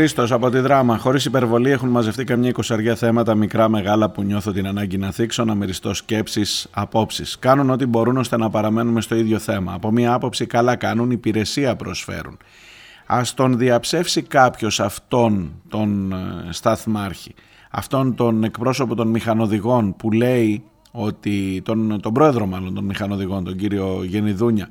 Χρήστος 0.00 0.32
από 0.32 0.50
τη 0.50 0.58
δράμα. 0.58 0.98
Χωρίς 0.98 1.24
υπερβολή 1.24 1.70
έχουν 1.70 1.88
μαζευτεί 1.88 2.24
καμιά 2.24 2.48
εικοσαριά 2.48 2.94
θέματα 2.94 3.34
μικρά 3.34 3.68
μεγάλα 3.68 4.10
που 4.10 4.22
νιώθω 4.22 4.52
την 4.52 4.66
ανάγκη 4.66 4.98
να 4.98 5.10
θίξω, 5.10 5.44
να 5.44 5.54
μυριστώ 5.54 5.94
σκέψεις, 5.94 6.68
απόψεις. 6.70 7.38
Κάνουν 7.38 7.70
ό,τι 7.70 7.86
μπορούν 7.86 8.16
ώστε 8.16 8.36
να 8.36 8.50
παραμένουμε 8.50 9.00
στο 9.00 9.14
ίδιο 9.14 9.38
θέμα. 9.38 9.72
Από 9.72 9.90
μία 9.90 10.12
άποψη 10.12 10.46
καλά 10.46 10.76
κάνουν, 10.76 11.10
υπηρεσία 11.10 11.76
προσφέρουν. 11.76 12.38
Α 13.06 13.22
τον 13.34 13.58
διαψεύσει 13.58 14.22
κάποιος 14.22 14.80
αυτόν 14.80 15.52
τον 15.68 16.12
ε, 16.12 16.16
σταθμάρχη, 16.52 17.34
αυτόν 17.70 18.14
τον 18.14 18.44
εκπρόσωπο 18.44 18.94
των 18.94 19.08
μηχανοδηγών 19.08 19.96
που 19.96 20.12
λέει 20.12 20.62
ότι, 20.90 21.62
τον, 21.64 22.00
τον 22.00 22.12
πρόεδρο 22.12 22.46
μάλλον 22.46 22.74
των 22.74 22.84
μηχανοδηγών, 22.84 23.44
τον 23.44 23.56
κύριο 23.56 24.00
Γενιδούνια, 24.04 24.68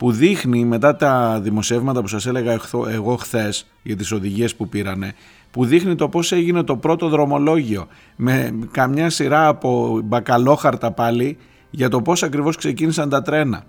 που 0.00 0.12
δείχνει 0.12 0.64
μετά 0.64 0.96
τα 0.96 1.40
δημοσιεύματα 1.42 2.00
που 2.00 2.06
σας 2.06 2.26
έλεγα 2.26 2.52
εχθο- 2.52 2.88
εγώ 2.88 3.16
χθες 3.16 3.66
για 3.82 3.96
τις 3.96 4.12
οδηγίες 4.12 4.54
που 4.54 4.68
πήρανε, 4.68 5.12
που 5.50 5.64
δείχνει 5.64 5.94
το 5.94 6.08
πώς 6.08 6.32
έγινε 6.32 6.62
το 6.62 6.76
πρώτο 6.76 7.08
δρομολόγιο 7.08 7.86
με 8.16 8.58
καμιά 8.70 9.10
σειρά 9.10 9.48
από 9.48 10.00
μπακαλόχαρτα 10.04 10.90
πάλι 10.90 11.36
για 11.70 11.88
το 11.88 12.02
πώς 12.02 12.22
ακριβώς 12.22 12.56
ξεκίνησαν 12.56 13.08
τα 13.08 13.22
τρένα. 13.22 13.62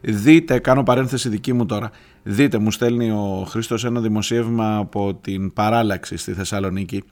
Δείτε, 0.00 0.58
κάνω 0.58 0.82
παρένθεση 0.82 1.28
δική 1.28 1.52
μου 1.52 1.66
τώρα, 1.66 1.90
δείτε 2.22 2.58
μου 2.58 2.70
στέλνει 2.70 3.10
ο 3.10 3.46
Χρήστος 3.48 3.84
ένα 3.84 4.00
δημοσίευμα 4.00 4.76
από 4.76 5.14
την 5.14 5.52
παράλαξη 5.52 6.16
στη 6.16 6.32
Θεσσαλονίκη 6.32 7.02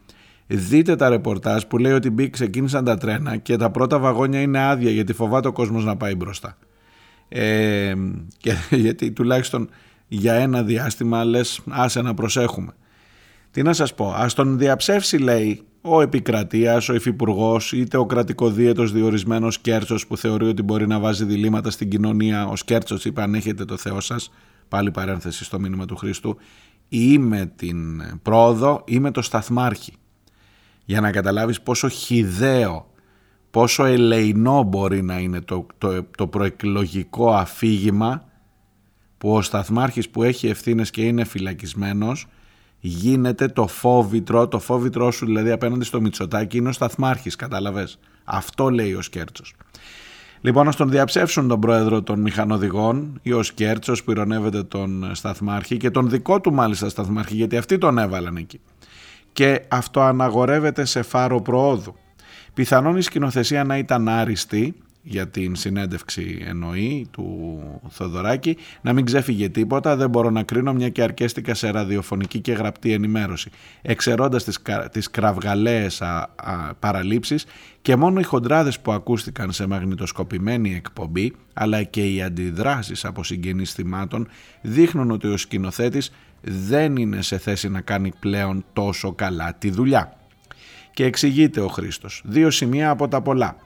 Δείτε 0.47 0.97
τα 0.97 1.09
ρεπορτάζ 1.09 1.63
που 1.63 1.79
λέει 1.79 1.93
ότι 1.93 2.11
μπήκε, 2.11 2.31
ξεκίνησαν 2.31 2.85
τα 2.85 2.97
τρένα 2.97 3.37
και 3.37 3.57
τα 3.57 3.71
πρώτα 3.71 3.99
βαγόνια 3.99 4.41
είναι 4.41 4.67
άδεια 4.67 4.91
γιατί 4.91 5.13
φοβάται 5.13 5.49
ο 5.49 5.53
κόσμος 5.53 5.85
να 5.85 5.97
πάει 5.97 6.15
μπροστά. 6.15 6.57
Ε, 7.29 7.95
και, 8.39 8.53
γιατί 8.85 9.13
τουλάχιστον 9.13 9.69
για 10.09 10.35
ένα 10.35 10.63
διάστημα 10.63 11.25
λες 11.25 11.61
άσε 11.71 12.03
να 12.03 12.15
προσέχουμε. 12.15 12.73
Τι 13.51 13.63
να 13.63 13.73
σας 13.73 13.95
πω, 13.95 14.13
ας 14.17 14.35
τον 14.35 14.59
διαψεύσει 14.59 15.19
λέει 15.19 15.63
ο 15.81 16.01
επικρατείας, 16.01 16.89
ο 16.89 16.95
υφυπουργός, 16.95 17.73
είτε 17.73 17.97
ο 17.97 18.07
κρατικοδίαιτος 18.07 18.93
διορισμένος 18.93 19.59
Κέρτσος 19.59 20.07
που 20.07 20.17
θεωρεί 20.17 20.47
ότι 20.47 20.63
μπορεί 20.63 20.87
να 20.87 20.99
βάζει 20.99 21.25
διλήμματα 21.25 21.71
στην 21.71 21.91
κοινωνία. 21.91 22.47
Ο 22.47 22.53
Κέρτσος 22.65 23.05
είπε 23.05 23.23
αν 23.23 23.35
έχετε 23.35 23.65
το 23.65 23.77
Θεό 23.77 24.01
σας, 24.01 24.31
πάλι 24.69 24.91
παρένθεση 24.91 25.45
στο 25.45 25.61
μήνυμα 25.61 25.85
του 25.85 25.97
Χριστού, 25.97 26.37
ή 26.89 27.19
με 27.19 27.53
την 27.57 28.03
πρόοδο 28.23 28.83
ή 28.87 28.99
με 28.99 29.11
το 29.11 29.23
σταθμάρχη. 29.23 29.93
Για 30.85 31.01
να 31.01 31.11
καταλάβεις 31.11 31.61
πόσο 31.61 31.89
χιδαίο, 31.89 32.94
πόσο 33.55 33.85
ελεηνό 33.85 34.63
μπορεί 34.63 35.03
να 35.03 35.19
είναι 35.19 35.41
το, 35.41 35.67
το, 35.79 36.03
το 36.17 36.27
προεκλογικό 36.27 37.35
αφήγημα 37.35 38.25
που 39.19 39.35
ο 39.35 39.43
σταθμάρχης 39.43 40.09
που 40.09 40.23
έχει 40.23 40.47
ευθύνες 40.47 40.91
και 40.91 41.03
είναι 41.03 41.25
φυλακισμένος 41.25 42.27
γίνεται 42.81 43.49
το 43.49 43.67
φόβητρο, 43.67 44.49
το 44.49 44.59
φόβητρό 44.59 45.11
σου 45.11 45.27
δηλαδή 45.27 45.51
απέναντι 45.51 45.85
στο 45.85 46.01
Μητσοτάκι 46.01 46.57
είναι 46.57 46.69
ο 46.69 46.73
σταθμάρχης, 46.73 47.37
κατάλαβες; 47.37 47.99
Αυτό 48.25 48.71
λέει 48.71 48.95
ο 48.95 49.03
Σκέρτσος. 49.03 49.55
Λοιπόν, 50.41 50.67
να 50.67 50.73
τον 50.73 50.91
διαψεύσουν 50.91 51.49
τον 51.49 51.61
πρόεδρο 51.61 52.03
των 52.03 52.21
μηχανοδηγών 52.21 53.19
ή 53.23 53.33
ο 53.33 53.43
Σκέρτσος 53.43 54.05
που 54.05 54.11
ηρωνεύεται 54.11 54.63
τον 54.63 55.11
σταθμάρχη 55.13 55.77
και 55.77 55.91
τον 55.91 56.11
δικό 56.11 56.41
του 56.41 56.53
μάλιστα 56.53 56.89
σταθμάρχη 56.89 57.35
γιατί 57.35 57.57
αυτοί 57.57 57.79
τον 57.79 57.99
έβαλαν 57.99 58.37
εκεί. 58.37 58.61
Και 59.33 59.65
αυτό 59.69 60.01
αναγορεύεται 60.01 60.85
σε 60.85 61.03
φάρο 61.03 61.41
προόδου. 61.43 61.95
Πιθανόν 62.55 62.97
η 62.97 63.03
σκηνοθεσία 63.03 63.65
να 63.65 63.79
ήταν 63.79 64.09
άριστη 64.09 64.75
για 65.03 65.29
την 65.29 65.57
συνέντευξη 65.57 66.43
εννοεί 66.47 67.07
του 67.11 67.61
Θοδωράκη 67.89 68.57
να 68.81 68.93
μην 68.93 69.05
ξέφυγε 69.05 69.49
τίποτα 69.49 69.97
δεν 69.97 70.11
μπορώ 70.11 70.31
να 70.31 70.43
κρίνω 70.43 70.73
μια 70.73 70.89
και 70.89 71.03
αρκέστηκα 71.03 71.55
σε 71.55 71.71
ραδιοφωνική 71.71 72.41
και 72.41 72.53
γραπτή 72.53 72.93
ενημέρωση 72.93 73.51
εξαιρώντας 73.83 74.45
τις, 74.45 74.63
κα- 74.63 74.89
τις 74.89 75.11
κραυγαλαίες 75.11 76.03
α, 76.03 76.31
α, 76.37 76.75
παραλήψεις 76.79 77.47
και 77.83 77.97
μόνο 77.97 78.21
οι 78.21 78.23
χοντράδες 78.23 78.81
που 78.81 78.93
ακούστηκαν 78.93 79.53
σε 79.53 79.67
μαγνητοσκοπημένη 79.67 80.75
εκπομπή 80.75 81.35
αλλά 81.53 81.83
και 81.83 82.13
οι 82.13 82.23
αντιδράσεις 82.23 83.05
από 83.05 83.25
συγγενείς 83.25 83.73
θυμάτων 83.73 84.29
δείχνουν 84.63 85.11
ότι 85.11 85.27
ο 85.27 85.37
σκηνοθέτης 85.37 86.13
δεν 86.41 86.97
είναι 86.97 87.23
σε 87.23 87.39
θέση 87.39 87.69
να 87.69 87.81
κάνει 87.81 88.13
πλέον 88.21 88.65
τόσο 88.73 89.13
καλά 89.13 89.55
τη 89.59 89.71
δουλειά. 89.71 90.17
Και 90.95 91.05
εξηγείται 91.05 91.61
ο 91.61 91.69
Χρήστος. 91.69 92.23
Δύο 92.25 92.51
σημεία 92.51 92.91
από 92.91 93.09
τα 93.09 93.23
πολλά. 93.23 93.57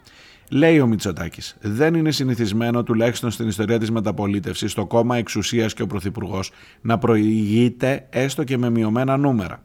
Λέει 0.50 0.80
ο 0.80 0.86
Μητσοτάκης, 0.86 1.56
δεν 1.60 1.94
είναι 1.94 2.10
συνηθισμένο 2.10 2.82
τουλάχιστον 2.82 3.30
στην 3.30 3.48
ιστορία 3.48 3.78
της 3.78 3.90
μεταπολίτευσης 3.90 4.74
το 4.74 4.86
κόμμα 4.86 5.16
εξουσίας 5.16 5.74
και 5.74 5.82
ο 5.82 5.86
Πρωθυπουργός 5.86 6.50
να 6.80 6.98
προηγείται 6.98 8.06
έστω 8.10 8.44
και 8.44 8.56
με 8.58 8.70
μειωμένα 8.70 9.16
νούμερα. 9.16 9.62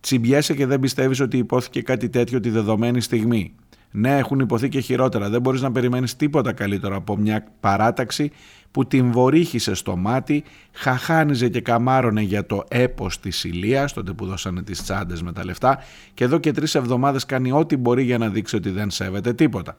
Τσιμπιέσαι 0.00 0.54
και 0.54 0.66
δεν 0.66 0.80
πιστεύεις 0.80 1.20
ότι 1.20 1.38
υπόθηκε 1.38 1.82
κάτι 1.82 2.08
τέτοιο 2.08 2.40
τη 2.40 2.50
δεδομένη 2.50 3.00
στιγμή. 3.00 3.54
Ναι, 3.96 4.18
έχουν 4.18 4.38
υποθεί 4.38 4.68
και 4.68 4.80
χειρότερα. 4.80 5.28
Δεν 5.28 5.40
μπορείς 5.40 5.60
να 5.60 5.72
περιμένεις 5.72 6.16
τίποτα 6.16 6.52
καλύτερο 6.52 6.96
από 6.96 7.16
μια 7.16 7.46
παράταξη 7.60 8.30
που 8.70 8.86
την 8.86 9.12
βορύχησε 9.12 9.74
στο 9.74 9.96
μάτι, 9.96 10.44
χαχάνιζε 10.72 11.48
και 11.48 11.60
καμάρωνε 11.60 12.20
για 12.20 12.46
το 12.46 12.64
έπος 12.68 13.20
της 13.20 13.44
Ηλίας, 13.44 13.92
τότε 13.92 14.12
που 14.12 14.26
δώσανε 14.26 14.62
τις 14.62 14.82
τσάντες 14.82 15.22
με 15.22 15.32
τα 15.32 15.44
λεφτά, 15.44 15.78
και 16.14 16.24
εδώ 16.24 16.38
και 16.38 16.52
τρεις 16.52 16.74
εβδομάδες 16.74 17.24
κάνει 17.26 17.52
ό,τι 17.52 17.76
μπορεί 17.76 18.02
για 18.02 18.18
να 18.18 18.28
δείξει 18.28 18.56
ότι 18.56 18.70
δεν 18.70 18.90
σέβεται 18.90 19.32
τίποτα. 19.32 19.76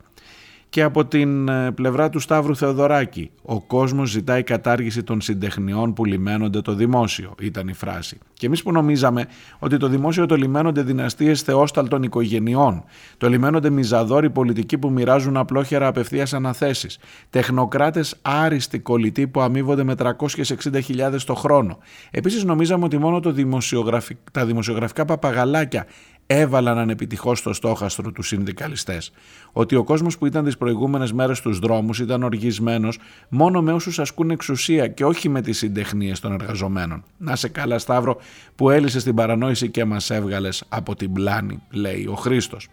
Και 0.76 0.84
από 0.84 1.06
την 1.06 1.48
ε, 1.48 1.72
πλευρά 1.72 2.10
του 2.10 2.20
Σταύρου 2.20 2.56
Θεοδωράκη, 2.56 3.32
ο 3.42 3.62
κόσμος 3.62 4.10
ζητάει 4.10 4.44
κατάργηση 4.44 5.04
των 5.04 5.22
συντεχνιών 5.22 5.94
που 5.94 6.06
λιμένονται 6.06 6.62
το 6.62 6.74
δημόσιο, 6.74 7.36
ήταν 7.42 7.68
η 7.68 7.74
φράση. 7.74 8.18
Και 8.34 8.46
εμείς 8.46 8.64
που 8.64 8.72
νομίζαμε 8.72 9.26
ότι 9.60 9.78
το 9.78 9.88
δημόσιο 9.88 10.26
το 10.26 10.36
λιμένονται 10.36 10.82
δυναστείες 10.82 11.42
θεόσταλτων 11.42 12.04
οικογενειών, 12.04 12.84
το 13.18 13.30
λιμένονται 13.30 13.70
μιζαδόροι 13.70 14.30
πολιτικοί 14.30 14.78
που 14.78 14.92
μοιράζουν 14.92 15.38
απλόχερα 15.38 15.88
απευθείας 15.88 16.34
αναθέσεις, 16.34 16.98
τεχνοκράτες 17.30 18.16
άριστοι 18.22 18.80
κολλητοί 18.80 19.28
που 19.28 19.42
αμείβονται 19.42 19.84
με 19.84 19.96
360.000 19.98 21.22
το 21.26 21.36
χρόνο. 21.36 21.78
Επίσης 22.12 22.44
νομίζαμε 22.44 22.86
ότι 22.86 22.98
μόνο 22.98 23.20
το 23.20 23.32
δημοσιογραφι... 23.32 24.18
τα 24.32 24.46
δημοσιογραφικά 24.46 25.06
παπαγαλάκια 25.06 25.86
έβαλαν 26.28 26.78
ανεπιτυχώς 26.78 27.40
στο 27.40 27.54
στόχαστρο 27.54 28.12
τους 28.12 28.28
συνδικαλιστές. 28.28 29.12
Ότι 29.52 29.76
ο 29.76 29.84
κόσμος 29.84 30.18
που 30.18 30.26
ήταν 30.26 30.44
τις 30.44 30.58
προηγούμενες 30.58 31.14
μέρες 31.14 31.38
στους 31.38 31.60
δρόμους 31.60 32.00
ήταν 32.00 32.24
οργισμένος 32.24 33.00
μόνο 33.30 33.62
με 33.62 33.74
όσους 33.74 34.00
ασκούν 34.00 34.30
εξουσία 34.30 34.88
και 34.88 35.06
όχι 35.06 35.30
με 35.30 35.42
τις 35.42 35.58
συντεχνίες 35.58 36.20
των 36.20 36.32
εργαζομένων. 36.32 37.04
Να 37.18 37.36
σε 37.36 37.48
καλά 37.48 37.80
Σταύρο 37.80 38.18
που 38.56 38.70
έλυσες 38.70 39.04
την 39.04 39.16
παρανόηση 39.16 39.70
και 39.70 39.86
μας 39.86 40.10
έβγαλες 40.10 40.64
από 40.70 40.96
την 40.96 41.14
πλάνη, 41.14 41.62
λέει 41.72 42.08
ο 42.08 42.16
Χρήστος. 42.16 42.68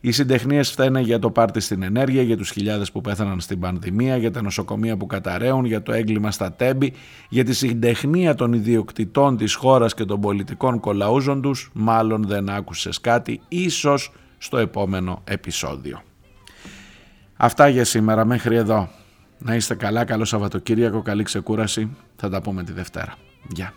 Οι 0.00 0.10
συντεχνίες 0.10 0.70
φταίνε 0.70 1.00
για 1.00 1.18
το 1.18 1.30
πάρτι 1.30 1.60
στην 1.60 1.82
ενέργεια, 1.82 2.22
για 2.22 2.36
τους 2.36 2.50
χιλιάδες 2.50 2.92
που 2.92 3.00
πέθαναν 3.00 3.40
στην 3.40 3.60
πανδημία, 3.60 4.16
για 4.16 4.30
τα 4.30 4.42
νοσοκομεία 4.42 4.96
που 4.96 5.06
καταραίουν, 5.06 5.64
για 5.64 5.82
το 5.82 5.92
έγκλημα 5.92 6.30
στα 6.30 6.52
τέμπη, 6.52 6.92
για 7.28 7.44
τη 7.44 7.54
συντεχνία 7.54 8.34
των 8.34 8.52
ιδιοκτητών 8.52 9.36
της 9.36 9.54
χώρας 9.54 9.94
και 9.94 10.04
των 10.04 10.20
πολιτικών 10.20 10.80
κολαούζων 10.80 11.42
τους. 11.42 11.70
Μάλλον 11.72 12.24
δεν 12.26 12.48
άκουσες 12.48 13.00
κάτι, 13.00 13.40
ίσως 13.48 14.12
στο 14.38 14.58
επόμενο 14.58 15.22
επεισόδιο. 15.24 16.02
Αυτά 17.36 17.68
για 17.68 17.84
σήμερα, 17.84 18.24
μέχρι 18.24 18.56
εδώ. 18.56 18.88
Να 19.38 19.54
είστε 19.54 19.74
καλά, 19.74 20.04
καλό 20.04 20.24
Σαββατοκύριακο, 20.24 21.02
καλή 21.02 21.22
ξεκούραση. 21.22 21.96
Θα 22.16 22.28
τα 22.28 22.40
πούμε 22.40 22.62
τη 22.62 22.72
Δευτέρα. 22.72 23.14
Γεια. 23.48 23.74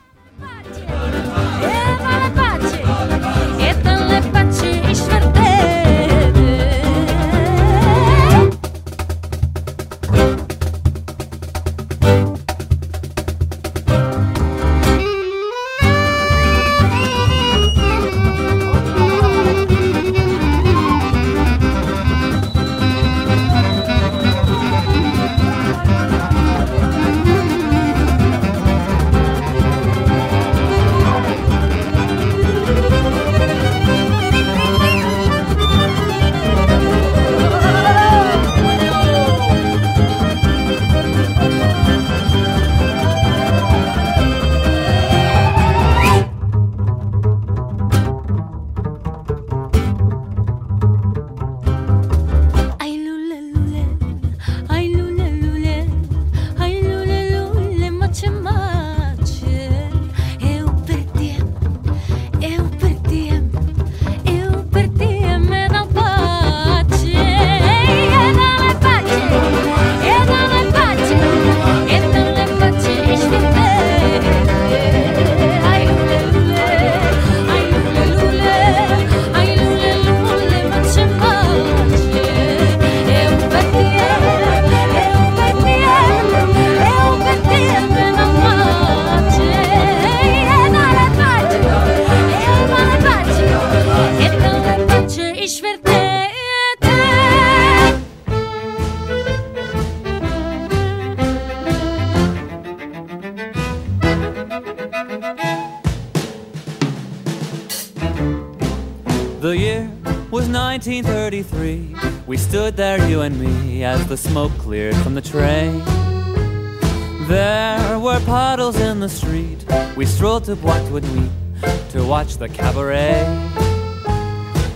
We 120.24 120.30
strolled 120.30 120.46
to 120.46 120.56
Boîte 120.56 121.02
de 121.02 121.08
Nuit 121.10 121.90
to 121.90 122.06
watch 122.06 122.38
the 122.38 122.48
cabaret. 122.48 123.26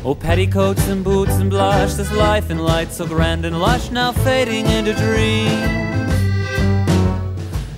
Oh, 0.04 0.14
petticoats 0.14 0.90
and 0.90 1.06
boots 1.06 1.36
and 1.36 1.50
blush, 1.50 1.94
this 1.94 2.12
life 2.12 2.52
in 2.52 2.58
light 2.58 2.92
so 2.92 3.08
grand 3.08 3.46
and 3.46 3.58
lush, 3.58 3.90
now 3.90 4.12
fading 4.12 4.66
into 4.66 4.94
dreams. 4.94 5.54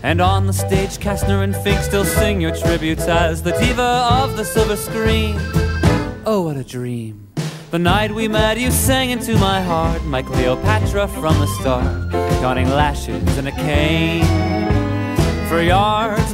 And 0.02 0.20
on 0.20 0.48
the 0.48 0.54
stage, 0.54 0.98
Kastner 0.98 1.44
and 1.44 1.56
Fink 1.58 1.84
still 1.84 2.06
sing 2.06 2.42
your 2.42 2.56
tributes 2.56 3.04
as 3.04 3.44
the 3.44 3.52
diva 3.52 4.10
of 4.20 4.36
the 4.36 4.44
silver 4.44 4.76
screen. 4.76 5.36
Oh, 6.26 6.42
what 6.46 6.58
a 6.58 6.64
dream. 6.64 7.28
The 7.70 7.78
night 7.78 8.12
we 8.12 8.28
met, 8.28 8.60
you 8.60 8.72
sang 8.72 9.12
into 9.12 9.38
my 9.38 9.62
heart, 9.62 10.04
my 10.06 10.24
Cleopatra 10.24 11.08
from 11.08 11.38
the 11.38 11.46
start, 11.60 12.12
donning 12.42 12.70
lashes 12.70 13.38
and 13.38 13.48
a 13.48 13.52
cane. 13.52 14.26
For 15.50 15.62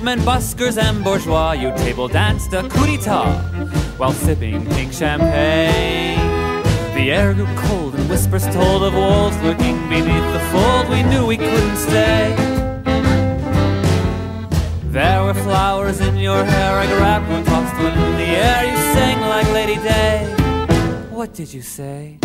yardsmen, 0.06 0.26
buskers, 0.26 0.78
and 0.78 1.04
bourgeois, 1.04 1.54
you 1.54 1.72
table 1.78 2.08
danced 2.08 2.54
a 2.54 2.62
coup 2.70 2.86
d'etat 2.86 3.26
while 3.98 4.12
sipping 4.12 4.66
pink 4.68 4.94
champagne. 4.94 6.20
The 6.94 7.12
air 7.12 7.34
grew 7.34 7.48
cold 7.56 7.96
and 7.96 8.10
whispers 8.10 8.46
told 8.54 8.84
of 8.84 8.94
wolves 8.94 9.38
lurking 9.42 9.78
beneath 9.90 10.34
the 10.34 10.40
fold. 10.52 10.90
We 10.90 11.04
knew 11.04 11.26
we 11.26 11.38
couldn't 11.38 11.78
stay. 11.78 12.36
There 14.84 15.24
were 15.24 15.34
flowers 15.34 16.00
in 16.00 16.18
your 16.18 16.44
hair, 16.44 16.80
I 16.80 16.86
grabbed 16.88 17.28
one, 17.30 17.44
tossed 17.44 17.76
one 17.76 17.98
in 17.98 18.18
the 18.18 18.30
air. 18.48 18.64
You 18.72 18.78
sang 18.94 19.20
like 19.22 19.48
Lady 19.52 19.76
Day. 19.76 20.26
What 21.10 21.34
did 21.34 21.54
you 21.54 21.62
say? 21.62 22.20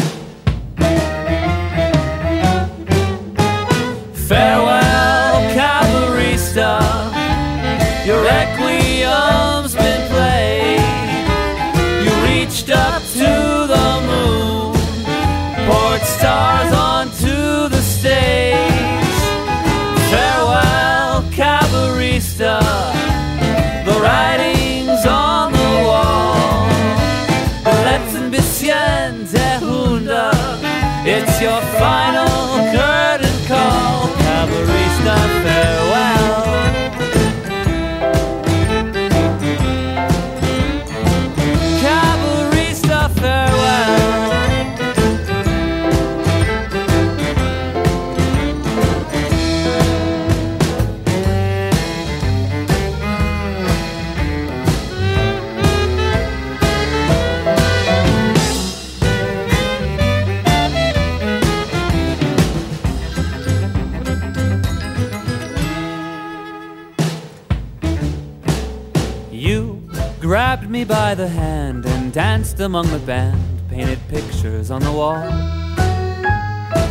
Among 72.60 72.90
the 72.90 72.98
band, 72.98 73.40
painted 73.68 73.98
pictures 74.08 74.70
on 74.70 74.82
the 74.82 74.92
wall. 74.92 75.22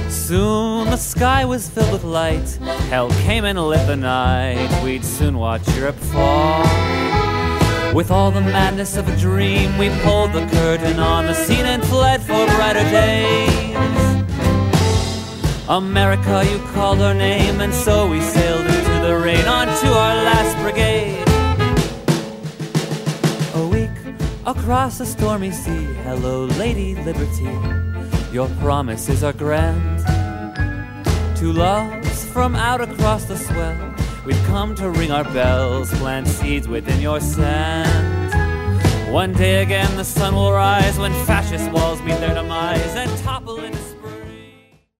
Soon 0.09 0.89
the 0.89 0.97
sky 0.97 1.45
was 1.45 1.70
filled 1.70 1.91
with 1.91 2.03
light, 2.03 2.49
hell 2.89 3.09
came 3.24 3.45
and 3.45 3.59
lit 3.59 3.86
the 3.88 3.95
night. 3.95 4.84
We'd 4.84 5.05
soon 5.05 5.38
watch 5.38 5.67
Europe 5.76 5.95
fall. 5.95 6.63
With 7.93 8.11
all 8.11 8.32
the 8.32 8.41
madness 8.41 8.97
of 8.97 9.07
a 9.07 9.15
dream, 9.17 9.78
we 9.78 9.89
pulled 10.01 10.34
the 10.34 10.45
curtain 10.47 10.99
on 10.99 11.26
the 11.26 11.34
scene 11.34 11.65
and 11.65 11.84
fled 11.86 12.22
for 12.22 12.45
brighter 12.45 12.88
days. 12.89 13.76
America, 15.67 16.43
you 16.49 16.59
called 16.74 17.01
our 17.01 17.13
name, 17.13 17.61
and 17.61 17.74
so 17.74 18.07
we 18.09 18.22
sailed 18.22 18.65
into 18.65 19.07
the 19.07 19.15
rain 19.17 19.45
onto 19.45 19.88
our 19.88 20.15
last 20.15 20.57
brigade. 20.63 21.28
Across 24.50 24.97
the 24.97 25.06
stormy 25.06 25.52
sea, 25.52 25.86
hello, 26.04 26.45
Lady 26.45 26.95
Liberty. 26.95 27.47
Your 28.32 28.50
promises 28.62 29.24
are 29.24 29.34
grand. 29.34 30.00
Two 31.38 31.54
loves 31.54 32.26
from 32.26 32.56
out 32.56 32.82
across 32.82 33.26
the 33.26 33.38
swell. 33.38 33.95
We've 34.26 34.43
come 34.45 34.74
to 34.76 34.89
ring 34.89 35.12
our 35.12 35.24
bells, 35.26 35.93
plant 36.00 36.28
seeds 36.28 36.68
within 36.68 37.00
your 37.00 37.20
sand. 37.20 39.14
One 39.14 39.34
day 39.34 39.62
again 39.62 39.95
the 39.97 40.04
sun 40.04 40.34
will 40.34 40.52
rise 40.52 40.97
when 40.97 41.14
fascist 41.26 41.72
walls 41.72 42.02
meet 42.02 42.20
their 42.20 42.34
demise 42.34 42.95
and 42.95 43.10
topple 43.20 43.38